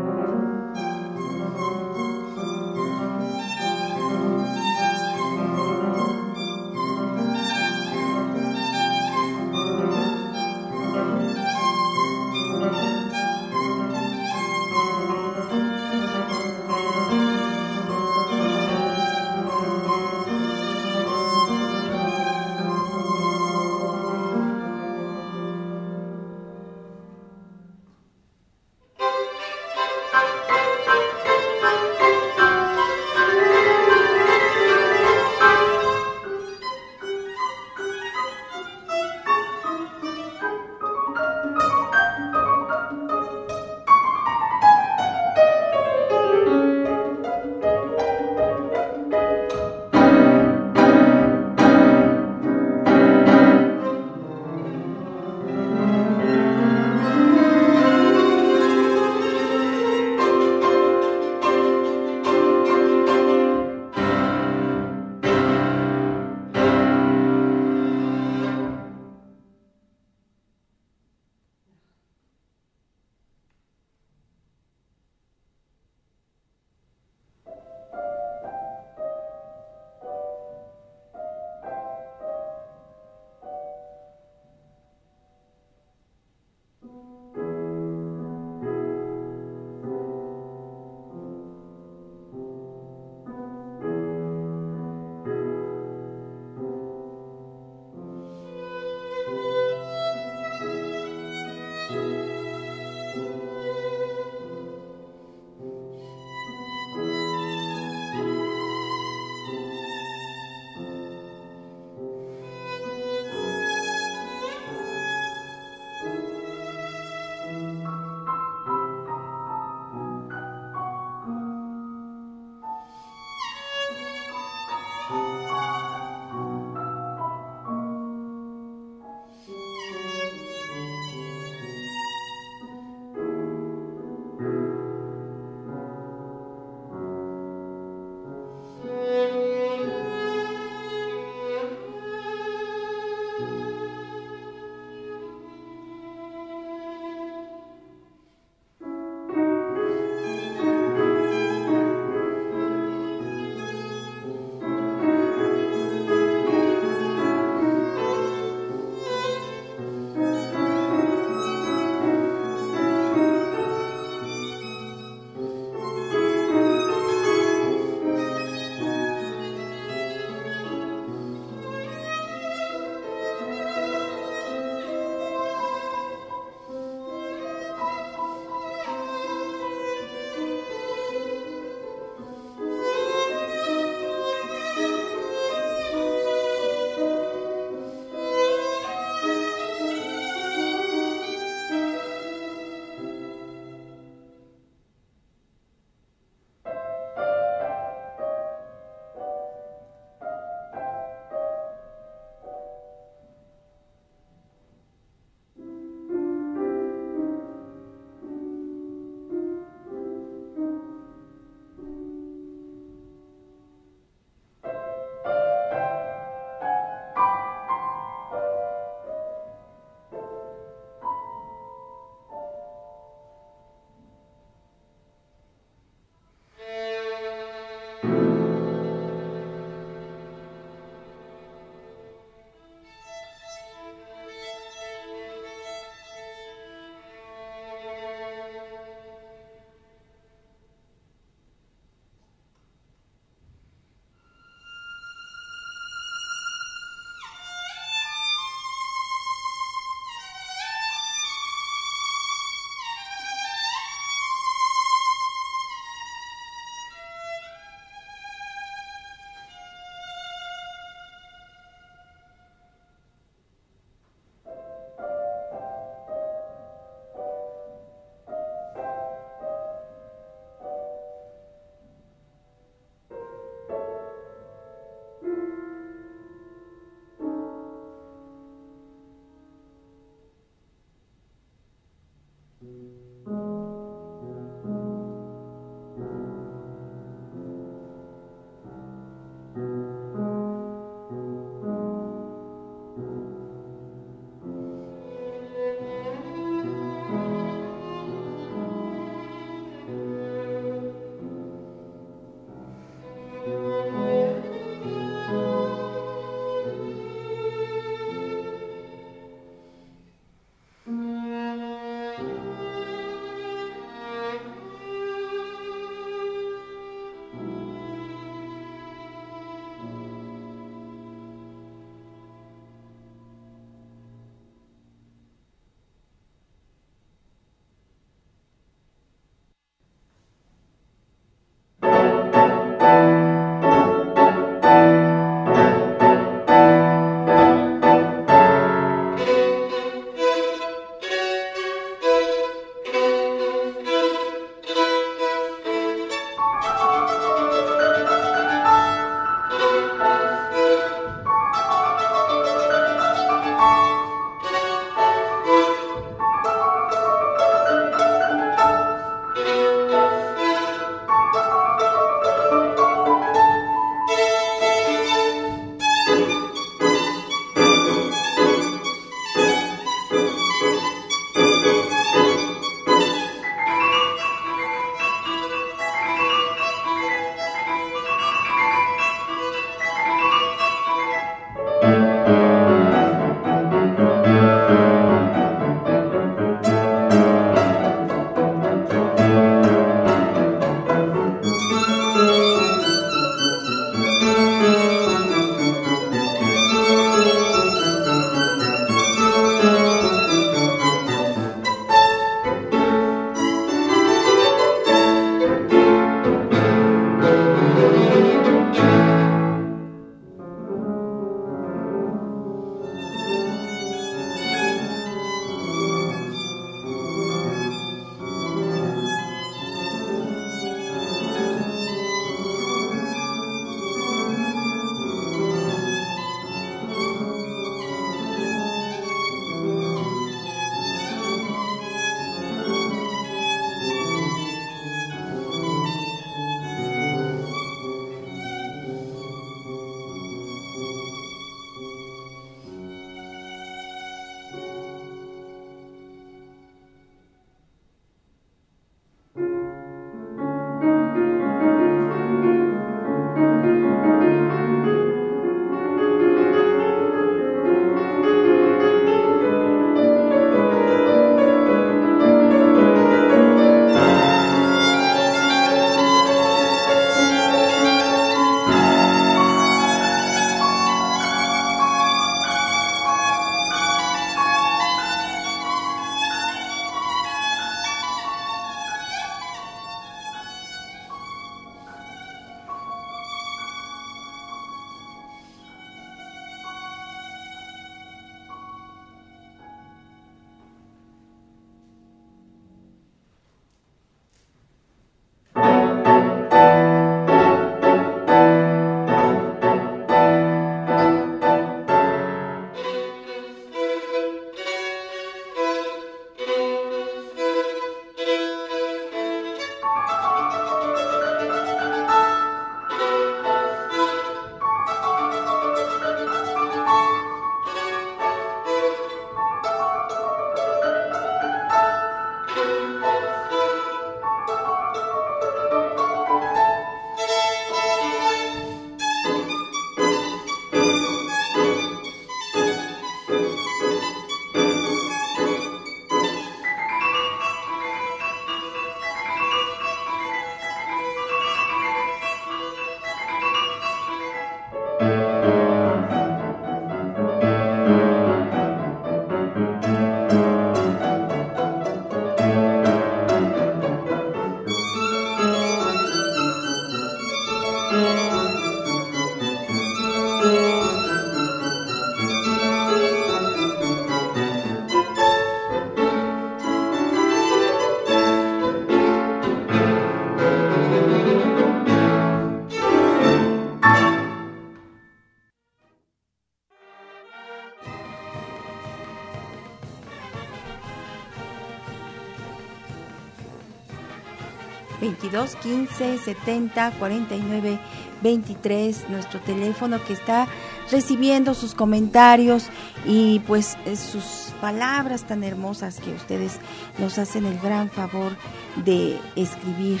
22 585.48 585.56
15 585.56 586.18
70 586.18 586.90
49 586.98 587.78
23, 588.22 589.10
nuestro 589.10 589.40
teléfono 589.40 590.02
que 590.04 590.12
está 590.12 590.48
recibiendo 590.90 591.54
sus 591.54 591.74
comentarios 591.74 592.68
y 593.06 593.40
pues 593.40 593.76
eh, 593.86 593.96
sus 593.96 594.52
palabras 594.60 595.24
tan 595.24 595.44
hermosas 595.44 596.00
que 596.00 596.10
ustedes 596.10 596.58
nos 596.98 597.18
hacen 597.18 597.46
el 597.46 597.58
gran 597.60 597.90
favor 597.90 598.36
de 598.84 599.18
escribir. 599.36 600.00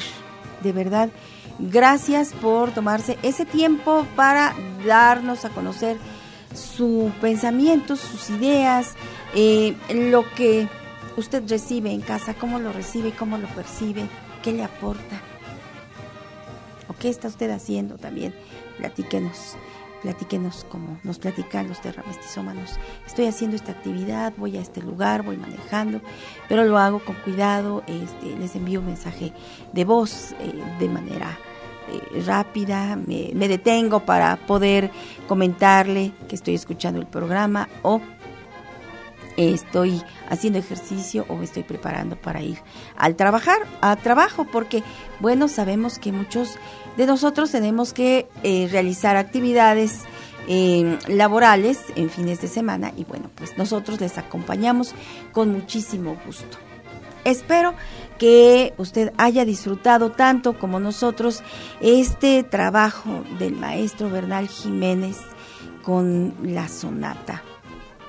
De 0.62 0.72
verdad, 0.72 1.10
gracias 1.60 2.32
por 2.32 2.72
tomarse 2.72 3.18
ese 3.22 3.44
tiempo 3.44 4.04
para 4.16 4.54
darnos 4.84 5.44
a 5.44 5.50
conocer 5.50 5.96
su 6.54 7.12
pensamiento, 7.20 7.94
sus 7.94 8.30
ideas, 8.30 8.96
eh, 9.34 9.76
lo 9.90 10.28
que 10.34 10.66
usted 11.16 11.42
recibe 11.48 11.92
en 11.92 12.00
casa, 12.00 12.34
cómo 12.34 12.58
lo 12.58 12.72
recibe, 12.72 13.12
cómo 13.12 13.38
lo 13.38 13.46
percibe, 13.48 14.08
qué 14.42 14.52
le 14.52 14.64
aporta. 14.64 15.20
¿O 16.98 17.00
qué 17.00 17.10
está 17.10 17.28
usted 17.28 17.48
haciendo 17.50 17.96
también? 17.96 18.34
Platíquenos, 18.78 19.56
platíquenos 20.02 20.66
como 20.68 20.98
nos 21.04 21.20
platican 21.20 21.68
los 21.68 21.80
terramestizómanos. 21.80 22.76
Estoy 23.06 23.26
haciendo 23.26 23.54
esta 23.54 23.70
actividad, 23.70 24.32
voy 24.36 24.56
a 24.56 24.60
este 24.60 24.82
lugar, 24.82 25.22
voy 25.22 25.36
manejando, 25.36 26.00
pero 26.48 26.64
lo 26.64 26.76
hago 26.76 26.98
con 26.98 27.14
cuidado, 27.22 27.84
este, 27.86 28.36
les 28.36 28.56
envío 28.56 28.80
un 28.80 28.86
mensaje 28.86 29.32
de 29.72 29.84
voz 29.84 30.32
eh, 30.40 30.52
de 30.80 30.88
manera 30.88 31.38
eh, 31.88 32.20
rápida, 32.26 32.96
me 32.96 33.46
detengo 33.46 34.00
para 34.00 34.36
poder 34.36 34.90
comentarle 35.28 36.12
que 36.28 36.34
estoy 36.34 36.56
escuchando 36.56 36.98
el 36.98 37.06
programa 37.06 37.68
o 37.82 38.00
estoy 39.38 40.02
haciendo 40.28 40.58
ejercicio 40.58 41.24
o 41.28 41.42
estoy 41.42 41.62
preparando 41.62 42.16
para 42.16 42.42
ir 42.42 42.58
al 42.96 43.14
trabajar, 43.14 43.58
a 43.80 43.94
trabajo, 43.96 44.44
porque 44.44 44.82
bueno, 45.20 45.48
sabemos 45.48 45.98
que 45.98 46.12
muchos 46.12 46.56
de 46.96 47.06
nosotros 47.06 47.52
tenemos 47.52 47.92
que 47.92 48.28
eh, 48.42 48.68
realizar 48.70 49.16
actividades 49.16 50.02
eh, 50.48 50.98
laborales 51.06 51.78
en 51.94 52.10
fines 52.10 52.40
de 52.40 52.48
semana 52.48 52.92
y 52.96 53.04
bueno, 53.04 53.30
pues 53.36 53.56
nosotros 53.56 54.00
les 54.00 54.18
acompañamos 54.18 54.94
con 55.32 55.52
muchísimo 55.52 56.16
gusto. 56.26 56.58
Espero 57.24 57.74
que 58.18 58.74
usted 58.78 59.12
haya 59.18 59.44
disfrutado 59.44 60.10
tanto 60.10 60.58
como 60.58 60.80
nosotros 60.80 61.42
este 61.80 62.42
trabajo 62.42 63.22
del 63.38 63.54
maestro 63.54 64.10
Bernal 64.10 64.48
Jiménez 64.48 65.18
con 65.82 66.34
la 66.42 66.68
sonata 66.68 67.42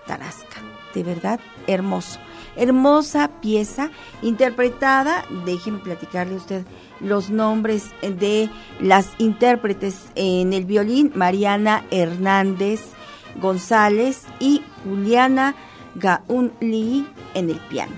Tarasca 0.07 0.68
de 0.93 1.03
verdad 1.03 1.39
hermoso. 1.67 2.19
Hermosa 2.55 3.29
pieza 3.41 3.89
interpretada, 4.21 5.23
déjenme 5.45 5.79
platicarle 5.79 6.33
a 6.33 6.37
usted 6.37 6.65
los 6.99 7.29
nombres 7.29 7.91
de 8.01 8.49
las 8.79 9.11
intérpretes 9.17 10.09
en 10.15 10.51
el 10.53 10.65
violín, 10.65 11.11
Mariana 11.15 11.85
Hernández 11.91 12.81
González 13.41 14.23
y 14.39 14.61
Juliana 14.83 15.55
Gaunli 15.95 17.07
en 17.33 17.49
el 17.49 17.59
piano. 17.69 17.93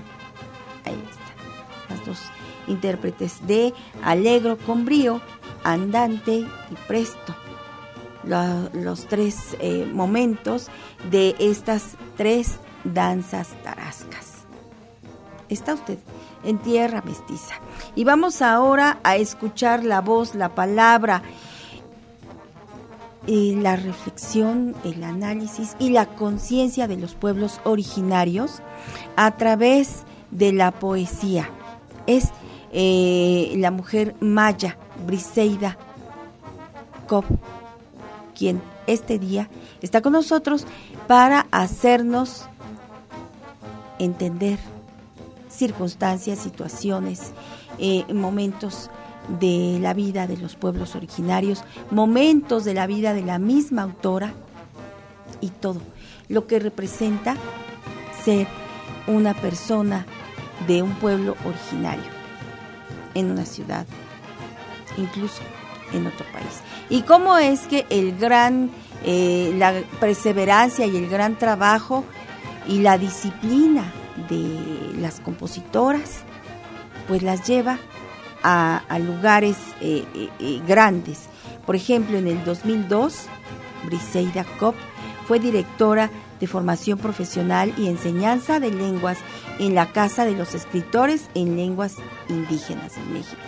Ahí 0.84 1.00
están 1.10 1.96
las 1.96 2.06
dos 2.06 2.18
intérpretes 2.66 3.46
de 3.46 3.72
Alegro 4.02 4.56
con 4.58 4.84
brío, 4.84 5.20
Andante 5.64 6.32
y 6.34 6.74
Presto. 6.86 7.34
los 8.24 9.06
tres 9.06 9.56
eh, 9.60 9.88
momentos 9.92 10.68
de 11.10 11.34
estas 11.38 11.96
tres 12.16 12.58
danzas 12.84 13.48
tarascas. 13.62 14.44
Está 15.48 15.74
usted 15.74 15.98
en 16.44 16.58
tierra 16.58 17.02
mestiza. 17.02 17.54
Y 17.94 18.04
vamos 18.04 18.42
ahora 18.42 18.98
a 19.04 19.16
escuchar 19.16 19.84
la 19.84 20.00
voz, 20.00 20.34
la 20.34 20.54
palabra, 20.54 21.22
y 23.26 23.54
la 23.56 23.76
reflexión, 23.76 24.74
el 24.84 25.04
análisis 25.04 25.76
y 25.78 25.90
la 25.90 26.06
conciencia 26.06 26.88
de 26.88 26.96
los 26.96 27.14
pueblos 27.14 27.60
originarios 27.64 28.62
a 29.16 29.36
través 29.36 30.02
de 30.30 30.52
la 30.52 30.72
poesía. 30.72 31.48
Es 32.06 32.30
eh, 32.72 33.54
la 33.56 33.70
mujer 33.70 34.16
maya, 34.20 34.76
Briseida 35.06 35.76
Cop, 37.06 37.24
quien 38.36 38.60
este 38.86 39.18
día 39.18 39.48
está 39.82 40.00
con 40.00 40.12
nosotros 40.14 40.66
para 41.06 41.46
hacernos 41.52 42.48
entender 44.04 44.58
circunstancias, 45.48 46.38
situaciones, 46.38 47.32
eh, 47.78 48.04
momentos 48.12 48.90
de 49.40 49.78
la 49.80 49.94
vida 49.94 50.26
de 50.26 50.36
los 50.36 50.56
pueblos 50.56 50.96
originarios, 50.96 51.62
momentos 51.90 52.64
de 52.64 52.74
la 52.74 52.86
vida 52.86 53.14
de 53.14 53.22
la 53.22 53.38
misma 53.38 53.82
autora 53.82 54.34
y 55.40 55.48
todo 55.48 55.80
lo 56.28 56.46
que 56.46 56.58
representa 56.58 57.36
ser 58.24 58.46
una 59.06 59.34
persona 59.34 60.06
de 60.66 60.82
un 60.82 60.94
pueblo 60.94 61.36
originario 61.44 62.10
en 63.14 63.30
una 63.30 63.44
ciudad, 63.44 63.86
incluso 64.96 65.42
en 65.92 66.06
otro 66.06 66.24
país. 66.32 66.60
Y 66.88 67.02
cómo 67.02 67.36
es 67.36 67.66
que 67.66 67.86
el 67.90 68.16
gran, 68.16 68.70
eh, 69.04 69.54
la 69.56 69.82
perseverancia 70.00 70.86
y 70.86 70.96
el 70.96 71.08
gran 71.08 71.36
trabajo 71.36 72.04
y 72.66 72.80
la 72.80 72.98
disciplina 72.98 73.84
de 74.28 74.92
las 74.98 75.20
compositoras 75.20 76.22
pues 77.08 77.22
las 77.22 77.46
lleva 77.46 77.78
a, 78.42 78.98
lugares 78.98 79.56
eh, 79.80 80.04
eh, 80.14 80.28
eh, 80.40 80.60
grandes. 80.66 81.26
Por 81.66 81.76
ejemplo, 81.76 82.18
en 82.18 82.26
el 82.26 82.44
2002, 82.44 83.26
Briseida 83.86 84.44
Kopp 84.58 84.74
fue 85.26 85.38
directora 85.38 86.10
de 86.40 86.46
formación 86.48 86.98
profesional 86.98 87.72
y 87.78 87.86
enseñanza 87.86 88.58
de 88.58 88.72
lenguas 88.72 89.18
en 89.60 89.74
la 89.74 89.92
Casa 89.92 90.24
de 90.24 90.32
los 90.32 90.54
Escritores 90.54 91.28
en 91.34 91.56
Lenguas 91.56 91.96
Indígenas 92.28 92.96
en 92.96 93.12
México. 93.12 93.42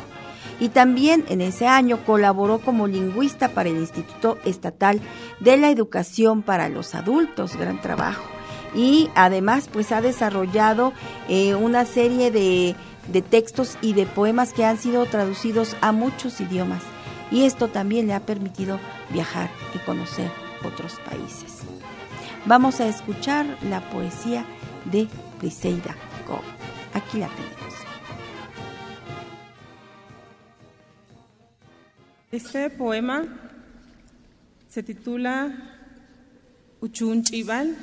Y 0.61 0.69
también 0.69 1.25
en 1.29 1.41
ese 1.41 1.67
año 1.67 2.05
colaboró 2.07 2.61
como 2.61 2.87
lingüista 2.87 3.49
para 3.49 3.69
el 3.71 3.79
Instituto 3.79 4.39
Estatal 4.45 5.01
de 5.41 5.57
la 5.57 5.71
Educación 5.71 6.43
para 6.43 6.69
los 6.69 6.95
Adultos, 6.95 7.57
gran 7.57 7.81
trabajo 7.81 8.34
y 8.75 9.11
además 9.15 9.69
pues 9.73 9.93
ha 9.93 10.01
desarrollado 10.01 10.93
eh, 11.29 11.55
una 11.55 11.85
serie 11.85 12.31
de, 12.31 12.75
de 13.09 13.23
textos 13.23 13.79
y 13.81 13.93
de 13.93 14.07
poemas 14.07 14.53
que 14.53 14.65
han 14.65 14.79
sido 14.79 15.07
traducidos 15.07 15.77
a 15.81 15.93
muchos 15.93 16.41
idiomas 16.41 16.83
y 17.31 17.45
esto 17.45 17.69
también 17.69 18.07
le 18.07 18.15
ha 18.15 18.21
permitido 18.21 18.79
viajar 19.11 19.51
y 19.75 19.79
conocer 19.79 20.31
otros 20.65 21.01
países. 21.01 21.63
Vamos 22.47 22.81
a 22.81 22.87
escuchar 22.87 23.47
la 23.63 23.81
poesía 23.91 24.45
de 24.85 25.09
Briseida 25.39 25.97
Go. 26.29 26.41
Aquí 26.93 27.19
la 27.19 27.29
tenemos. 27.29 27.75
Este 32.31 32.69
poema 32.71 33.25
se 34.69 34.83
titula 34.83 35.53
Uchun 36.81 37.23
Chival 37.23 37.77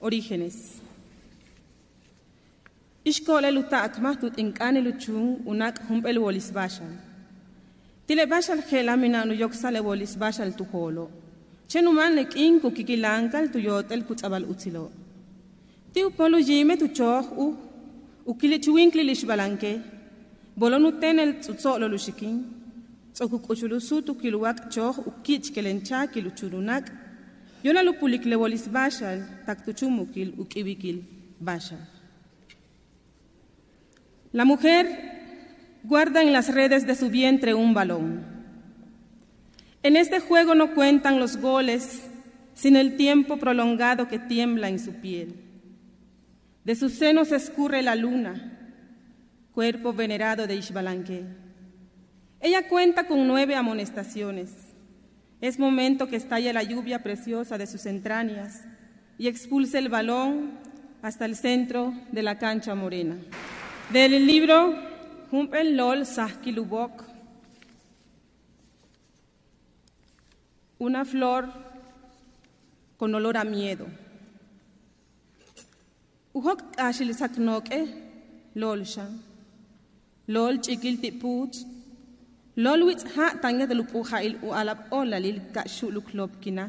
Orígenes. 0.00 0.80
Ishkole 3.04 3.50
luta 3.50 3.82
akmahtut 3.82 4.38
inkane 4.38 4.80
luchung 4.80 5.38
unak 5.44 5.78
humpel 5.88 6.18
wolis 6.18 6.52
bashal. 6.52 6.92
Tile 8.06 8.26
bashal 8.26 8.62
khela 8.62 8.96
mina 8.96 9.24
nu 9.24 9.34
yoksale 9.34 9.80
wolis 9.80 10.16
bashal 10.16 10.52
tuholo. 10.56 11.10
Chenuman 11.68 12.14
lek 12.14 12.36
inku 12.36 12.70
kikilankal 12.70 13.50
tu 13.52 13.58
yotel 13.58 14.02
kutabal 14.04 14.44
utilo. 14.44 14.90
Tiu 15.92 16.10
polo 16.10 16.38
jime 16.40 16.76
tu 16.78 16.88
choh 16.88 17.24
u 17.36 17.56
ukili 18.26 18.60
chuwinkli 18.60 19.02
lish 19.04 19.24
balanke. 19.24 19.80
Bolonu 20.56 20.92
tenel 21.00 21.40
tsutsolo 21.40 21.88
lushikin. 21.88 22.44
Tsokukuchulu 23.14 23.80
sutu 23.80 24.14
kiluak 24.14 24.70
choh 24.70 24.94
ukich 25.08 25.52
kelencha 25.52 26.06
kiluchurunak. 26.06 26.86
Yona 27.62 27.82
lupulik 27.82 28.24
lewolis 28.24 28.70
bashal, 28.70 29.44
taktuchumukil 29.44 31.04
bashal. 31.40 31.78
La 34.32 34.44
mujer 34.44 34.86
guarda 35.82 36.22
en 36.22 36.32
las 36.32 36.54
redes 36.54 36.86
de 36.86 36.94
su 36.94 37.08
vientre 37.08 37.54
un 37.54 37.74
balón. 37.74 38.22
En 39.82 39.96
este 39.96 40.20
juego 40.20 40.54
no 40.54 40.74
cuentan 40.74 41.18
los 41.18 41.36
goles, 41.38 42.02
sino 42.54 42.78
el 42.78 42.96
tiempo 42.96 43.38
prolongado 43.38 44.06
que 44.06 44.18
tiembla 44.18 44.68
en 44.68 44.78
su 44.78 44.92
piel. 44.94 45.34
De 46.64 46.74
sus 46.76 46.92
senos 46.92 47.32
escurre 47.32 47.82
la 47.82 47.94
luna, 47.94 48.58
cuerpo 49.52 49.92
venerado 49.92 50.46
de 50.46 50.56
Ishbalanque. 50.56 51.24
Ella 52.40 52.68
cuenta 52.68 53.04
con 53.04 53.26
nueve 53.26 53.56
amonestaciones 53.56 54.67
es 55.40 55.58
momento 55.58 56.08
que 56.08 56.16
estalle 56.16 56.52
la 56.52 56.62
lluvia 56.62 57.02
preciosa 57.02 57.58
de 57.58 57.66
sus 57.66 57.86
entrañas 57.86 58.64
y 59.18 59.28
expulse 59.28 59.78
el 59.78 59.88
balón 59.88 60.50
hasta 61.02 61.24
el 61.24 61.36
centro 61.36 61.94
de 62.10 62.22
la 62.22 62.38
cancha 62.38 62.74
morena. 62.74 63.16
Del 63.92 64.26
libro 64.26 64.74
Humpel 65.30 65.76
lol 65.76 66.06
sahkilubok. 66.06 67.04
Una 70.78 71.04
flor 71.04 71.48
con 72.96 73.14
olor 73.14 73.36
a 73.36 73.44
miedo. 73.44 73.86
Uhok 76.32 76.62
ashil 76.78 77.14
saknoke 77.14 77.86
lol 78.54 78.84
shan. 78.84 79.22
Lol 80.26 80.60
chikil 80.60 81.00
tiput. 82.58 82.64
Lol 82.64 82.84
wit 82.86 83.04
ha 83.16 83.38
tanya 83.40 83.66
de 83.66 83.74
lupuha 83.74 84.22
il 84.22 84.36
u 84.42 84.52
alap 84.52 84.92
olalil 84.92 85.40
ka 85.52 85.62
shuluk 85.66 86.12
lobkina. 86.14 86.68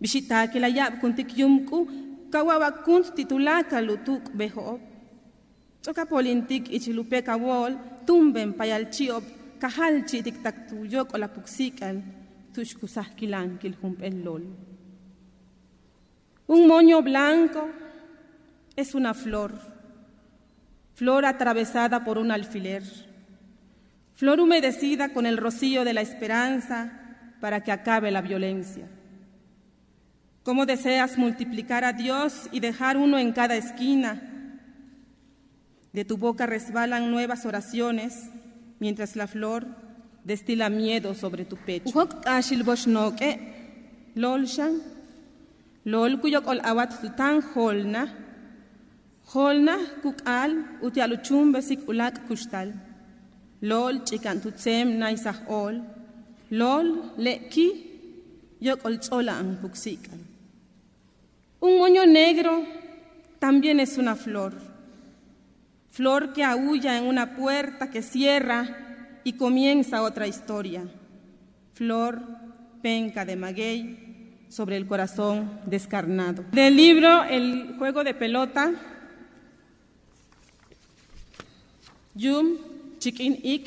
Bishita 0.00 0.48
kila 0.52 0.68
yab 0.68 1.00
kuntik 1.00 1.36
yumku 1.36 1.88
kawawa 2.30 2.70
kunt 2.84 3.14
titulaka 3.14 3.80
lutuk 3.80 4.32
behoop. 4.34 4.80
Toka 5.82 6.06
polintik 6.06 6.68
ichilupe 6.70 7.22
kawol 7.22 7.76
tumben 8.06 8.52
payalchiop 8.52 9.24
kahalchi 9.60 10.22
tiktak 10.22 10.68
tuyok 10.68 11.14
o 11.14 11.18
la 11.18 11.28
puksikan 11.28 12.02
tushkusah 12.54 13.14
kilan 13.16 13.58
kilhumpel 13.58 14.24
lol. 14.24 14.42
Un 16.48 16.66
moño 16.66 17.02
blanco 17.02 17.68
es 18.76 18.94
una 18.94 19.14
flor, 19.14 19.52
flor 20.94 21.24
atravesada 21.24 22.02
por 22.04 22.18
un 22.18 22.30
alfiler, 22.30 22.82
flor 24.20 24.38
humedecida 24.38 25.14
con 25.14 25.24
el 25.24 25.38
rocío 25.38 25.82
de 25.82 25.94
la 25.94 26.02
esperanza 26.02 26.92
para 27.40 27.62
que 27.62 27.72
acabe 27.72 28.10
la 28.10 28.20
violencia. 28.20 28.86
¿Cómo 30.42 30.66
deseas 30.66 31.16
multiplicar 31.16 31.84
a 31.84 31.94
Dios 31.94 32.50
y 32.52 32.60
dejar 32.60 32.98
uno 32.98 33.18
en 33.18 33.32
cada 33.32 33.56
esquina? 33.56 34.20
De 35.94 36.04
tu 36.04 36.18
boca 36.18 36.44
resbalan 36.44 37.10
nuevas 37.10 37.46
oraciones, 37.46 38.28
mientras 38.78 39.16
la 39.16 39.26
flor 39.26 39.66
destila 40.22 40.68
miedo 40.68 41.14
sobre 41.14 41.46
tu 41.46 41.56
pecho. 41.56 41.90
Shan, 44.44 44.82
lol 45.84 46.20
kuyok 46.20 46.46
ol 46.46 46.60
awat 46.62 47.16
tan 47.16 47.40
holna, 47.54 48.12
holna 49.32 49.78
kukal 50.02 50.76
utialuchum 50.82 51.52
besik 51.52 51.88
ulak 51.88 52.28
kustal. 52.28 52.89
Lol 53.62 54.04
chikan 54.04 54.40
tutsem 54.40 54.96
naisah 54.96 55.44
ol, 55.48 55.80
lol 56.50 56.86
leki 57.20 57.68
yok 58.60 58.84
ol 58.84 58.96
tzola 58.98 59.36
ang 59.36 59.60
puksikan. 59.60 60.20
Un 61.60 61.76
moño 61.76 62.06
negro 62.06 62.64
también 63.38 63.80
es 63.80 63.98
una 63.98 64.16
flor, 64.16 64.54
flor 65.92 66.32
que 66.32 66.44
aúlla 66.44 66.96
en 66.96 67.04
una 67.04 67.36
puerta 67.36 67.90
que 67.90 68.00
cierra 68.00 68.64
y 69.24 69.34
comienza 69.34 70.02
otra 70.02 70.26
historia. 70.26 70.88
Flor, 71.74 72.22
penca 72.80 73.24
de 73.24 73.36
maguey 73.36 74.46
sobre 74.48 74.76
el 74.76 74.86
corazón 74.86 75.60
descarnado. 75.66 76.44
Del 76.52 76.76
libro 76.76 77.24
El 77.24 77.76
juego 77.78 78.04
de 78.04 78.14
pelota, 78.14 78.72
Yum 82.14 82.69
Chikin 83.00 83.40
Ik, 83.42 83.64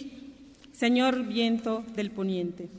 Señor 0.74 1.26
Viento 1.26 1.84
del 1.96 2.12
Poniente. 2.12 2.70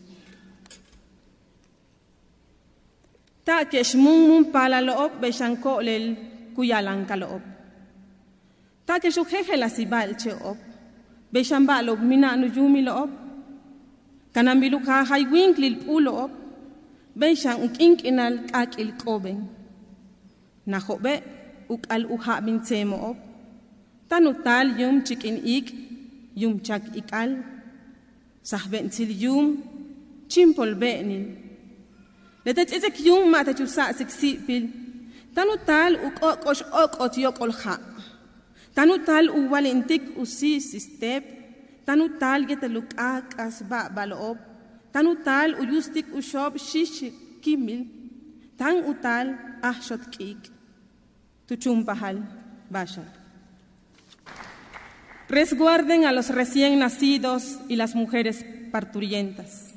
Ta 3.44 3.64
keshmung 3.66 4.28
mung 4.28 4.52
pala 4.52 4.80
loob 4.80 5.18
beshanko 5.20 5.82
lel 5.82 6.16
kuyalang 6.54 7.04
kaloob. 7.06 7.42
Ta 8.86 9.00
keshujeje 9.02 9.56
la 9.58 9.68
sibal 9.68 10.14
cheob. 10.16 10.56
Beshamba 11.32 11.82
lob 11.82 12.00
mina 12.00 12.36
nujumi 12.36 12.82
loob. 12.86 13.10
Kanambilu 14.32 14.78
ka 14.86 15.04
haywink 15.04 15.58
lil 15.58 15.76
puloob. 15.84 16.30
Beshan 17.18 17.66
ukink 17.66 18.04
inal 18.06 18.46
kak 18.46 18.78
il 18.78 18.92
koben. 18.94 19.48
Nahobe 20.66 21.14
uk 21.68 21.82
al 21.90 22.06
uha 22.06 22.40
bin 22.40 22.60
temoob. 22.60 23.16
Tanutal 24.08 24.78
yum 24.78 25.02
chikin 25.04 25.36
ik 25.44 25.93
يوم 26.36 26.58
تشاك 26.58 26.82
إكال 26.96 27.42
صحبين 28.44 28.90
تيل 28.90 29.22
يوم 29.22 29.60
تشيمبول 30.28 30.74
بيني 30.74 31.34
لتت 32.46 32.72
إزك 32.72 33.00
يوم 33.00 33.30
ما 33.30 33.42
تشوف 33.42 33.68
سأسك 33.68 34.08
سيبل 34.08 34.68
تانو 35.36 35.54
تال 35.66 36.06
وكوكوش 36.06 36.62
أوكوت 36.62 37.18
يوكول 37.18 37.52
خا 37.52 37.78
تانو 38.76 38.96
تال 38.96 39.30
ووالنتك 39.30 40.02
وسي 40.16 40.60
سيستيب 40.60 41.22
تانو 41.86 42.06
تال 42.06 42.46
جتلوك 42.46 42.98
آك 42.98 43.40
أسبا 43.40 43.88
بالأوب 43.88 44.36
تانو 44.92 45.14
تال 45.14 45.54
ويوستك 45.54 46.04
وشوب 46.14 46.56
شيش 46.56 47.04
كيمل 47.42 47.86
تان 48.58 48.84
وتال 48.84 49.36
أحشت 49.64 50.00
كيك 50.18 50.50
تشوم 51.48 51.84
بحال 51.84 52.22
باشر 52.70 53.23
Resguarden 55.28 56.04
a 56.04 56.12
los 56.12 56.28
recién 56.28 56.78
nacidos 56.78 57.58
y 57.68 57.76
las 57.76 57.94
mujeres 57.94 58.44
parturientas. 58.70 59.74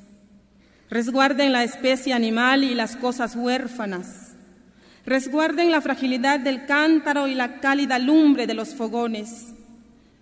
Resguarden 0.89 1.51
la 1.51 1.63
especie 1.63 2.13
animal 2.13 2.63
y 2.63 2.73
las 2.73 2.95
cosas 2.95 3.35
huérfanas. 3.35 4.33
Resguarden 5.05 5.71
la 5.71 5.81
fragilidad 5.81 6.39
del 6.39 6.65
cántaro 6.65 7.27
y 7.27 7.33
la 7.33 7.59
cálida 7.59 7.97
lumbre 7.99 8.47
de 8.47 8.53
los 8.53 8.75
fogones. 8.75 9.53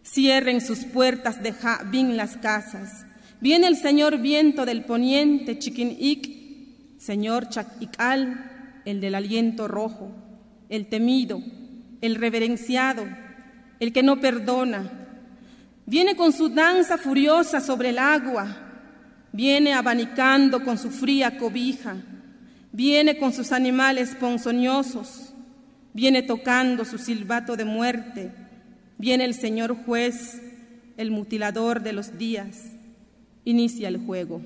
Cierren 0.04 0.62
sus 0.62 0.86
puertas 0.86 1.42
de 1.42 1.54
Jabín 1.54 2.18
las 2.18 2.38
casas. 2.38 3.06
Viene 3.42 3.68
el 3.68 3.78
señor 3.78 4.20
viento 4.20 4.66
del 4.66 4.84
poniente, 4.86 5.58
Chiquinic, 5.58 7.00
señor 7.00 7.50
Chakikal, 7.50 8.82
el 8.86 9.02
del 9.02 9.16
aliento 9.16 9.68
rojo, 9.68 10.12
el 10.70 10.88
temido, 10.88 11.42
el 12.02 12.16
reverenciado, 12.16 13.06
el 13.80 13.92
que 13.92 14.04
no 14.04 14.20
perdona. 14.20 15.05
Viene 15.86 16.16
con 16.16 16.34
su 16.34 16.50
danza 16.50 16.98
furiosa 16.98 17.62
sobre 17.62 17.90
el 17.90 18.00
agua, 18.00 18.48
viene 19.32 19.74
abanicando 19.74 20.64
con 20.64 20.78
su 20.78 20.90
fría 20.90 21.38
cobija, 21.38 21.96
viene 22.72 23.20
con 23.20 23.32
sus 23.32 23.52
animales 23.52 24.16
ponzoñosos, 24.20 25.34
viene 25.94 26.24
tocando 26.24 26.86
su 26.86 26.98
silbato 26.98 27.56
de 27.56 27.66
muerte, 27.66 28.32
viene 28.98 29.26
el 29.26 29.36
señor 29.36 29.76
juez, 29.86 30.42
el 30.98 31.12
mutilador 31.12 31.82
de 31.82 31.94
los 31.94 32.18
días, 32.18 32.64
inicia 33.44 33.88
el 33.88 33.98
juego. 33.98 34.42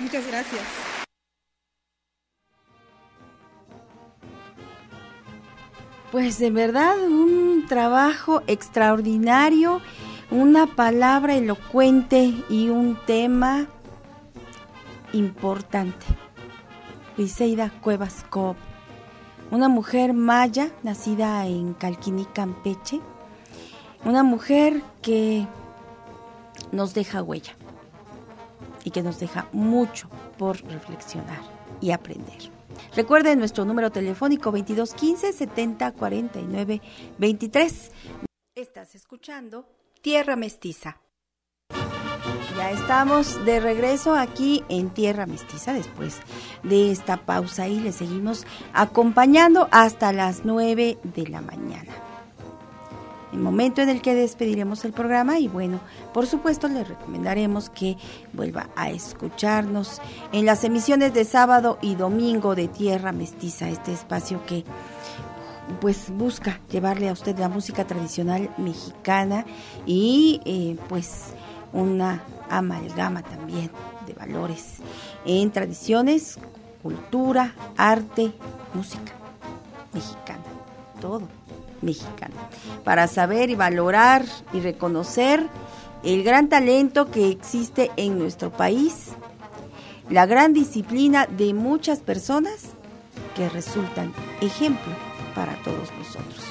Muchas 0.00 0.26
gracias. 0.26 0.91
Pues 6.12 6.38
de 6.38 6.50
verdad 6.50 7.00
un 7.00 7.64
trabajo 7.66 8.42
extraordinario 8.46 9.80
una 10.30 10.66
palabra 10.66 11.34
elocuente 11.34 12.34
y 12.50 12.68
un 12.68 12.98
tema 13.06 13.66
importante. 15.14 16.04
Briseida 17.16 17.70
Cuevas 17.80 18.26
Cobb, 18.28 18.56
una 19.50 19.68
mujer 19.68 20.12
maya 20.12 20.70
nacida 20.82 21.46
en 21.46 21.72
Calquiní, 21.72 22.26
Campeche, 22.26 23.00
una 24.04 24.22
mujer 24.22 24.82
que 25.00 25.46
nos 26.72 26.92
deja 26.92 27.22
huella 27.22 27.54
y 28.84 28.90
que 28.90 29.02
nos 29.02 29.18
deja 29.18 29.48
mucho 29.52 30.08
por 30.36 30.62
reflexionar 30.64 31.40
y 31.80 31.92
aprender. 31.92 32.51
Recuerden 32.94 33.38
nuestro 33.38 33.64
número 33.64 33.90
telefónico 33.90 34.50
2215 34.50 35.32
7049 35.32 36.80
23. 37.18 37.90
Estás 38.54 38.94
escuchando 38.94 39.66
Tierra 40.02 40.36
Mestiza. 40.36 41.00
Ya 42.56 42.70
estamos 42.70 43.44
de 43.46 43.60
regreso 43.60 44.14
aquí 44.14 44.62
en 44.68 44.90
Tierra 44.90 45.26
Mestiza 45.26 45.72
después 45.72 46.20
de 46.62 46.92
esta 46.92 47.16
pausa 47.16 47.66
y 47.66 47.80
le 47.80 47.92
seguimos 47.92 48.46
acompañando 48.74 49.68
hasta 49.70 50.12
las 50.12 50.44
9 50.44 50.98
de 51.02 51.26
la 51.28 51.40
mañana. 51.40 52.11
El 53.32 53.38
momento 53.38 53.80
en 53.80 53.88
el 53.88 54.02
que 54.02 54.14
despediremos 54.14 54.84
el 54.84 54.92
programa 54.92 55.38
y 55.38 55.48
bueno, 55.48 55.80
por 56.12 56.26
supuesto 56.26 56.68
le 56.68 56.84
recomendaremos 56.84 57.70
que 57.70 57.96
vuelva 58.32 58.68
a 58.76 58.90
escucharnos 58.90 60.00
en 60.32 60.44
las 60.44 60.64
emisiones 60.64 61.14
de 61.14 61.24
sábado 61.24 61.78
y 61.80 61.94
domingo 61.94 62.54
de 62.54 62.68
Tierra 62.68 63.12
Mestiza, 63.12 63.70
este 63.70 63.92
espacio 63.92 64.44
que 64.46 64.64
pues 65.80 66.10
busca 66.10 66.60
llevarle 66.70 67.08
a 67.08 67.12
usted 67.12 67.38
la 67.38 67.48
música 67.48 67.86
tradicional 67.86 68.50
mexicana 68.58 69.46
y 69.86 70.40
eh, 70.44 70.76
pues 70.88 71.32
una 71.72 72.22
amalgama 72.50 73.22
también 73.22 73.70
de 74.06 74.12
valores 74.12 74.76
en 75.24 75.50
tradiciones, 75.50 76.38
cultura, 76.82 77.54
arte, 77.76 78.32
música 78.74 79.12
mexicana, 79.92 80.42
todo. 81.00 81.41
Mexicano, 81.82 82.34
para 82.84 83.06
saber 83.06 83.50
y 83.50 83.54
valorar 83.54 84.24
y 84.52 84.60
reconocer 84.60 85.46
el 86.02 86.22
gran 86.24 86.48
talento 86.48 87.10
que 87.10 87.28
existe 87.28 87.90
en 87.96 88.18
nuestro 88.18 88.50
país, 88.50 89.08
la 90.10 90.26
gran 90.26 90.52
disciplina 90.52 91.26
de 91.26 91.54
muchas 91.54 92.00
personas 92.00 92.70
que 93.36 93.48
resultan 93.48 94.12
ejemplo 94.40 94.92
para 95.34 95.54
todos 95.62 95.90
nosotros. 95.98 96.44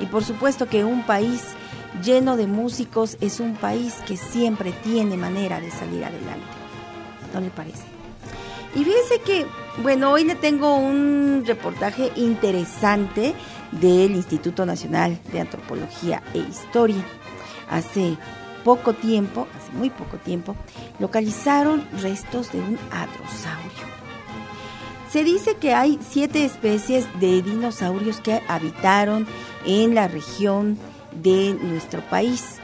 Y 0.00 0.06
por 0.06 0.24
supuesto 0.24 0.68
que 0.68 0.84
un 0.84 1.02
país 1.04 1.42
lleno 2.02 2.36
de 2.36 2.46
músicos 2.46 3.16
es 3.20 3.40
un 3.40 3.54
país 3.54 3.94
que 4.06 4.16
siempre 4.16 4.72
tiene 4.82 5.16
manera 5.16 5.60
de 5.60 5.70
salir 5.70 6.04
adelante. 6.04 6.46
¿No 7.34 7.40
le 7.40 7.50
parece? 7.50 7.84
Y 8.74 8.84
fíjense 8.84 9.20
que, 9.24 9.46
bueno, 9.82 10.10
hoy 10.10 10.24
le 10.24 10.34
tengo 10.34 10.76
un 10.76 11.44
reportaje 11.46 12.10
interesante 12.16 13.34
del 13.72 14.12
Instituto 14.12 14.66
Nacional 14.66 15.18
de 15.32 15.40
Antropología 15.40 16.22
e 16.34 16.38
Historia. 16.38 17.04
Hace 17.70 18.16
poco 18.64 18.92
tiempo, 18.92 19.48
hace 19.56 19.72
muy 19.72 19.90
poco 19.90 20.18
tiempo, 20.18 20.54
localizaron 20.98 21.86
restos 22.00 22.52
de 22.52 22.60
un 22.60 22.78
hadrosaurio. 22.90 23.92
Se 25.10 25.24
dice 25.24 25.56
que 25.56 25.74
hay 25.74 25.98
siete 26.00 26.44
especies 26.44 27.06
de 27.20 27.42
dinosaurios 27.42 28.20
que 28.20 28.40
habitaron 28.48 29.26
en 29.66 29.94
la 29.94 30.08
región 30.08 30.78
de 31.22 31.54
nuestro 31.60 32.00
país, 32.08 32.56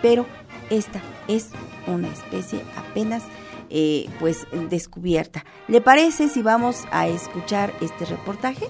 pero 0.00 0.26
esta 0.70 1.00
es 1.26 1.48
una 1.86 2.08
especie 2.08 2.62
apenas 2.76 3.24
eh, 3.70 4.08
pues 4.20 4.46
descubierta. 4.70 5.44
¿Le 5.66 5.80
parece 5.80 6.28
si 6.28 6.42
vamos 6.42 6.84
a 6.92 7.08
escuchar 7.08 7.72
este 7.80 8.04
reportaje? 8.04 8.68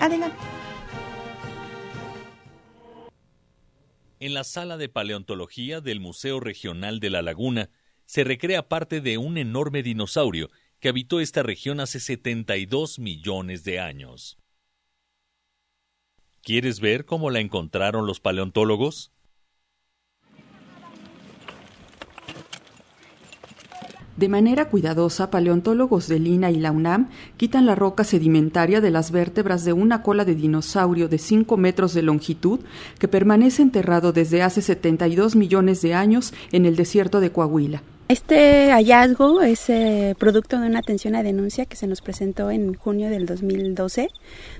Adelante. 0.00 0.36
En 4.24 4.32
la 4.32 4.42
sala 4.42 4.78
de 4.78 4.88
paleontología 4.88 5.82
del 5.82 6.00
Museo 6.00 6.40
Regional 6.40 6.98
de 6.98 7.10
La 7.10 7.20
Laguna 7.20 7.68
se 8.06 8.24
recrea 8.24 8.70
parte 8.70 9.02
de 9.02 9.18
un 9.18 9.36
enorme 9.36 9.82
dinosaurio 9.82 10.48
que 10.80 10.88
habitó 10.88 11.20
esta 11.20 11.42
región 11.42 11.78
hace 11.78 12.00
72 12.00 12.98
millones 12.98 13.64
de 13.64 13.80
años. 13.80 14.38
¿Quieres 16.40 16.80
ver 16.80 17.04
cómo 17.04 17.28
la 17.28 17.40
encontraron 17.40 18.06
los 18.06 18.18
paleontólogos? 18.18 19.12
De 24.16 24.28
manera 24.28 24.66
cuidadosa, 24.66 25.30
paleontólogos 25.30 26.06
de 26.06 26.20
Lina 26.20 26.52
y 26.52 26.60
la 26.60 26.70
UNAM 26.70 27.08
quitan 27.36 27.66
la 27.66 27.74
roca 27.74 28.04
sedimentaria 28.04 28.80
de 28.80 28.92
las 28.92 29.10
vértebras 29.10 29.64
de 29.64 29.72
una 29.72 30.02
cola 30.02 30.24
de 30.24 30.36
dinosaurio 30.36 31.08
de 31.08 31.18
5 31.18 31.56
metros 31.56 31.94
de 31.94 32.02
longitud 32.02 32.60
que 33.00 33.08
permanece 33.08 33.62
enterrado 33.62 34.12
desde 34.12 34.42
hace 34.42 34.62
72 34.62 35.34
millones 35.34 35.82
de 35.82 35.94
años 35.94 36.32
en 36.52 36.64
el 36.64 36.76
desierto 36.76 37.18
de 37.18 37.32
Coahuila. 37.32 37.82
Este 38.06 38.70
hallazgo 38.70 39.40
es 39.40 39.70
eh, 39.70 40.14
producto 40.18 40.60
de 40.60 40.66
una 40.66 40.80
atención 40.80 41.16
a 41.16 41.22
denuncia 41.22 41.64
que 41.64 41.74
se 41.74 41.86
nos 41.86 42.02
presentó 42.02 42.50
en 42.50 42.74
junio 42.74 43.08
del 43.08 43.24
2012, 43.24 44.10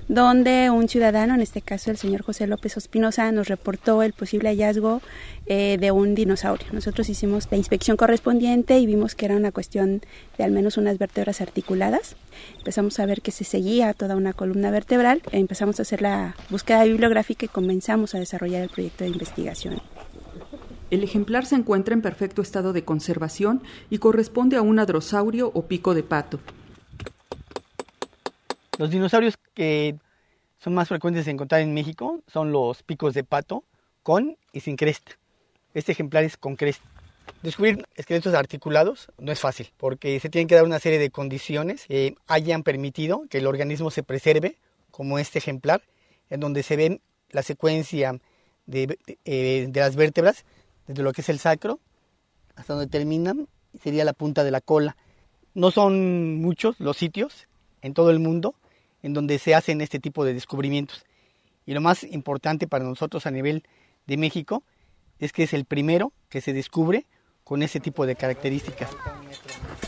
donde 0.07 0.71
un 0.71 0.89
ciudadano, 0.89 1.35
en 1.35 1.41
este 1.41 1.61
caso 1.61 1.91
el 1.91 1.97
señor 1.97 2.23
José 2.23 2.47
López 2.47 2.75
Ospinosa, 2.75 3.31
nos 3.31 3.47
reportó 3.47 4.01
el 4.01 4.13
posible 4.13 4.49
hallazgo 4.49 4.99
eh, 5.45 5.77
de 5.79 5.91
un 5.91 6.15
dinosaurio. 6.15 6.65
Nosotros 6.71 7.07
hicimos 7.07 7.47
la 7.51 7.57
inspección 7.57 7.97
correspondiente 7.97 8.79
y 8.79 8.87
vimos 8.87 9.13
que 9.13 9.25
era 9.25 9.35
una 9.35 9.51
cuestión 9.51 10.01
de 10.39 10.43
al 10.43 10.49
menos 10.49 10.77
unas 10.77 10.97
vértebras 10.97 11.39
articuladas. 11.39 12.15
Empezamos 12.57 12.99
a 12.99 13.05
ver 13.05 13.21
que 13.21 13.29
se 13.29 13.43
seguía 13.43 13.93
toda 13.93 14.15
una 14.15 14.33
columna 14.33 14.71
vertebral, 14.71 15.21
empezamos 15.31 15.77
a 15.77 15.83
hacer 15.83 16.01
la 16.01 16.35
búsqueda 16.49 16.83
bibliográfica 16.83 17.45
y 17.45 17.49
comenzamos 17.49 18.15
a 18.15 18.19
desarrollar 18.19 18.63
el 18.63 18.69
proyecto 18.69 19.03
de 19.03 19.11
investigación. 19.11 19.81
El 20.91 21.03
ejemplar 21.03 21.45
se 21.45 21.55
encuentra 21.55 21.95
en 21.95 22.01
perfecto 22.01 22.41
estado 22.41 22.71
de 22.71 22.85
conservación 22.85 23.63
y 23.89 23.97
corresponde 23.97 24.55
a 24.55 24.61
un 24.61 24.77
hadrosaurio 24.77 25.51
o 25.53 25.63
pico 25.63 25.95
de 25.95 26.03
pato. 26.03 26.39
Los 28.77 28.91
dinosaurios 28.91 29.35
que 29.55 29.95
son 30.59 30.75
más 30.75 30.87
frecuentes 30.89 31.25
de 31.25 31.31
encontrar 31.31 31.61
en 31.61 31.73
México 31.73 32.21
son 32.27 32.51
los 32.51 32.83
picos 32.83 33.13
de 33.13 33.23
pato 33.23 33.63
con 34.03 34.37
y 34.53 34.59
sin 34.59 34.75
cresta. 34.75 35.13
Este 35.73 35.91
ejemplar 35.91 36.23
es 36.23 36.37
con 36.37 36.55
cresta. 36.55 36.85
Descubrir 37.41 37.85
esqueletos 37.95 38.35
articulados 38.35 39.07
no 39.17 39.31
es 39.31 39.39
fácil 39.39 39.71
porque 39.77 40.19
se 40.19 40.29
tienen 40.29 40.47
que 40.47 40.55
dar 40.55 40.65
una 40.65 40.79
serie 40.79 40.99
de 40.99 41.09
condiciones 41.09 41.85
que 41.87 42.15
hayan 42.27 42.61
permitido 42.61 43.23
que 43.29 43.39
el 43.39 43.47
organismo 43.47 43.89
se 43.89 44.03
preserve, 44.03 44.57
como 44.91 45.17
este 45.17 45.39
ejemplar, 45.39 45.81
en 46.29 46.39
donde 46.39 46.61
se 46.61 46.75
ven 46.75 47.01
la 47.31 47.41
secuencia 47.41 48.19
de, 48.67 48.97
eh, 49.25 49.67
de 49.69 49.79
las 49.79 49.95
vértebras 49.95 50.45
desde 50.87 51.03
lo 51.03 51.13
que 51.13 51.21
es 51.21 51.29
el 51.29 51.39
sacro 51.39 51.79
hasta 52.55 52.73
donde 52.73 52.87
terminan, 52.87 53.47
sería 53.81 54.05
la 54.05 54.13
punta 54.13 54.43
de 54.43 54.51
la 54.51 54.61
cola. 54.61 54.95
No 55.53 55.71
son 55.71 56.41
muchos 56.41 56.79
los 56.79 56.97
sitios 56.97 57.47
en 57.81 57.93
todo 57.93 58.11
el 58.11 58.19
mundo 58.19 58.55
en 59.03 59.13
donde 59.13 59.39
se 59.39 59.53
hacen 59.53 59.81
este 59.81 59.99
tipo 59.99 60.25
de 60.25 60.33
descubrimientos. 60.33 61.05
Y 61.65 61.73
lo 61.73 61.81
más 61.81 62.03
importante 62.03 62.67
para 62.67 62.85
nosotros 62.85 63.25
a 63.25 63.31
nivel 63.31 63.63
de 64.07 64.17
México 64.17 64.63
es 65.19 65.31
que 65.31 65.43
es 65.43 65.53
el 65.53 65.65
primero 65.65 66.13
que 66.29 66.41
se 66.41 66.53
descubre 66.53 67.05
con 67.43 67.61
ese 67.61 67.79
tipo 67.79 68.05
de 68.05 68.15
características 68.15 68.89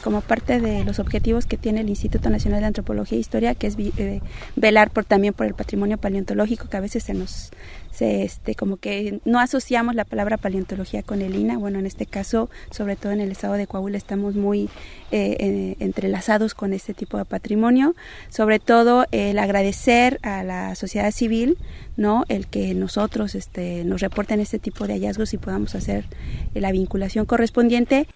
como 0.04 0.22
parte 0.22 0.62
de 0.62 0.86
los 0.86 1.00
objetivos 1.00 1.46
que 1.46 1.58
tiene 1.58 1.82
el 1.82 1.90
Instituto 1.90 2.30
Nacional 2.30 2.62
de 2.62 2.68
Antropología 2.68 3.18
e 3.18 3.22
Historia, 3.22 3.56
que 3.56 3.68
es 3.68 3.76
eh, 3.78 4.22
velar 4.56 4.90
por 4.90 5.06
también 5.06 5.34
por 5.34 5.46
el 5.46 5.54
patrimonio 5.54 5.98
paleontológico, 5.98 6.70
que 6.70 6.78
a 6.78 6.80
veces 6.80 7.04
se 7.04 7.14
nos, 7.14 7.52
se, 7.92 8.24
este, 8.24 8.56
como 8.56 8.78
que 8.78 9.20
no 9.26 9.40
asociamos 9.40 9.96
la 9.96 10.06
palabra 10.06 10.38
paleontología 10.38 11.04
con 11.04 11.22
el 11.22 11.36
INA. 11.36 11.58
Bueno, 11.58 11.80
en 11.80 11.86
este 11.86 12.06
caso, 12.06 12.50
sobre 12.72 12.96
todo 12.96 13.12
en 13.12 13.22
el 13.22 13.32
estado 13.32 13.56
de 13.56 13.68
Coahuila, 13.68 13.98
estamos 13.98 14.36
muy 14.36 14.70
eh, 15.12 15.36
eh, 15.40 15.76
entrelazados 15.80 16.54
con 16.54 16.74
este 16.74 16.94
tipo 16.94 17.18
de 17.18 17.26
patrimonio. 17.26 17.96
Sobre 18.30 18.60
todo, 18.60 19.08
el 19.12 19.40
agradecer 19.40 20.20
a 20.24 20.44
la 20.44 20.76
sociedad 20.76 21.12
civil, 21.12 21.58
¿no? 21.98 22.24
El 22.30 22.48
que 22.48 22.74
nosotros 22.74 23.36
este, 23.36 23.84
nos 23.84 24.02
reporten 24.02 24.40
este 24.40 24.60
tipo 24.60 24.88
de 24.88 24.94
hallazgos 24.94 25.34
y 25.34 25.38
podamos 25.38 25.76
hacer 25.76 26.06
la 26.54 26.72
vinculación 26.72 27.26
correspondiente. 27.26 28.08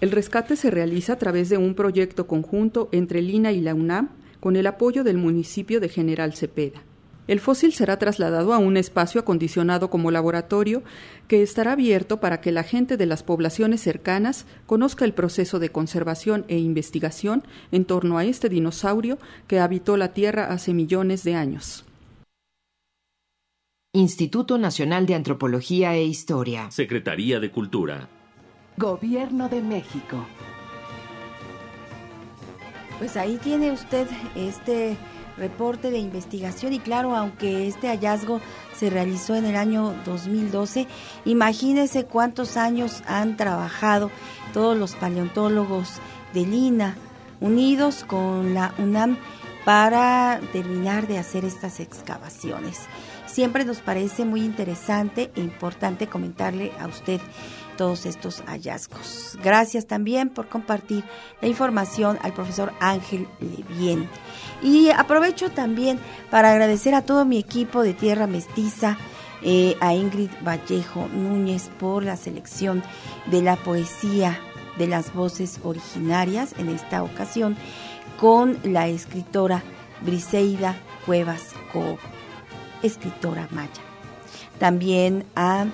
El 0.00 0.12
rescate 0.12 0.54
se 0.54 0.70
realiza 0.70 1.14
a 1.14 1.18
través 1.18 1.48
de 1.48 1.56
un 1.58 1.74
proyecto 1.74 2.28
conjunto 2.28 2.88
entre 2.92 3.20
Lina 3.20 3.50
y 3.50 3.60
la 3.60 3.74
UNAM 3.74 4.10
con 4.38 4.54
el 4.54 4.66
apoyo 4.68 5.02
del 5.02 5.18
municipio 5.18 5.80
de 5.80 5.88
General 5.88 6.34
Cepeda. 6.34 6.82
El 7.26 7.40
fósil 7.40 7.74
será 7.74 7.98
trasladado 7.98 8.54
a 8.54 8.58
un 8.58 8.76
espacio 8.76 9.20
acondicionado 9.20 9.90
como 9.90 10.10
laboratorio 10.10 10.82
que 11.26 11.42
estará 11.42 11.72
abierto 11.72 12.20
para 12.20 12.40
que 12.40 12.52
la 12.52 12.62
gente 12.62 12.96
de 12.96 13.04
las 13.04 13.22
poblaciones 13.22 13.82
cercanas 13.82 14.46
conozca 14.66 15.04
el 15.04 15.12
proceso 15.12 15.58
de 15.58 15.70
conservación 15.70 16.44
e 16.48 16.58
investigación 16.58 17.42
en 17.70 17.84
torno 17.84 18.16
a 18.16 18.24
este 18.24 18.48
dinosaurio 18.48 19.18
que 19.46 19.58
habitó 19.58 19.96
la 19.98 20.14
Tierra 20.14 20.46
hace 20.46 20.72
millones 20.72 21.22
de 21.24 21.34
años. 21.34 21.84
Instituto 23.92 24.56
Nacional 24.56 25.06
de 25.06 25.14
Antropología 25.14 25.94
e 25.96 26.04
Historia. 26.04 26.70
Secretaría 26.70 27.40
de 27.40 27.50
Cultura. 27.50 28.08
Gobierno 28.78 29.48
de 29.48 29.60
México. 29.60 30.24
Pues 32.98 33.16
ahí 33.16 33.36
tiene 33.36 33.72
usted 33.72 34.06
este 34.36 34.96
reporte 35.36 35.90
de 35.90 35.98
investigación 35.98 36.72
y 36.72 36.78
claro, 36.78 37.16
aunque 37.16 37.66
este 37.66 37.88
hallazgo 37.88 38.40
se 38.76 38.88
realizó 38.88 39.34
en 39.34 39.46
el 39.46 39.56
año 39.56 39.96
2012, 40.04 40.86
imagínese 41.24 42.04
cuántos 42.04 42.56
años 42.56 43.02
han 43.08 43.36
trabajado 43.36 44.12
todos 44.52 44.78
los 44.78 44.94
paleontólogos 44.94 45.94
de 46.32 46.46
Lina 46.46 46.96
unidos 47.40 48.04
con 48.04 48.54
la 48.54 48.74
UNAM 48.78 49.16
para 49.64 50.40
terminar 50.52 51.08
de 51.08 51.18
hacer 51.18 51.44
estas 51.44 51.80
excavaciones. 51.80 52.82
Siempre 53.26 53.64
nos 53.64 53.80
parece 53.80 54.24
muy 54.24 54.40
interesante 54.40 55.30
e 55.36 55.40
importante 55.40 56.06
comentarle 56.06 56.72
a 56.80 56.86
usted 56.86 57.20
todos 57.78 58.04
estos 58.04 58.42
hallazgos. 58.46 59.38
Gracias 59.42 59.86
también 59.86 60.28
por 60.28 60.48
compartir 60.48 61.04
la 61.40 61.48
información 61.48 62.18
al 62.20 62.34
profesor 62.34 62.74
Ángel 62.80 63.26
Levien. 63.40 64.06
Y 64.62 64.90
aprovecho 64.90 65.50
también 65.50 65.98
para 66.30 66.50
agradecer 66.50 66.94
a 66.94 67.02
todo 67.02 67.24
mi 67.24 67.38
equipo 67.38 67.82
de 67.82 67.94
Tierra 67.94 68.26
Mestiza, 68.26 68.98
eh, 69.40 69.76
a 69.80 69.94
Ingrid 69.94 70.30
Vallejo 70.44 71.08
Núñez 71.14 71.70
por 71.78 72.02
la 72.04 72.16
selección 72.16 72.82
de 73.30 73.40
la 73.40 73.54
poesía 73.54 74.40
de 74.76 74.88
las 74.88 75.14
voces 75.14 75.60
originarias 75.62 76.54
en 76.58 76.68
esta 76.68 77.04
ocasión 77.04 77.56
con 78.18 78.58
la 78.64 78.88
escritora 78.88 79.62
Briseida 80.00 80.76
Cuevas 81.06 81.54
Co, 81.72 81.98
escritora 82.82 83.46
maya. 83.52 83.70
También 84.58 85.24
a 85.36 85.66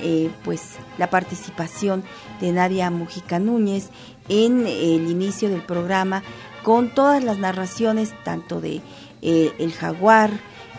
eh, 0.00 0.30
pues 0.44 0.76
la 0.98 1.10
participación 1.10 2.04
de 2.40 2.52
Nadia 2.52 2.90
Mujica 2.90 3.38
Núñez 3.38 3.90
en 4.28 4.66
el 4.66 5.08
inicio 5.10 5.48
del 5.48 5.62
programa 5.62 6.22
con 6.62 6.94
todas 6.94 7.22
las 7.22 7.38
narraciones 7.38 8.12
tanto 8.24 8.60
de 8.60 8.80
eh, 9.22 9.52
El 9.58 9.72
jaguar, 9.72 10.30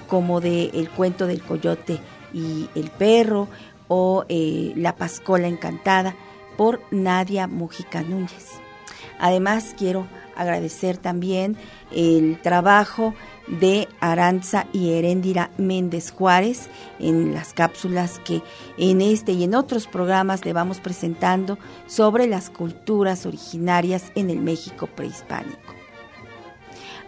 como 0.07 0.41
de 0.41 0.71
El 0.73 0.89
cuento 0.89 1.27
del 1.27 1.41
coyote 1.41 1.99
y 2.33 2.69
el 2.75 2.89
perro 2.91 3.47
o 3.87 4.25
eh, 4.29 4.73
La 4.75 4.95
Pascola 4.95 5.47
Encantada 5.47 6.15
por 6.57 6.81
Nadia 6.91 7.47
Mujica 7.47 8.01
Núñez. 8.01 8.49
Además, 9.19 9.75
quiero 9.77 10.07
agradecer 10.35 10.97
también 10.97 11.57
el 11.91 12.39
trabajo 12.41 13.13
de 13.47 13.87
Aranza 13.99 14.67
y 14.73 14.93
Heréndira 14.93 15.51
Méndez 15.57 16.11
Juárez 16.11 16.69
en 16.99 17.33
las 17.33 17.53
cápsulas 17.53 18.19
que 18.19 18.41
en 18.77 19.01
este 19.01 19.33
y 19.33 19.43
en 19.43 19.55
otros 19.55 19.87
programas 19.87 20.45
le 20.45 20.53
vamos 20.53 20.79
presentando 20.79 21.57
sobre 21.87 22.27
las 22.27 22.49
culturas 22.49 23.25
originarias 23.25 24.11
en 24.15 24.29
el 24.29 24.41
México 24.41 24.87
prehispánico. 24.87 25.75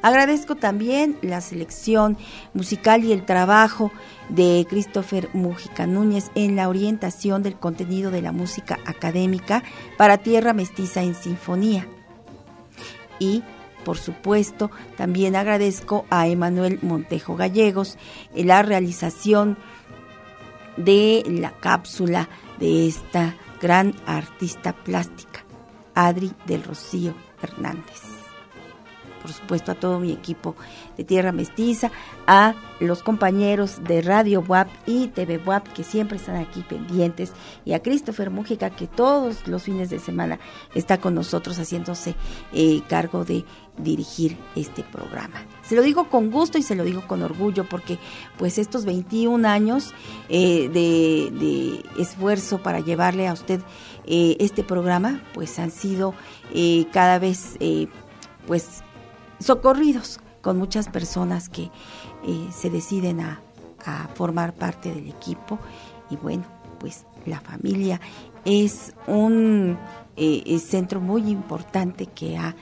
Agradezco 0.02 0.56
también 0.56 1.18
la 1.22 1.42
selección 1.42 2.18
musical 2.54 3.04
y 3.04 3.12
el 3.12 3.26
trabajo 3.26 3.92
de 4.30 4.66
Christopher 4.70 5.30
Mujica 5.34 5.88
Núñez 5.88 6.30
en 6.36 6.56
la 6.56 6.70
orientación 6.70 7.42
del 7.42 7.58
contenido 7.58 8.12
de 8.12 8.22
la 8.22 8.32
música 8.32 8.80
académica 8.86 9.64
para 9.98 10.20
Tierra 10.20 10.54
Mestiza 10.54 11.02
en 11.02 11.16
Sinfonía. 11.16 11.88
Y 13.20 13.44
por 13.88 13.98
supuesto, 13.98 14.70
también 14.98 15.38
agradezco 15.38 16.06
a 16.10 16.28
Emanuel 16.28 16.78
Montejo 16.82 17.38
Gallegos 17.38 17.98
en 18.36 18.48
la 18.48 18.62
realización 18.62 19.58
de 20.76 21.24
la 21.26 21.52
cápsula 21.52 22.28
de 22.60 22.86
esta 22.86 23.38
gran 23.62 23.96
artista 24.06 24.74
plástica, 24.74 25.46
Adri 25.96 26.34
del 26.46 26.66
Rocío 26.66 27.16
Hernández 27.42 28.17
por 29.22 29.32
supuesto 29.32 29.72
a 29.72 29.76
todo 29.76 30.00
mi 30.00 30.12
equipo 30.12 30.56
de 30.98 31.04
Tierra 31.04 31.32
Mestiza, 31.32 31.92
a 32.26 32.56
los 32.80 33.04
compañeros 33.04 33.84
de 33.84 34.02
Radio 34.02 34.44
WAP 34.48 34.68
y 34.86 35.08
TV 35.08 35.38
WAP 35.38 35.68
que 35.70 35.84
siempre 35.84 36.18
están 36.18 36.36
aquí 36.36 36.64
pendientes 36.68 37.34
y 37.66 37.74
a 37.74 37.82
Christopher 37.82 38.30
Mújica 38.30 38.70
que 38.70 38.88
todos 38.88 39.48
los 39.48 39.64
fines 39.64 39.90
de 39.90 40.00
semana 40.00 40.40
está 40.76 41.00
con 41.00 41.16
nosotros 41.16 41.58
haciéndose 41.58 42.16
eh, 42.54 42.82
cargo 42.88 43.26
de 43.26 43.46
dirigir 43.78 44.38
este 44.56 44.84
programa. 44.84 45.44
Se 45.64 45.76
lo 45.76 45.82
digo 45.82 46.10
con 46.10 46.32
gusto 46.32 46.58
y 46.58 46.64
se 46.64 46.76
lo 46.76 46.84
digo 46.84 47.06
con 47.08 47.22
orgullo 47.22 47.68
porque 47.68 48.00
pues 48.38 48.58
estos 48.58 48.86
21 48.86 49.48
años 49.48 49.94
eh, 50.30 50.70
de, 50.70 51.84
esfuerzo 52.02 52.60
para 52.60 52.80
llevarle 52.80 53.28
a 53.28 53.34
usted 53.34 53.62
eh, 54.06 54.38
este 54.40 54.64
programa 54.64 55.22
pues 55.34 55.60
han 55.60 55.72
sido 55.72 56.14
cada 56.92 57.20
vez 57.20 57.58
pues 58.48 58.82
socorridos 59.40 60.20
con 60.42 60.58
muchas 60.58 60.88
personas 60.90 61.50
que 61.50 61.64
eh, 61.64 62.50
se 62.52 62.70
deciden 62.70 63.22
a, 63.22 63.42
formar 64.16 64.54
parte 64.54 64.94
del 64.94 65.08
equipo. 65.08 65.60
Y 66.10 66.18
bueno, 66.18 66.44
pues 66.78 67.06
la 67.26 67.40
familia 67.40 68.02
es 68.44 68.94
un 69.06 69.78
eh, 70.18 70.60
centro 70.60 71.00
muy 71.00 71.30
importante 71.30 72.06
que 72.08 72.38
ha 72.38 72.54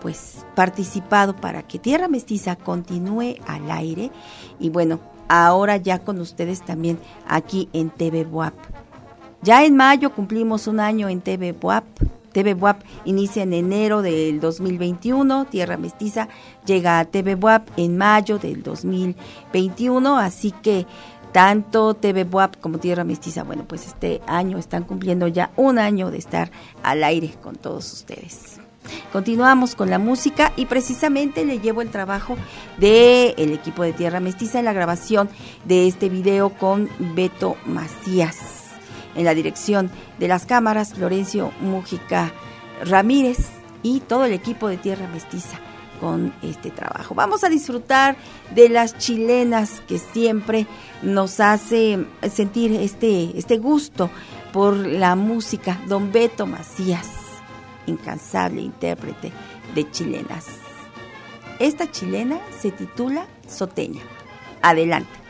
pues 0.00 0.44
participado 0.56 1.36
para 1.36 1.62
que 1.62 1.78
Tierra 1.78 2.08
Mestiza 2.08 2.56
continúe 2.56 3.36
al 3.46 3.70
aire. 3.70 4.10
Y 4.58 4.70
bueno, 4.70 4.98
ahora 5.28 5.76
ya 5.76 6.00
con 6.00 6.20
ustedes 6.20 6.62
también 6.62 6.98
aquí 7.28 7.68
en 7.72 7.90
TV 7.90 8.24
WAP. 8.24 8.54
Ya 9.42 9.64
en 9.64 9.76
mayo 9.76 10.12
cumplimos 10.12 10.66
un 10.66 10.80
año 10.80 11.08
en 11.08 11.20
TV 11.20 11.54
WAP 11.60 11.84
TV 12.32 12.54
WAP 12.54 12.82
inicia 13.04 13.42
en 13.42 13.52
enero 13.52 14.02
del 14.02 14.40
2021, 14.40 15.46
Tierra 15.46 15.76
Mestiza 15.76 16.28
llega 16.64 16.98
a 16.98 17.04
TV 17.04 17.34
WAP 17.34 17.68
en 17.76 17.96
mayo 17.96 18.38
del 18.38 18.62
2021, 18.62 20.18
así 20.18 20.50
que 20.50 20.86
tanto 21.32 21.94
TV 21.94 22.24
WAP 22.24 22.56
como 22.60 22.78
Tierra 22.78 23.04
Mestiza, 23.04 23.42
bueno, 23.42 23.64
pues 23.66 23.86
este 23.86 24.20
año 24.26 24.58
están 24.58 24.84
cumpliendo 24.84 25.28
ya 25.28 25.50
un 25.56 25.78
año 25.78 26.10
de 26.10 26.18
estar 26.18 26.50
al 26.82 27.04
aire 27.04 27.34
con 27.42 27.56
todos 27.56 27.92
ustedes. 27.92 28.60
Continuamos 29.12 29.74
con 29.74 29.90
la 29.90 29.98
música 29.98 30.52
y 30.56 30.66
precisamente 30.66 31.44
le 31.44 31.60
llevo 31.60 31.82
el 31.82 31.90
trabajo 31.90 32.36
del 32.78 33.34
el 33.36 33.52
equipo 33.52 33.82
de 33.82 33.92
Tierra 33.92 34.20
Mestiza 34.20 34.58
en 34.58 34.64
la 34.64 34.72
grabación 34.72 35.28
de 35.64 35.86
este 35.86 36.08
video 36.08 36.50
con 36.50 36.88
Beto 37.14 37.56
Macías 37.64 38.61
en 39.14 39.24
la 39.24 39.34
dirección 39.34 39.90
de 40.18 40.28
las 40.28 40.46
cámaras, 40.46 40.94
Florencio 40.94 41.52
Mújica 41.60 42.32
Ramírez 42.84 43.38
y 43.82 44.00
todo 44.00 44.24
el 44.24 44.32
equipo 44.32 44.68
de 44.68 44.76
Tierra 44.76 45.08
Mestiza 45.08 45.58
con 46.00 46.34
este 46.42 46.70
trabajo. 46.70 47.14
Vamos 47.14 47.44
a 47.44 47.48
disfrutar 47.48 48.16
de 48.54 48.68
las 48.68 48.98
chilenas 48.98 49.80
que 49.86 49.98
siempre 49.98 50.66
nos 51.02 51.38
hace 51.38 52.04
sentir 52.28 52.72
este, 52.72 53.38
este 53.38 53.58
gusto 53.58 54.10
por 54.52 54.76
la 54.76 55.14
música. 55.14 55.80
Don 55.86 56.10
Beto 56.10 56.46
Macías, 56.46 57.08
incansable 57.86 58.62
intérprete 58.62 59.30
de 59.76 59.90
chilenas. 59.92 60.46
Esta 61.60 61.88
chilena 61.88 62.40
se 62.60 62.72
titula 62.72 63.26
Soteña. 63.46 64.02
Adelante. 64.60 65.21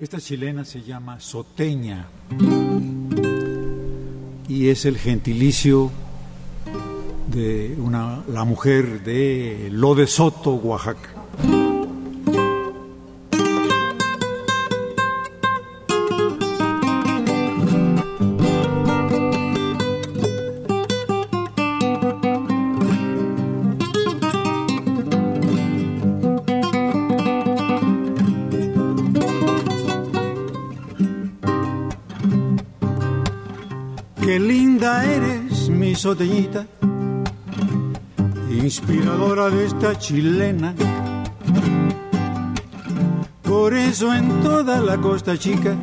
Esta 0.00 0.20
chilena 0.20 0.64
se 0.64 0.82
llama 0.82 1.18
soteña 1.18 2.06
y 4.46 4.68
es 4.68 4.84
el 4.84 4.96
gentilicio 4.96 5.90
de 7.26 7.76
una, 7.80 8.22
la 8.28 8.44
mujer 8.44 9.02
de 9.02 9.70
Lo 9.72 9.96
de 9.96 10.06
Soto, 10.06 10.54
Oaxaca. 10.54 11.67
Soteñita, 35.98 36.66
inspiradora 38.50 39.50
de 39.50 39.64
esta 39.66 39.98
chilena. 39.98 40.74
Por 43.42 43.74
eso 43.74 44.14
en 44.14 44.40
toda 44.42 44.80
la 44.80 44.96
costa 44.98 45.36
chica 45.36 45.74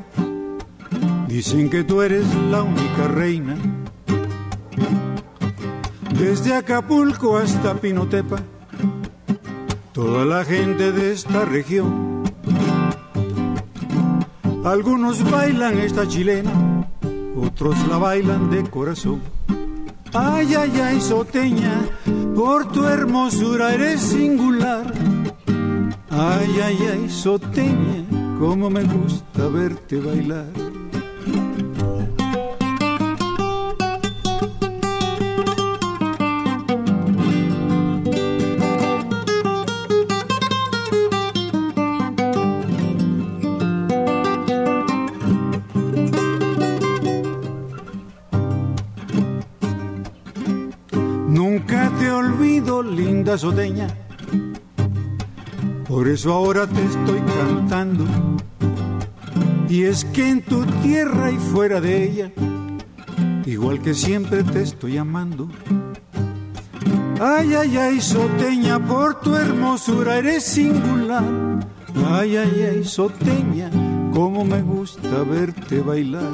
dicen 1.27 1.69
que 1.69 1.83
tú 1.83 2.01
eres 2.01 2.25
la 2.49 2.63
única 2.63 3.07
reina. 3.07 3.55
Desde 6.17 6.53
Acapulco 6.53 7.37
hasta 7.37 7.73
Pinotepa, 7.75 8.37
toda 9.91 10.23
la 10.23 10.45
gente 10.45 10.91
de 10.93 11.11
esta 11.11 11.43
región. 11.45 12.23
Algunos 14.63 15.29
bailan 15.29 15.77
esta 15.79 16.07
chilena, 16.07 16.51
otros 17.55 17.87
la 17.87 17.97
bailan 17.97 18.49
de 18.49 18.69
corazón. 18.69 19.21
Ay, 20.13 20.55
ay, 20.55 20.73
ay, 20.81 20.99
soteña, 20.99 21.85
por 22.35 22.69
tu 22.69 22.85
hermosura 22.85 23.73
eres 23.73 24.01
singular. 24.01 24.93
Ay, 26.09 26.59
ay, 26.61 26.77
ay, 26.91 27.09
soteña, 27.09 28.03
cómo 28.39 28.69
me 28.69 28.83
gusta 28.83 29.47
verte 29.47 30.01
bailar. 30.01 30.64
Soteña. 53.37 53.87
Por 55.87 56.07
eso 56.07 56.33
ahora 56.33 56.67
te 56.67 56.83
estoy 56.83 57.21
cantando. 57.21 58.05
Y 59.69 59.83
es 59.83 60.05
que 60.05 60.29
en 60.29 60.41
tu 60.41 60.65
tierra 60.83 61.31
y 61.31 61.37
fuera 61.37 61.81
de 61.81 62.03
ella, 62.03 62.31
igual 63.45 63.81
que 63.81 63.93
siempre 63.93 64.43
te 64.43 64.61
estoy 64.61 64.97
amando. 64.97 65.49
Ay, 67.19 67.55
ay, 67.55 67.77
ay, 67.77 68.01
soteña, 68.01 68.79
por 68.85 69.21
tu 69.21 69.35
hermosura 69.35 70.17
eres 70.17 70.43
singular. 70.43 71.23
Ay, 72.07 72.35
ay, 72.35 72.67
ay, 72.71 72.83
soteña, 72.83 73.71
como 74.13 74.43
me 74.43 74.61
gusta 74.61 75.23
verte 75.23 75.79
bailar. 75.79 76.31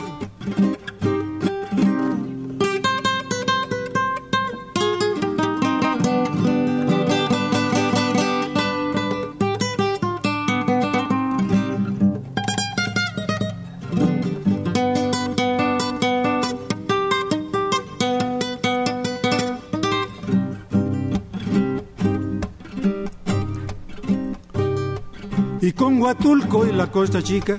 Y 26.14 26.74
la 26.74 26.88
Costa 26.88 27.24
Chica, 27.24 27.58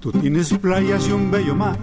tú 0.00 0.10
tienes 0.10 0.52
playas 0.58 1.06
y 1.06 1.12
un 1.12 1.30
bello 1.30 1.54
mar. 1.54 1.78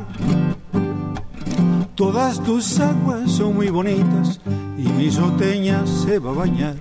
Todas 1.96 2.44
tus 2.44 2.80
aguas 2.82 3.32
son 3.32 3.56
muy 3.56 3.70
bonitas 3.70 4.42
y 4.78 4.90
mi 4.90 5.10
soteña 5.10 5.88
se 5.88 6.20
va 6.20 6.32
a 6.32 6.34
bañar. 6.34 6.76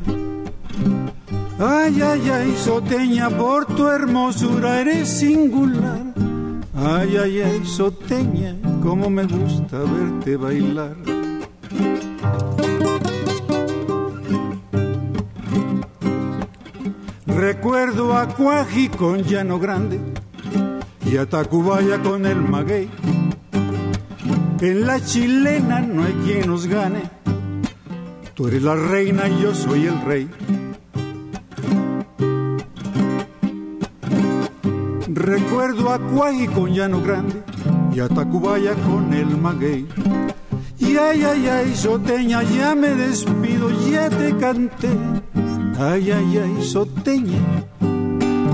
Ay, 1.61 2.03
ay, 2.03 2.29
ay, 2.29 2.55
soteña, 2.57 3.31
por 3.31 3.67
tu 3.67 3.87
hermosura 3.87 4.81
eres 4.81 5.09
singular. 5.09 6.13
Ay, 6.75 7.17
ay, 7.17 7.41
ay, 7.41 7.65
soteña, 7.65 8.57
como 8.83 9.09
me 9.11 9.25
gusta 9.25 9.79
verte 9.79 10.37
bailar. 10.37 10.97
Recuerdo 17.63 18.17
a 18.17 18.27
Cuaji 18.27 18.89
con 18.89 19.23
Llano 19.23 19.59
Grande 19.59 20.01
y 21.05 21.19
a 21.19 21.29
Tacubaya 21.29 22.01
con 22.03 22.25
el 22.25 22.41
maguey. 22.41 22.89
En 24.63 24.87
la 24.87 24.99
chilena 24.99 25.81
no 25.81 26.05
hay 26.05 26.15
quien 26.25 26.47
nos 26.47 26.67
gane. 26.67 27.03
Tú 28.33 28.49
eres 28.49 28.63
la 28.63 28.77
reina 28.77 29.29
y 29.29 29.43
yo 29.43 29.55
soy 29.55 29.89
el 29.89 30.01
rey. 30.01 30.31
Recuerdo 35.09 35.91
a 35.93 35.99
Cuaji 35.99 36.47
con 36.47 36.73
Llano 36.73 37.03
Grande 37.03 37.43
y 37.95 38.01
a 38.01 38.09
Tacubaya 38.09 38.73
con 38.73 39.13
el 39.13 39.37
maguey. 39.37 39.87
Y 40.79 40.97
ay, 40.97 41.25
ay, 41.25 41.47
ay, 41.47 41.77
soteña, 41.77 42.43
ya 42.43 42.75
me 42.75 42.95
despido, 42.95 43.69
ya 43.87 44.09
te 44.09 44.35
canté. 44.39 45.20
Ay, 45.83 46.11
ay, 46.11 46.37
ay, 46.37 46.63
soteña, 46.63 47.41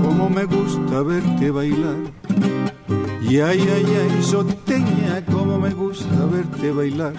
como 0.01 0.29
me 0.29 0.45
gusta 0.45 1.03
verte 1.03 1.51
bailar. 1.51 1.97
Y 3.21 3.41
ay, 3.41 3.59
ay, 3.59 3.85
ay, 3.85 4.23
soteña, 4.23 5.25
como 5.29 5.59
me 5.59 5.71
gusta 5.71 6.25
verte 6.31 6.71
bailar. 6.71 7.11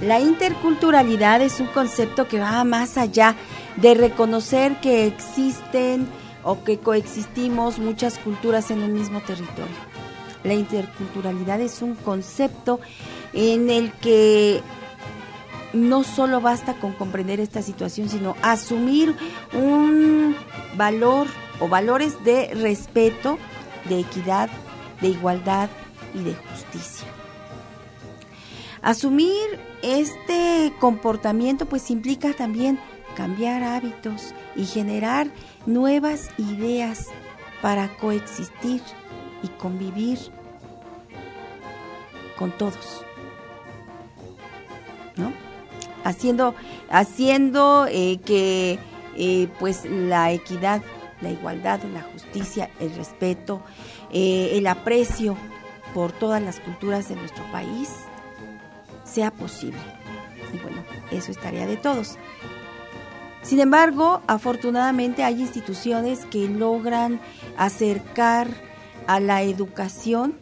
La 0.00 0.20
interculturalidad 0.20 1.42
es 1.42 1.60
un 1.60 1.66
concepto 1.66 2.28
que 2.28 2.40
va 2.40 2.64
más 2.64 2.96
allá 2.96 3.36
de 3.76 3.92
reconocer 3.92 4.80
que 4.80 5.06
existen 5.06 6.08
o 6.44 6.62
que 6.62 6.78
coexistimos 6.78 7.78
muchas 7.78 8.18
culturas 8.18 8.70
en 8.70 8.82
un 8.82 8.92
mismo 8.92 9.20
territorio. 9.20 9.74
La 10.44 10.54
interculturalidad 10.54 11.60
es 11.60 11.82
un 11.82 11.94
concepto 11.94 12.80
en 13.32 13.70
el 13.70 13.92
que 13.92 14.62
no 15.72 16.04
solo 16.04 16.40
basta 16.40 16.74
con 16.74 16.92
comprender 16.92 17.40
esta 17.40 17.62
situación, 17.62 18.08
sino 18.08 18.36
asumir 18.42 19.16
un 19.52 20.36
valor 20.76 21.26
o 21.60 21.68
valores 21.68 22.22
de 22.24 22.54
respeto, 22.54 23.38
de 23.88 24.00
equidad, 24.00 24.50
de 25.00 25.08
igualdad 25.08 25.68
y 26.14 26.22
de 26.22 26.34
justicia. 26.34 27.08
Asumir 28.82 29.58
este 29.82 30.72
comportamiento 30.78 31.66
pues 31.66 31.90
implica 31.90 32.34
también 32.34 32.78
cambiar 33.16 33.62
hábitos 33.62 34.34
y 34.56 34.66
generar 34.66 35.28
nuevas 35.66 36.30
ideas 36.38 37.08
para 37.62 37.88
coexistir 37.96 38.82
y 39.42 39.48
convivir 39.48 40.18
con 42.36 42.50
todos. 42.52 43.04
¿No? 45.16 45.32
Haciendo, 46.02 46.54
haciendo 46.90 47.86
eh, 47.88 48.18
que 48.24 48.78
eh, 49.16 49.48
pues 49.58 49.84
la 49.84 50.32
equidad, 50.32 50.82
la 51.20 51.30
igualdad, 51.30 51.80
la 51.84 52.02
justicia, 52.02 52.68
el 52.80 52.94
respeto, 52.96 53.62
eh, 54.10 54.50
el 54.54 54.66
aprecio 54.66 55.36
por 55.94 56.12
todas 56.12 56.42
las 56.42 56.60
culturas 56.60 57.08
de 57.08 57.16
nuestro 57.16 57.44
país 57.52 57.90
sea 59.04 59.30
posible. 59.30 59.78
Y 60.52 60.58
bueno, 60.58 60.82
eso 61.10 61.30
es 61.30 61.38
tarea 61.38 61.66
de 61.66 61.76
todos. 61.76 62.18
Sin 63.44 63.60
embargo, 63.60 64.22
afortunadamente 64.26 65.22
hay 65.22 65.40
instituciones 65.40 66.24
que 66.26 66.48
logran 66.48 67.20
acercar 67.58 68.48
a 69.06 69.20
la 69.20 69.42
educación 69.42 70.34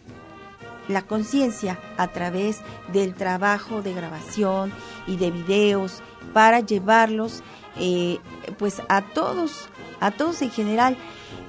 la 0.88 1.02
conciencia 1.02 1.78
a 1.96 2.08
través 2.08 2.60
del 2.92 3.14
trabajo 3.14 3.82
de 3.82 3.92
grabación 3.92 4.72
y 5.06 5.16
de 5.16 5.30
videos 5.30 6.00
para 6.32 6.60
llevarlos 6.60 7.42
eh, 7.76 8.18
pues 8.58 8.82
a 8.88 9.02
todos, 9.02 9.68
a 10.00 10.12
todos 10.12 10.40
en 10.42 10.50
general. 10.50 10.96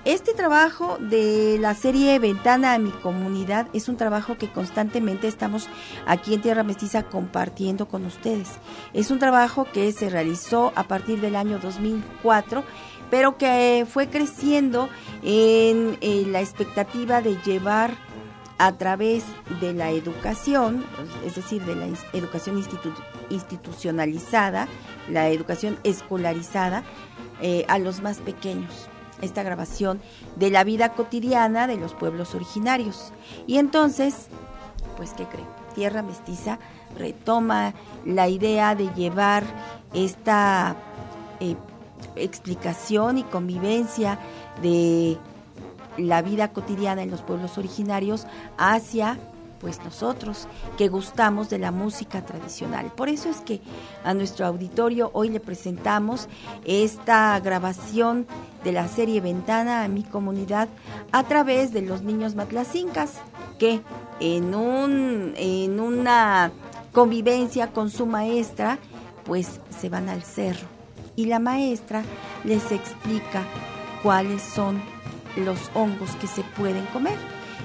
Este 0.06 0.34
trabajo 0.34 0.98
de 1.00 1.58
la 1.62 1.76
serie 1.76 2.20
Ventana 2.20 2.74
a 2.74 2.78
mi 2.78 2.92
comunidad 2.92 3.68
es 3.72 3.88
un 3.88 3.96
trabajo 3.96 4.38
que 4.38 4.52
constantemente 4.52 5.30
estamos 5.30 5.70
aquí 6.06 6.34
en 6.34 6.42
Tierra 6.42 6.64
Mestiza 6.64 7.04
compartiendo 7.04 7.88
con 7.88 8.04
ustedes. 8.04 8.50
Es 8.92 9.12
un 9.12 9.20
trabajo 9.20 9.66
que 9.72 9.94
se 9.94 10.10
realizó 10.10 10.74
a 10.76 10.90
partir 10.90 11.22
del 11.22 11.38
año 11.38 11.58
2004, 11.58 12.66
pero 13.10 13.38
que 13.38 13.88
fue 13.90 14.10
creciendo 14.10 14.90
en, 15.22 15.98
la 16.34 16.42
expectativa 16.42 17.22
de 17.22 17.38
llevar 17.46 17.96
a 18.58 18.74
través 18.74 19.24
de 19.62 19.72
la 19.72 19.92
educación, 19.92 20.84
es 21.26 21.36
decir, 21.36 21.64
de 21.64 21.76
la 21.76 21.88
educación 22.12 22.62
institucionalizada, 23.30 24.68
la 25.10 25.30
educación 25.30 25.80
escolarizada, 25.86 26.84
eh, 27.42 27.64
a 27.70 27.80
los 27.80 28.02
más 28.02 28.20
pequeños 28.20 28.90
esta 29.24 29.44
grabación 29.44 30.02
de 30.36 30.50
la 30.52 30.64
vida 30.64 30.90
cotidiana 30.90 31.68
de 31.68 31.78
los 31.78 31.94
pueblos 31.94 32.36
originarios. 32.36 33.12
Y 33.48 33.58
entonces, 33.58 34.28
pues, 34.98 35.12
¿qué 35.14 35.26
creen? 35.26 35.48
Tierra 35.76 36.02
Mestiza 36.04 36.60
retoma 36.98 37.74
la 38.06 38.28
idea 38.28 38.76
de 38.76 38.94
llevar 38.94 39.44
esta 39.94 40.76
eh, 41.40 41.56
explicación 42.16 43.18
y 43.18 43.24
convivencia 43.24 44.20
de 44.62 45.18
la 45.98 46.22
vida 46.22 46.50
cotidiana 46.50 47.04
en 47.04 47.12
los 47.12 47.22
pueblos 47.22 47.58
originarios 47.58 48.26
hacia 48.58 49.20
pues 49.64 49.82
nosotros 49.82 50.46
que 50.78 50.90
gustamos 50.90 51.50
de 51.50 51.58
la 51.58 51.72
música 51.72 52.26
tradicional. 52.26 52.92
Por 52.92 53.08
eso 53.08 53.30
es 53.30 53.38
que 53.38 53.62
a 54.04 54.14
nuestro 54.14 54.46
auditorio 54.46 55.10
hoy 55.14 55.30
le 55.30 55.40
presentamos 55.40 56.28
esta 56.66 57.40
grabación 57.40 58.28
de 58.66 58.74
la 58.74 58.90
serie 58.90 59.22
Ventana 59.22 59.86
a 59.86 59.88
mi 59.88 60.04
comunidad 60.04 60.68
a 61.14 61.24
través 61.24 61.72
de 61.72 61.82
los 61.82 62.02
niños 62.02 62.36
matlacincas 62.36 63.14
que 63.58 63.80
en, 64.20 64.54
un, 64.54 65.34
en 65.38 65.80
una 65.80 66.52
convivencia 66.92 67.72
con 67.72 67.90
su 67.90 68.06
maestra 68.06 68.80
pues 69.24 69.62
se 69.80 69.88
van 69.88 70.10
al 70.10 70.24
cerro 70.24 70.68
y 71.16 71.26
la 71.26 71.40
maestra 71.40 72.04
les 72.44 72.70
explica 72.74 73.44
cuáles 74.02 74.42
son 74.42 74.82
los 75.38 75.58
hongos 75.74 76.10
que 76.18 76.28
se 76.28 76.44
pueden 76.58 76.86
comer. 76.88 77.16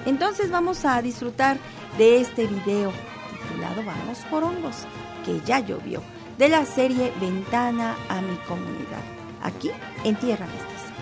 Entonces 0.07 0.51
vamos 0.51 0.85
a 0.85 1.03
disfrutar 1.03 1.59
de 1.99 2.21
este 2.21 2.47
video 2.47 2.93
titulado 3.33 3.83
Vamos 3.85 4.19
por 4.31 4.45
hongos, 4.45 4.87
que 5.25 5.41
ya 5.41 5.59
llovió, 5.59 6.01
de 6.39 6.49
la 6.49 6.65
serie 6.65 7.13
Ventana 7.21 7.97
a 8.09 8.21
mi 8.21 8.37
comunidad, 8.47 9.03
aquí 9.43 9.73
en 10.05 10.15
Tierra 10.15 10.47
Mestiza. 10.47 10.93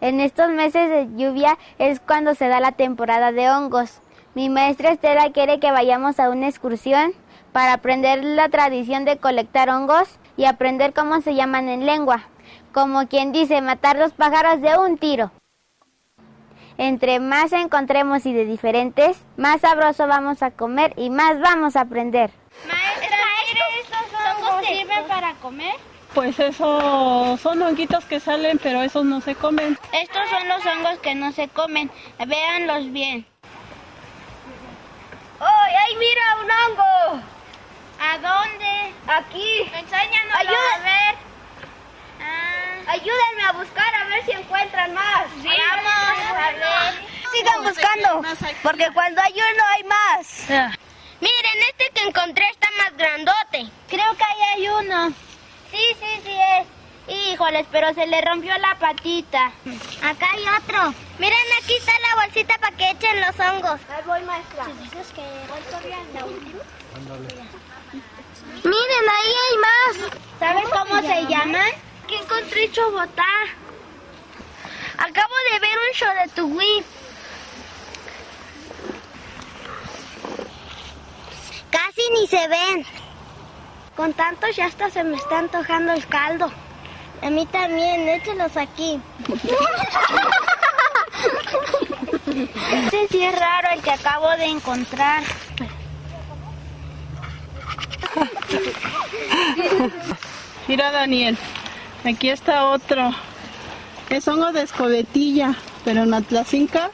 En 0.00 0.20
estos 0.20 0.48
meses 0.48 0.88
de 0.88 1.08
lluvia 1.14 1.58
es 1.78 2.00
cuando 2.00 2.34
se 2.34 2.48
da 2.48 2.60
la 2.60 2.72
temporada 2.72 3.32
de 3.32 3.50
hongos. 3.50 4.00
Mi 4.34 4.48
maestra 4.48 4.92
Estela 4.92 5.30
quiere 5.32 5.60
que 5.60 5.70
vayamos 5.70 6.18
a 6.18 6.30
una 6.30 6.48
excursión 6.48 7.12
para 7.54 7.74
aprender 7.74 8.24
la 8.24 8.48
tradición 8.48 9.04
de 9.04 9.18
colectar 9.18 9.70
hongos 9.70 10.18
y 10.36 10.46
aprender 10.46 10.92
cómo 10.92 11.20
se 11.20 11.36
llaman 11.36 11.68
en 11.68 11.86
lengua, 11.86 12.24
como 12.72 13.06
quien 13.06 13.30
dice 13.30 13.60
matar 13.60 13.96
los 13.96 14.10
pájaros 14.10 14.60
de 14.60 14.76
un 14.76 14.98
tiro. 14.98 15.30
Entre 16.78 17.20
más 17.20 17.52
encontremos 17.52 18.26
y 18.26 18.32
de 18.32 18.44
diferentes, 18.44 19.18
más 19.36 19.60
sabroso 19.60 20.08
vamos 20.08 20.42
a 20.42 20.50
comer 20.50 20.94
y 20.96 21.10
más 21.10 21.38
vamos 21.38 21.76
a 21.76 21.82
aprender. 21.82 22.32
Maestra, 22.66 23.18
¿estos 23.80 24.42
hongos 24.42 24.66
sirven 24.66 25.04
para 25.06 25.34
comer? 25.34 25.76
Pues 26.12 26.40
esos 26.40 27.40
son 27.40 27.62
honguitos 27.62 28.04
que 28.06 28.18
salen, 28.18 28.58
pero 28.60 28.82
esos 28.82 29.04
no 29.04 29.20
se 29.20 29.36
comen. 29.36 29.78
Estos 29.92 30.28
son 30.28 30.48
los 30.48 30.66
hongos 30.66 30.98
que 30.98 31.14
no 31.14 31.30
se 31.30 31.46
comen. 31.46 31.88
Véanlos 32.26 32.90
bien. 32.90 33.24
¡Oh, 35.38 35.44
ahí 35.44 35.96
mira 36.00 36.22
un 36.42 36.50
hongo! 36.50 37.33
¿A 38.04 38.18
dónde? 38.18 38.92
Aquí. 39.06 39.62
Enséñanos 39.72 40.34
a 40.34 40.78
ver. 40.80 41.14
Ayúdenme 42.86 43.42
a 43.44 43.52
buscar 43.52 43.94
a 43.94 44.04
ver 44.04 44.24
si 44.26 44.32
encuentran 44.32 44.92
más. 44.92 45.24
Sí, 45.42 45.48
vamos 45.48 46.36
a 46.36 46.50
ver. 46.52 47.06
Sigan 47.32 47.64
buscando, 47.64 48.22
porque 48.62 48.90
cuando 48.92 49.22
hay 49.22 49.32
uno 49.32 49.64
hay 49.70 49.84
más. 49.84 50.44
Miren, 51.20 51.62
este 51.70 51.90
que 51.94 52.06
encontré 52.06 52.46
está 52.50 52.68
más 52.76 52.94
grandote. 52.96 53.70
Creo 53.88 54.16
que 54.16 54.24
ahí 54.24 54.42
hay 54.54 54.68
uno. 54.68 55.08
Sí, 55.70 55.96
sí, 55.98 56.20
sí 56.24 56.36
es. 56.58 56.66
Híjoles, 57.06 57.66
pero 57.72 57.92
se 57.94 58.06
le 58.06 58.20
rompió 58.20 58.56
la 58.58 58.74
patita. 58.78 59.46
Acá 60.02 60.28
hay 60.32 60.44
otro. 60.60 60.94
Miren, 61.18 61.38
aquí 61.62 61.74
está 61.74 61.92
la 62.00 62.22
bolsita 62.22 62.58
para 62.58 62.76
que 62.76 62.90
echen 62.90 63.20
los 63.20 63.40
hongos. 63.40 63.80
Ahí 63.88 64.02
voy, 64.06 64.22
maestra. 64.22 64.64
Miren, 68.64 69.06
ahí 69.16 69.34
hay 69.44 69.56
más. 69.58 69.94
¿Sabes 70.38 70.64
cómo 70.70 71.00
se 71.02 71.26
llaman? 71.26 71.70
Que 72.08 72.16
encontré 72.16 72.70
chobotá. 72.72 73.24
Acabo 74.96 75.34
de 75.52 75.58
ver 75.58 75.78
un 75.78 75.94
show 75.94 76.08
de 76.22 76.28
tu 76.32 76.46
Wii. 76.46 76.84
Casi 81.70 82.02
ni 82.14 82.26
se 82.26 82.48
ven. 82.48 82.86
Con 83.96 84.12
tantos 84.14 84.56
ya 84.56 84.66
hasta 84.66 84.90
se 84.90 85.04
me 85.04 85.16
está 85.16 85.38
antojando 85.38 85.92
el 85.92 86.06
caldo. 86.06 86.50
A 87.22 87.30
mí 87.30 87.46
también, 87.46 88.08
échelos 88.08 88.56
aquí. 88.56 89.00
Este 92.72 93.08
sí 93.08 93.24
es 93.24 93.38
raro 93.38 93.68
el 93.72 93.82
que 93.82 93.92
acabo 93.92 94.28
de 94.30 94.46
encontrar. 94.46 95.22
Mira, 100.68 100.90
Daniel, 100.90 101.36
aquí 102.04 102.30
está 102.30 102.66
otro. 102.66 103.10
Es 104.10 104.28
hongo 104.28 104.52
de 104.52 104.62
escobetilla, 104.62 105.54
pero 105.84 106.02
en 106.04 106.14
Atlacinca 106.14 106.90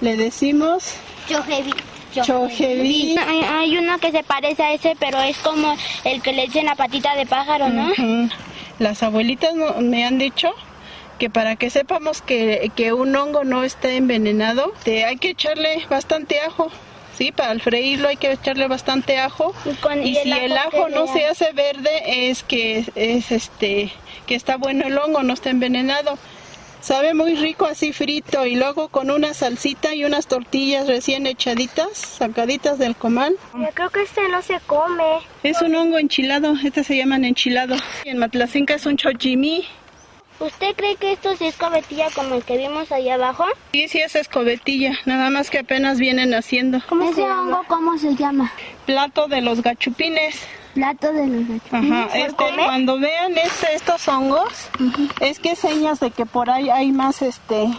le 0.00 0.16
decimos 0.16 0.94
Chojevi. 1.28 1.72
Chojevi. 2.12 3.16
Hay, 3.18 3.40
hay 3.42 3.78
uno 3.78 3.98
que 3.98 4.10
se 4.10 4.22
parece 4.22 4.62
a 4.62 4.72
ese, 4.72 4.96
pero 4.98 5.20
es 5.20 5.36
como 5.38 5.76
el 6.04 6.22
que 6.22 6.32
le 6.32 6.44
echen 6.44 6.64
la 6.66 6.74
patita 6.74 7.14
de 7.14 7.26
pájaro, 7.26 7.68
¿no? 7.68 7.90
Las 8.78 9.02
abuelitas 9.02 9.54
no- 9.54 9.80
me 9.82 10.04
han 10.06 10.18
dicho 10.18 10.50
que 11.18 11.28
para 11.30 11.56
que 11.56 11.68
sepamos 11.70 12.22
que, 12.22 12.70
que 12.74 12.92
un 12.94 13.14
hongo 13.16 13.44
no 13.44 13.64
está 13.64 13.90
envenenado, 13.90 14.72
te- 14.84 15.04
hay 15.04 15.16
que 15.16 15.30
echarle 15.30 15.84
bastante 15.90 16.40
ajo. 16.40 16.70
Sí, 17.16 17.32
para 17.32 17.52
el 17.52 17.60
freírlo 17.62 18.08
hay 18.08 18.16
que 18.16 18.30
echarle 18.32 18.68
bastante 18.68 19.18
ajo. 19.18 19.54
con- 19.80 20.02
y 20.06 20.10
y 20.10 20.16
el 20.18 20.22
si 20.24 20.30
el 20.32 20.56
ajo 20.56 20.88
no 20.88 21.06
se 21.12 21.26
hace 21.26 21.52
verde 21.52 22.28
es 22.30 22.42
que 22.42 22.84
es 22.94 23.32
este 23.32 23.90
que 24.26 24.34
está 24.34 24.56
bueno 24.56 24.86
el 24.86 24.98
hongo, 24.98 25.22
no 25.22 25.32
está 25.34 25.50
envenenado. 25.50 26.18
Sabe 26.80 27.14
muy 27.14 27.34
rico 27.34 27.64
así 27.66 27.92
frito 27.92 28.46
y 28.46 28.54
luego 28.54 28.88
con 28.88 29.10
una 29.10 29.34
salsita 29.34 29.94
y 29.94 30.04
unas 30.04 30.28
tortillas 30.28 30.86
recién 30.86 31.26
echaditas, 31.26 31.88
sacaditas 31.96 32.78
del 32.78 32.94
comal. 32.94 33.34
Yo 33.54 33.66
creo 33.74 33.90
que 33.90 34.02
este 34.02 34.28
no 34.28 34.40
se 34.42 34.60
come. 34.66 35.02
Es 35.42 35.62
un 35.62 35.74
hongo 35.74 35.98
enchilado, 35.98 36.54
este 36.64 36.84
se 36.84 36.96
llaman 36.96 37.24
enchilado. 37.24 37.74
En 38.04 38.18
Matlacinca 38.18 38.74
es 38.74 38.86
un 38.86 38.96
chochimí. 38.96 39.64
¿Usted 40.38 40.74
cree 40.76 40.96
que 40.96 41.12
esto 41.12 41.34
sí 41.36 41.46
es 41.46 41.56
cometilla 41.56 42.08
como 42.14 42.34
el 42.34 42.44
que 42.44 42.58
vimos 42.58 42.92
ahí 42.92 43.08
abajo? 43.08 43.44
Sí, 43.72 43.88
sí 43.88 44.00
es 44.00 44.14
escobetilla, 44.16 44.92
nada 45.06 45.30
más 45.30 45.48
que 45.48 45.60
apenas 45.60 45.98
vienen 45.98 46.34
haciendo. 46.34 46.80
¿Cómo 46.88 47.10
¿Ese 47.10 47.22
hongo 47.22 47.64
cómo 47.68 47.96
se 47.96 48.14
llama? 48.14 48.52
Plato 48.84 49.28
de 49.28 49.40
los 49.40 49.62
gachupines. 49.62 50.40
Plato 50.74 51.10
de 51.12 51.26
los 51.26 51.62
Ajá, 51.72 52.08
este, 52.14 52.44
cuando 52.54 52.98
vean 52.98 53.36
este, 53.38 53.74
estos 53.74 54.06
hongos, 54.08 54.68
es 55.20 55.38
que 55.38 55.56
señas 55.56 56.00
de 56.00 56.10
que 56.10 56.26
por 56.26 56.50
ahí 56.50 56.68
hay 56.68 56.92
más 56.92 57.22
este 57.22 57.70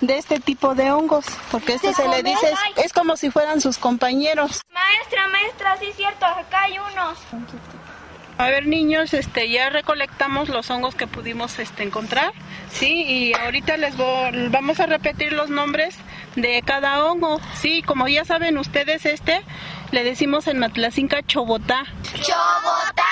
de 0.00 0.18
este 0.18 0.40
tipo 0.40 0.74
de 0.74 0.90
hongos, 0.90 1.24
porque 1.50 1.74
este 1.74 1.94
¿Se 1.94 2.02
se, 2.02 2.08
le 2.08 2.22
dice, 2.22 2.46
es, 2.76 2.86
es 2.86 2.92
como 2.92 3.16
si 3.16 3.30
fueran 3.30 3.60
sus 3.60 3.78
compañeros. 3.78 4.60
Maestra, 4.72 5.28
maestra, 5.28 5.76
sí 5.78 5.86
es 5.86 5.96
cierto, 5.96 6.26
acá 6.26 6.62
hay 6.62 6.78
unos. 6.78 7.18
A 8.38 8.48
ver, 8.50 8.66
niños, 8.66 9.14
este, 9.14 9.48
ya 9.48 9.70
recolectamos 9.70 10.50
los 10.50 10.68
hongos 10.70 10.94
que 10.94 11.06
pudimos 11.06 11.58
este, 11.58 11.84
encontrar, 11.84 12.32
sí, 12.70 13.04
y 13.08 13.32
ahorita 13.34 13.78
les 13.78 13.96
voy- 13.96 14.48
vamos 14.50 14.78
a 14.78 14.84
repetir 14.86 15.32
los 15.32 15.48
nombres 15.48 15.96
de 16.34 16.60
cada 16.62 17.02
hongo, 17.06 17.40
sí, 17.54 17.80
como 17.80 18.08
ya 18.08 18.26
saben 18.26 18.58
ustedes, 18.58 19.06
este, 19.06 19.40
le 19.90 20.04
decimos 20.04 20.48
en 20.48 20.58
Matlacinca 20.58 21.22
chobotá. 21.22 21.84
¡Chobotá! 22.12 23.04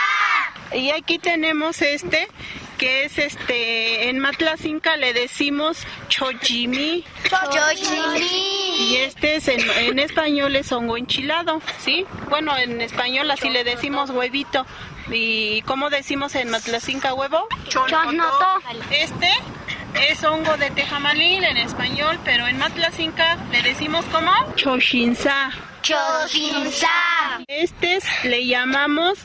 Y 0.75 0.91
aquí 0.91 1.19
tenemos 1.19 1.81
este, 1.81 2.29
que 2.77 3.05
es 3.05 3.17
este, 3.17 4.11
en 4.11 4.19
Matlacinca 4.19 4.97
le 4.99 5.15
decimos 5.15 5.79
chochimí. 6.09 7.05
Chochimí. 7.31 8.91
Y 8.91 8.97
este 8.97 9.37
es 9.37 9.49
en, 9.49 9.61
en 9.79 9.99
español 10.01 10.55
es 10.57 10.71
hongo 10.73 10.97
enchilado, 10.99 11.63
¿sí? 11.79 12.05
Bueno, 12.29 12.57
en 12.59 12.81
español 12.83 13.31
así 13.31 13.49
le 13.49 13.65
decimos 13.65 14.11
huevito. 14.11 14.67
¿Y 15.11 15.63
cómo 15.63 15.91
decimos 15.91 16.35
en 16.35 16.51
Matlacinca 16.51 17.15
huevo? 17.15 17.47
Chosnoto. 17.69 18.47
Este 18.91 19.31
es 20.11 20.25
hongo 20.25 20.57
de 20.57 20.71
tejamalín 20.71 21.45
en 21.45 21.57
español, 21.59 22.19
pero 22.25 22.47
en 22.47 22.59
Matlacinca 22.59 23.37
le 23.53 23.63
decimos 23.63 24.05
como 24.07 24.33
choshinza. 24.57 25.51
Choshinza. 25.83 26.89
Este 27.47 27.97
es- 27.97 28.25
le 28.25 28.47
llamamos 28.47 29.19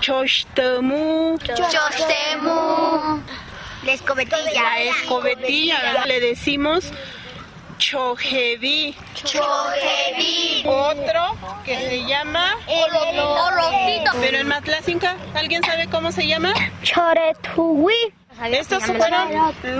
chochtemu. 0.00 1.38
Chostemu. 1.38 3.22
La 3.84 3.92
escobetilla. 3.92 4.62
La 4.62 4.80
escobetilla, 4.82 6.06
le 6.06 6.20
decimos 6.20 6.90
chojevi. 7.86 8.94
Chojevi. 9.14 10.64
Otro 10.66 11.36
que 11.64 11.76
se 11.76 12.04
llama 12.04 12.56
olotito. 12.66 14.10
Pero 14.20 14.38
en 14.38 14.48
Matlacinca, 14.48 15.16
¿alguien 15.34 15.62
sabe 15.62 15.86
cómo 15.88 16.10
se 16.10 16.26
llama? 16.26 16.52
Choretuwi. 16.82 17.94
Estos 18.50 18.84
fueron 18.84 19.32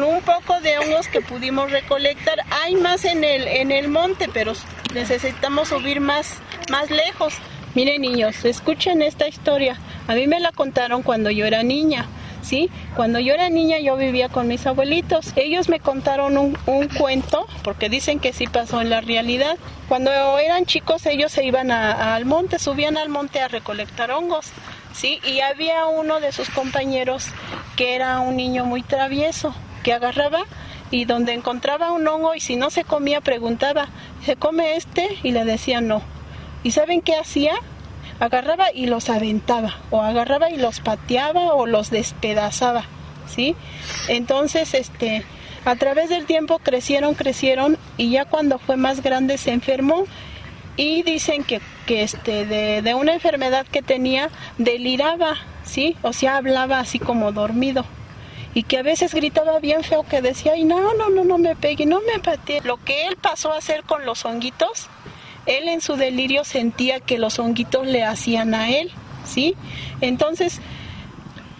un 0.02 0.22
poco 0.22 0.60
de 0.60 0.78
hongos 0.78 1.08
que 1.08 1.20
pudimos 1.20 1.70
recolectar. 1.70 2.38
Hay 2.62 2.76
más 2.76 3.04
en 3.04 3.24
el 3.24 3.48
en 3.48 3.72
el 3.72 3.88
monte, 3.88 4.28
pero 4.32 4.52
necesitamos 4.94 5.68
subir 5.68 6.00
más 6.00 6.38
más 6.70 6.90
lejos. 6.90 7.34
Miren 7.74 8.02
niños, 8.02 8.44
escuchen 8.44 9.02
esta 9.02 9.26
historia. 9.26 9.78
A 10.06 10.14
mí 10.14 10.26
me 10.28 10.40
la 10.40 10.52
contaron 10.52 11.02
cuando 11.02 11.30
yo 11.30 11.44
era 11.44 11.62
niña. 11.62 12.06
¿Sí? 12.46 12.70
Cuando 12.94 13.18
yo 13.18 13.34
era 13.34 13.48
niña 13.48 13.80
yo 13.80 13.96
vivía 13.96 14.28
con 14.28 14.46
mis 14.46 14.64
abuelitos. 14.68 15.32
Ellos 15.34 15.68
me 15.68 15.80
contaron 15.80 16.38
un, 16.38 16.88
cuento, 16.96 17.44
porque 17.64 17.88
dicen 17.88 18.20
que 18.20 18.32
sí 18.32 18.46
pasó 18.46 18.80
en 18.80 18.88
la 18.88 19.00
realidad. 19.00 19.56
Cuando 19.88 20.12
eran 20.38 20.64
chicos 20.64 21.06
ellos 21.06 21.32
se 21.32 21.44
iban 21.44 21.72
al 21.72 22.24
monte, 22.24 22.60
subían 22.60 22.98
al 22.98 23.08
monte 23.08 23.40
a 23.40 23.48
recolectar 23.48 24.12
hongos. 24.12 24.52
¿sí? 24.94 25.18
Y 25.24 25.40
había 25.40 25.86
uno 25.86 26.20
de 26.20 26.30
sus 26.30 26.48
compañeros 26.48 27.26
que 27.74 27.96
era 27.96 28.20
un 28.20 28.36
niño 28.36 28.64
muy 28.64 28.82
travieso, 28.82 29.52
que 29.82 29.92
agarraba 29.92 30.44
y 30.92 31.04
donde 31.04 31.32
encontraba 31.32 31.90
un 31.90 32.06
hongo 32.06 32.36
y 32.36 32.40
si 32.40 32.54
no 32.54 32.70
se 32.70 32.84
comía 32.84 33.20
preguntaba, 33.20 33.88
¿se 34.24 34.36
come 34.36 34.76
este? 34.76 35.18
Y 35.24 35.32
le 35.32 35.44
decía 35.44 35.80
no. 35.80 36.00
¿Y 36.62 36.70
saben 36.70 37.02
qué 37.02 37.16
hacía? 37.16 37.54
Agarraba 38.18 38.72
y 38.72 38.86
los 38.86 39.10
aventaba, 39.10 39.76
o 39.90 40.00
agarraba 40.00 40.50
y 40.50 40.56
los 40.56 40.80
pateaba 40.80 41.54
o 41.54 41.66
los 41.66 41.90
despedazaba, 41.90 42.84
¿sí? 43.28 43.54
Entonces, 44.08 44.72
este, 44.74 45.24
a 45.64 45.76
través 45.76 46.08
del 46.08 46.26
tiempo 46.26 46.58
crecieron, 46.60 47.14
crecieron 47.14 47.76
y 47.96 48.10
ya 48.10 48.24
cuando 48.24 48.58
fue 48.58 48.76
más 48.76 49.02
grande 49.02 49.36
se 49.36 49.52
enfermó 49.52 50.04
y 50.76 51.02
dicen 51.02 51.42
que, 51.42 51.60
que 51.86 52.02
este 52.02 52.46
de, 52.46 52.82
de 52.82 52.94
una 52.94 53.14
enfermedad 53.14 53.66
que 53.66 53.82
tenía 53.82 54.30
deliraba, 54.58 55.36
¿sí? 55.64 55.96
O 56.02 56.12
sea, 56.12 56.36
hablaba 56.36 56.78
así 56.78 56.98
como 56.98 57.32
dormido. 57.32 57.84
Y 58.54 58.62
que 58.62 58.78
a 58.78 58.82
veces 58.82 59.12
gritaba 59.12 59.58
bien 59.58 59.84
feo 59.84 60.04
que 60.04 60.22
decía, 60.22 60.52
ay, 60.52 60.64
no, 60.64 60.94
no, 60.94 61.10
no, 61.10 61.24
no 61.24 61.36
me 61.36 61.56
pegue, 61.56 61.84
no 61.84 62.00
me 62.00 62.20
patee. 62.20 62.62
Lo 62.62 62.78
que 62.78 63.06
él 63.06 63.16
pasó 63.16 63.52
a 63.52 63.58
hacer 63.58 63.82
con 63.82 64.06
los 64.06 64.24
honguitos, 64.24 64.88
él 65.46 65.68
en 65.68 65.80
su 65.80 65.96
delirio 65.96 66.44
sentía 66.44 67.00
que 67.00 67.18
los 67.18 67.38
honguitos 67.38 67.86
le 67.86 68.04
hacían 68.04 68.54
a 68.54 68.70
él, 68.70 68.90
¿sí? 69.24 69.54
Entonces, 70.00 70.60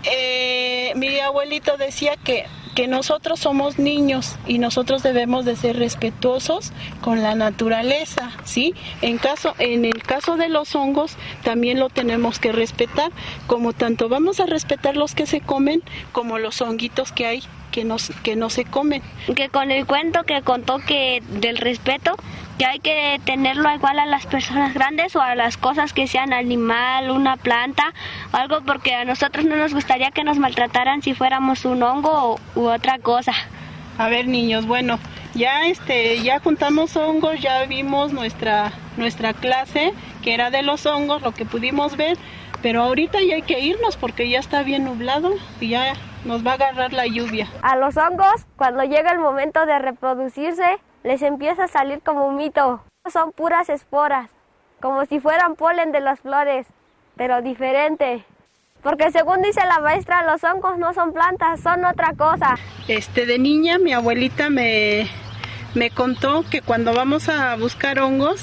eh, 0.04 0.92
mi 0.96 1.18
abuelito 1.18 1.76
decía 1.76 2.16
que, 2.16 2.46
que 2.74 2.88
nosotros 2.88 3.40
somos 3.40 3.78
niños 3.78 4.36
y 4.46 4.58
nosotros 4.58 5.02
debemos 5.02 5.44
de 5.44 5.56
ser 5.56 5.78
respetuosos 5.78 6.72
con 7.00 7.22
la 7.22 7.34
naturaleza, 7.34 8.32
¿sí? 8.44 8.74
En, 9.02 9.18
caso, 9.18 9.54
en 9.58 9.84
el 9.84 10.02
caso 10.02 10.36
de 10.36 10.48
los 10.48 10.74
hongos 10.74 11.16
también 11.42 11.80
lo 11.80 11.88
tenemos 11.88 12.38
que 12.38 12.52
respetar, 12.52 13.10
como 13.46 13.72
tanto 13.72 14.08
vamos 14.08 14.40
a 14.40 14.46
respetar 14.46 14.96
los 14.96 15.14
que 15.14 15.26
se 15.26 15.40
comen 15.40 15.82
como 16.12 16.38
los 16.38 16.60
honguitos 16.60 17.12
que 17.12 17.26
hay 17.26 17.42
que 17.72 17.84
no, 17.84 17.96
que 18.22 18.36
no 18.36 18.48
se 18.48 18.64
comen. 18.64 19.02
Que 19.34 19.50
con 19.50 19.70
el 19.70 19.86
cuento 19.86 20.24
que 20.24 20.40
contó 20.42 20.78
que 20.78 21.22
del 21.28 21.58
respeto, 21.58 22.16
que 22.58 22.64
hay 22.66 22.78
que 22.78 23.20
tenerlo 23.24 23.72
igual 23.74 23.98
a 23.98 24.06
las 24.06 24.26
personas 24.26 24.74
grandes 24.74 25.14
o 25.16 25.20
a 25.20 25.34
las 25.34 25.56
cosas 25.56 25.92
que 25.92 26.06
sean 26.06 26.32
animal, 26.32 27.10
una 27.10 27.36
planta, 27.36 27.92
o 28.32 28.36
algo 28.36 28.62
porque 28.62 28.94
a 28.94 29.04
nosotros 29.04 29.44
no 29.44 29.56
nos 29.56 29.74
gustaría 29.74 30.10
que 30.10 30.24
nos 30.24 30.38
maltrataran 30.38 31.02
si 31.02 31.14
fuéramos 31.14 31.64
un 31.64 31.82
hongo 31.82 32.40
u 32.54 32.62
otra 32.66 32.98
cosa. 32.98 33.32
A 33.98 34.08
ver, 34.08 34.26
niños, 34.26 34.66
bueno, 34.66 34.98
ya 35.34 35.66
este 35.66 36.22
ya 36.22 36.40
juntamos 36.40 36.96
hongos, 36.96 37.40
ya 37.40 37.64
vimos 37.64 38.12
nuestra 38.12 38.72
nuestra 38.96 39.34
clase 39.34 39.92
que 40.22 40.34
era 40.34 40.50
de 40.50 40.62
los 40.62 40.86
hongos, 40.86 41.22
lo 41.22 41.32
que 41.32 41.44
pudimos 41.44 41.96
ver, 41.96 42.16
pero 42.62 42.82
ahorita 42.82 43.18
ya 43.22 43.36
hay 43.36 43.42
que 43.42 43.60
irnos 43.60 43.96
porque 43.96 44.28
ya 44.28 44.38
está 44.38 44.62
bien 44.62 44.84
nublado 44.84 45.34
y 45.60 45.68
ya 45.68 45.92
nos 46.24 46.44
va 46.44 46.52
a 46.52 46.54
agarrar 46.54 46.92
la 46.92 47.06
lluvia. 47.06 47.48
A 47.62 47.76
los 47.76 47.96
hongos, 47.96 48.46
cuando 48.56 48.82
llega 48.82 49.12
el 49.12 49.18
momento 49.18 49.64
de 49.66 49.78
reproducirse, 49.78 50.78
les 51.06 51.22
empieza 51.22 51.64
a 51.64 51.68
salir 51.68 52.00
como 52.00 52.26
un 52.26 52.36
mito. 52.36 52.82
Son 53.10 53.30
puras 53.30 53.68
esporas, 53.68 54.28
como 54.80 55.06
si 55.06 55.20
fueran 55.20 55.54
polen 55.54 55.92
de 55.92 56.00
las 56.00 56.18
flores, 56.18 56.66
pero 57.16 57.42
diferente. 57.42 58.24
Porque 58.82 59.12
según 59.12 59.40
dice 59.40 59.60
la 59.64 59.78
maestra, 59.78 60.24
los 60.24 60.42
hongos 60.42 60.78
no 60.78 60.92
son 60.94 61.12
plantas, 61.12 61.60
son 61.60 61.84
otra 61.84 62.12
cosa. 62.14 62.56
Este 62.88 63.24
de 63.24 63.38
niña 63.38 63.78
mi 63.78 63.92
abuelita 63.92 64.50
me 64.50 65.08
me 65.74 65.90
contó 65.90 66.44
que 66.50 66.60
cuando 66.60 66.92
vamos 66.92 67.28
a 67.28 67.54
buscar 67.54 68.00
hongos 68.00 68.40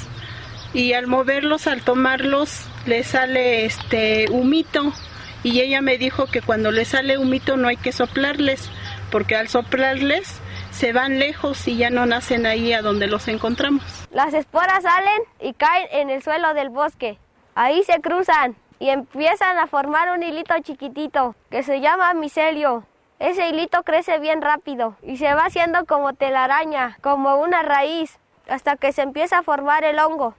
y 0.73 0.93
al 0.93 1.07
moverlos, 1.07 1.67
al 1.67 1.81
tomarlos, 1.81 2.67
le 2.85 3.03
sale 3.03 3.65
este 3.65 4.27
humito 4.29 4.93
y 5.43 5.59
ella 5.59 5.81
me 5.81 5.97
dijo 5.97 6.27
que 6.27 6.41
cuando 6.41 6.71
le 6.71 6.85
sale 6.85 7.17
humito 7.17 7.57
no 7.57 7.67
hay 7.67 7.75
que 7.75 7.91
soplarles, 7.91 8.69
porque 9.11 9.35
al 9.35 9.49
soplarles 9.49 10.42
se 10.73 10.91
van 10.91 11.19
lejos 11.19 11.67
y 11.67 11.77
ya 11.77 11.89
no 11.89 12.05
nacen 12.05 12.45
ahí 12.45 12.73
a 12.73 12.81
donde 12.81 13.07
los 13.07 13.27
encontramos. 13.27 13.83
Las 14.11 14.33
esporas 14.33 14.83
salen 14.83 15.21
y 15.39 15.53
caen 15.53 15.87
en 15.91 16.09
el 16.09 16.23
suelo 16.23 16.53
del 16.53 16.69
bosque. 16.69 17.19
Ahí 17.55 17.83
se 17.83 18.01
cruzan 18.01 18.55
y 18.79 18.89
empiezan 18.89 19.57
a 19.59 19.67
formar 19.67 20.09
un 20.11 20.23
hilito 20.23 20.55
chiquitito 20.61 21.35
que 21.49 21.63
se 21.63 21.79
llama 21.79 22.13
micelio. 22.15 22.85
Ese 23.19 23.47
hilito 23.47 23.83
crece 23.83 24.19
bien 24.19 24.41
rápido 24.41 24.97
y 25.03 25.17
se 25.17 25.33
va 25.33 25.45
haciendo 25.45 25.85
como 25.85 26.13
telaraña, 26.13 26.97
como 27.01 27.37
una 27.37 27.61
raíz, 27.61 28.19
hasta 28.49 28.75
que 28.75 28.91
se 28.91 29.03
empieza 29.03 29.37
a 29.37 29.43
formar 29.43 29.83
el 29.83 29.99
hongo, 29.99 30.33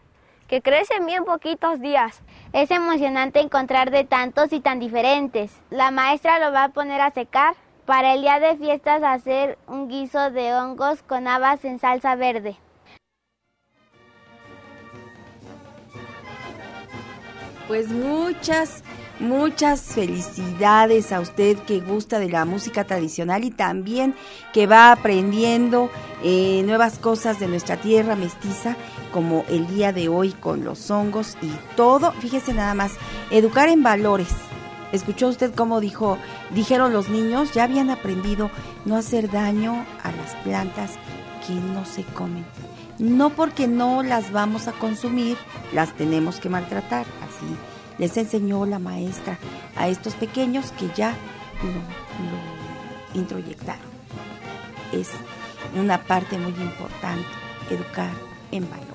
que 0.49 0.61
crece 0.61 0.95
en 0.97 1.07
bien 1.07 1.25
poquitos 1.25 1.81
días. 1.81 2.23
Es 2.53 2.71
emocionante 2.71 3.41
encontrar 3.41 3.91
de 3.91 4.05
tantos 4.05 4.53
y 4.53 4.61
tan 4.61 4.81
diferentes. 4.81 5.57
La 5.71 5.91
maestra 5.91 6.39
lo 6.41 6.53
va 6.53 6.65
a 6.65 6.69
poner 6.71 7.01
a 7.01 7.11
secar 7.11 7.55
para 7.87 8.15
el 8.15 8.23
día 8.23 8.41
de 8.41 8.57
fiestas 8.57 9.03
hacer 9.03 9.59
un 9.67 9.89
guiso 9.89 10.31
de 10.31 10.55
hongos 10.55 11.03
con 11.03 11.29
habas 11.29 11.65
en 11.65 11.79
salsa 11.79 12.15
verde. 12.17 12.57
Pues 17.69 17.89
muchas, 17.89 18.85
muchas 19.21 19.81
felicidades 19.95 21.13
a 21.13 21.21
usted 21.21 21.57
que 21.61 21.81
gusta 21.81 22.19
de 22.19 22.29
la 22.29 22.45
música 22.45 22.85
tradicional 22.85 23.43
y 23.45 23.51
también 23.51 24.15
que 24.53 24.67
va 24.67 24.93
aprendiendo 24.93 25.91
eh, 26.23 26.63
nuevas 26.67 26.99
cosas 26.99 27.41
de 27.41 27.49
nuestra 27.49 27.79
tierra 27.79 28.17
mestiza, 28.17 28.77
como 29.13 29.45
el 29.49 29.67
día 29.67 29.93
de 29.93 30.09
hoy 30.09 30.33
con 30.33 30.65
los 30.65 30.91
hongos 30.91 31.39
y 31.41 31.53
todo. 31.75 32.13
Fíjese 32.13 32.53
nada 32.53 32.75
más, 32.75 32.97
educar 33.31 33.69
en 33.69 33.83
valores. 33.83 34.35
¿Escuchó 34.95 35.27
usted 35.27 35.53
cómo 35.53 35.81
dijo, 35.81 36.19
dijeron 36.51 36.93
los 36.93 37.09
niños? 37.09 37.53
Ya 37.53 37.65
habían 37.65 37.91
aprendido 37.91 38.49
no 38.85 38.95
hacer 38.95 39.29
daño 39.29 39.85
a 40.05 40.13
las 40.13 40.37
plantas 40.45 40.93
que 41.45 41.53
no 41.53 41.85
se 41.85 42.05
comen. 42.05 42.47
No 43.01 43.31
porque 43.31 43.67
no 43.67 44.05
las 44.05 44.31
vamos 44.31 44.69
a 44.69 44.73
consumir, 44.73 45.37
las 45.73 45.97
tenemos 45.97 46.39
que 46.39 46.49
maltratar. 46.49 47.07
Así 47.23 47.57
les 47.99 48.17
enseñó 48.17 48.67
la 48.67 48.79
maestra 48.79 49.37
a 49.75 49.89
estos 49.89 50.15
pequeños 50.15 50.71
que 50.79 50.89
ya 50.95 51.11
lo, 51.61 53.17
lo 53.17 53.21
introyectaron. 53.21 53.83
Es 54.93 55.11
una 55.75 56.05
parte 56.05 56.39
muy 56.39 56.53
importante, 56.53 57.27
educar 57.69 58.13
en 58.53 58.71
valores. 58.71 58.94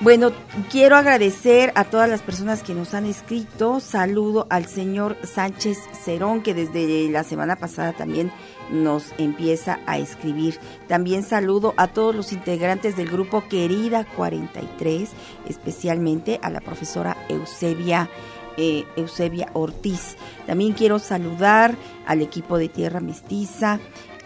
Bueno, 0.00 0.30
quiero 0.70 0.94
agradecer 0.94 1.72
a 1.74 1.82
todas 1.82 2.08
las 2.08 2.22
personas 2.22 2.62
que 2.62 2.72
nos 2.72 2.94
han 2.94 3.04
escrito. 3.04 3.80
Saludo 3.80 4.46
al 4.48 4.66
señor 4.66 5.16
Sánchez 5.24 5.76
Cerón, 6.04 6.40
que 6.40 6.54
desde 6.54 7.10
la 7.10 7.24
semana 7.24 7.56
pasada 7.56 7.92
también 7.92 8.30
nos 8.70 9.12
empieza 9.18 9.80
a 9.86 9.98
escribir. 9.98 10.60
También 10.86 11.24
saludo 11.24 11.74
a 11.76 11.88
todos 11.88 12.14
los 12.14 12.32
integrantes 12.32 12.96
del 12.96 13.10
grupo 13.10 13.48
Querida 13.48 14.04
43, 14.04 15.10
especialmente 15.48 16.38
a 16.42 16.50
la 16.50 16.60
profesora 16.60 17.16
Eusebia. 17.28 18.08
Eh, 18.60 18.84
Eusebia 18.96 19.50
Ortiz. 19.52 20.16
También 20.44 20.72
quiero 20.72 20.98
saludar 20.98 21.76
al 22.06 22.22
equipo 22.22 22.58
de 22.58 22.68
Tierra 22.68 22.98
Mestiza, 22.98 23.78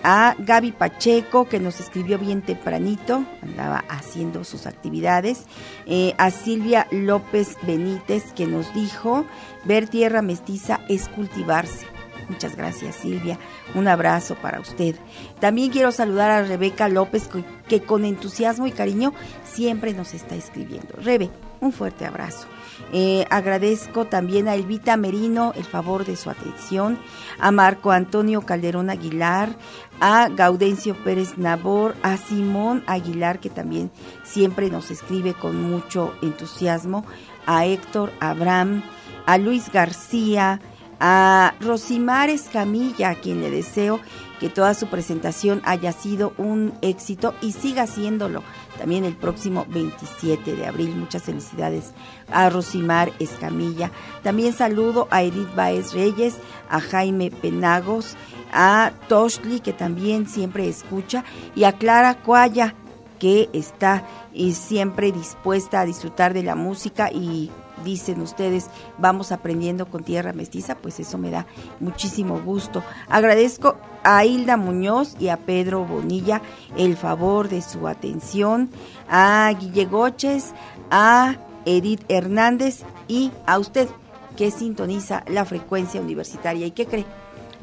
a 0.03 0.35
Gaby 0.39 0.73
Pacheco, 0.73 1.49
que 1.49 1.61
nos 1.61 1.81
escribió 1.81 2.19
bien 2.19 2.43
tempranito, 2.43 3.25
andaba 3.43 3.85
haciendo 3.89 4.45
sus 4.45 4.67
actividades, 4.67 5.45
eh, 5.87 6.15
a 6.19 6.31
Silvia 6.31 6.87
López 6.91 7.57
Benítez, 7.63 8.33
que 8.33 8.47
nos 8.47 8.73
dijo, 8.75 9.25
ver 9.65 9.89
tierra 9.89 10.23
mestiza 10.23 10.81
es 10.89 11.09
cultivarse. 11.09 11.87
Muchas 12.29 12.57
gracias 12.57 12.97
Silvia, 12.97 13.39
un 13.75 13.89
abrazo 13.89 14.37
para 14.37 14.61
usted. 14.61 14.97
También 15.41 15.71
quiero 15.71 15.93
saludar 15.93 16.31
a 16.31 16.43
Rebeca 16.43 16.89
López, 16.89 17.29
que 17.69 17.83
con 17.83 18.05
entusiasmo 18.05 18.67
y 18.67 18.73
cariño 18.73 19.13
siempre 19.45 19.93
nos 19.93 20.15
está 20.15 20.35
escribiendo. 20.35 20.95
Rebe, 20.97 21.31
un 21.61 21.73
fuerte 21.73 22.07
abrazo. 22.07 22.47
Eh, 22.95 23.25
agradezco 23.31 24.05
también 24.05 24.49
a 24.49 24.55
Elvita 24.55 24.99
Merino 24.99 25.53
el 25.57 25.65
favor 25.65 26.05
de 26.05 26.15
su 26.15 26.29
atención, 26.29 26.99
a 27.39 27.51
Marco 27.51 27.91
Antonio 27.91 28.43
Calderón 28.43 28.91
Aguilar, 28.91 29.57
a 29.99 30.29
Gaudencio 30.29 30.95
Pérez 31.03 31.39
Nabor, 31.39 31.95
a 32.03 32.19
Simón 32.19 32.85
Aguilar, 32.87 33.41
que 33.41 33.49
también 33.49 33.91
siempre 34.25 34.69
nos 34.69 34.91
escribe 34.91 35.33
con 35.33 35.63
mucho 35.63 36.13
entusiasmo, 36.21 37.07
a 37.47 37.65
Héctor 37.65 38.13
Abraham, 38.21 38.83
a 39.25 39.39
Luis 39.39 39.73
García, 39.73 40.61
a 41.01 41.55
Rosimar 41.61 42.29
Escamilla, 42.29 43.11
a 43.11 43.15
quien 43.15 43.41
le 43.41 43.51
deseo 43.51 44.01
que 44.39 44.49
toda 44.49 44.75
su 44.75 44.89
presentación 44.89 45.63
haya 45.65 45.93
sido 45.93 46.33
un 46.37 46.75
éxito 46.83 47.35
y 47.41 47.53
siga 47.53 47.87
siéndolo 47.87 48.43
también 48.83 49.05
el 49.05 49.15
próximo 49.15 49.65
27 49.69 50.57
de 50.57 50.67
abril. 50.67 50.97
Muchas 50.97 51.23
felicidades 51.23 51.93
a 52.33 52.51
Rosimar 52.51 53.13
Escamilla. 53.21 53.93
También 54.25 54.53
saludo 54.53 55.07
a 55.13 55.23
Edith 55.23 55.55
Baez 55.55 55.93
Reyes, 55.93 56.35
a 56.69 56.81
Jaime 56.81 57.31
Penagos, 57.31 58.17
a 58.53 58.91
Toshli, 59.09 59.61
que 59.61 59.73
también 59.73 60.27
siempre 60.27 60.69
escucha, 60.69 61.23
y 61.55 61.63
a 61.63 61.75
Clara 61.75 62.17
Cuaya, 62.25 62.75
que 63.21 63.49
está 63.53 64.05
y 64.35 64.55
siempre 64.55 65.13
dispuesta 65.13 65.79
a 65.79 65.87
disfrutar 65.87 66.35
de 66.35 66.43
la 66.43 66.57
música 66.57 67.09
y 67.13 67.53
dicen 67.85 68.21
ustedes, 68.21 68.69
vamos 68.99 69.33
aprendiendo 69.33 69.87
con 69.87 70.05
tierra 70.05 70.33
mestiza, 70.33 70.77
pues 70.77 71.01
eso 71.01 71.19
me 71.19 71.31
da 71.31 71.47
muchísimo 71.81 72.41
gusto. 72.41 72.83
Agradezco 73.09 73.77
a 74.05 74.25
Hilda 74.25 74.57
Muñoz 74.57 75.15
y 75.19 75.29
a 75.29 75.37
Pedro 75.37 75.85
Bonilla 75.85 76.43
el 76.77 76.97
favor 76.97 77.49
de 77.49 77.63
su 77.63 77.87
atención, 77.89 78.71
a 79.09 79.53
Guille 79.59 79.85
Goches, 79.87 80.53
a 80.91 81.37
Edith 81.65 82.05
Hernández 82.09 82.83
y 83.09 83.31
a 83.47 83.59
usted 83.59 83.89
que 84.37 84.51
sintoniza 84.51 85.25
la 85.29 85.45
frecuencia 85.45 86.01
universitaria. 86.01 86.67
¿Y 86.67 86.71
qué 86.71 86.87
cree? 86.87 87.07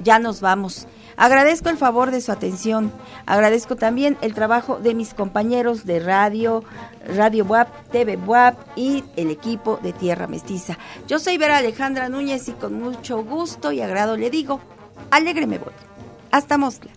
Ya 0.01 0.19
nos 0.19 0.41
vamos. 0.41 0.87
Agradezco 1.19 1.67
el 1.67 1.75
favor 1.75 2.11
de 2.11 2.21
su 2.21 2.31
atención. 2.31 2.93
Agradezco 3.25 3.75
también 3.75 4.17
el 4.21 4.33
trabajo 4.33 4.79
de 4.79 4.95
mis 4.95 5.13
compañeros 5.13 5.85
de 5.85 5.99
radio, 5.99 6.63
Radio 7.13 7.43
WAP, 7.43 7.67
TV 7.91 8.15
WAP 8.15 8.57
y 8.77 9.03
el 9.17 9.29
equipo 9.29 9.81
de 9.83 9.91
Tierra 9.91 10.27
Mestiza. 10.27 10.77
Yo 11.09 11.19
soy 11.19 11.37
Vera 11.37 11.57
Alejandra 11.57 12.07
Núñez 12.07 12.47
y 12.47 12.53
con 12.53 12.79
mucho 12.79 13.21
gusto 13.21 13.73
y 13.73 13.81
agrado 13.81 14.15
le 14.15 14.29
digo, 14.29 14.61
alegre 15.11 15.45
me 15.45 15.57
voy. 15.57 15.73
Hasta 16.31 16.57
Moscla. 16.57 16.91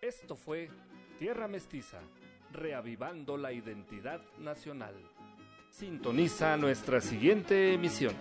Esto 0.00 0.36
fue 0.36 0.70
Tierra 1.18 1.48
Mestiza, 1.48 1.98
reavivando 2.50 3.36
la 3.36 3.52
identidad 3.52 4.22
nacional. 4.38 4.94
Sintoniza 5.76 6.56
nuestra 6.56 7.00
siguiente 7.00 7.74
emisión. 7.74 8.14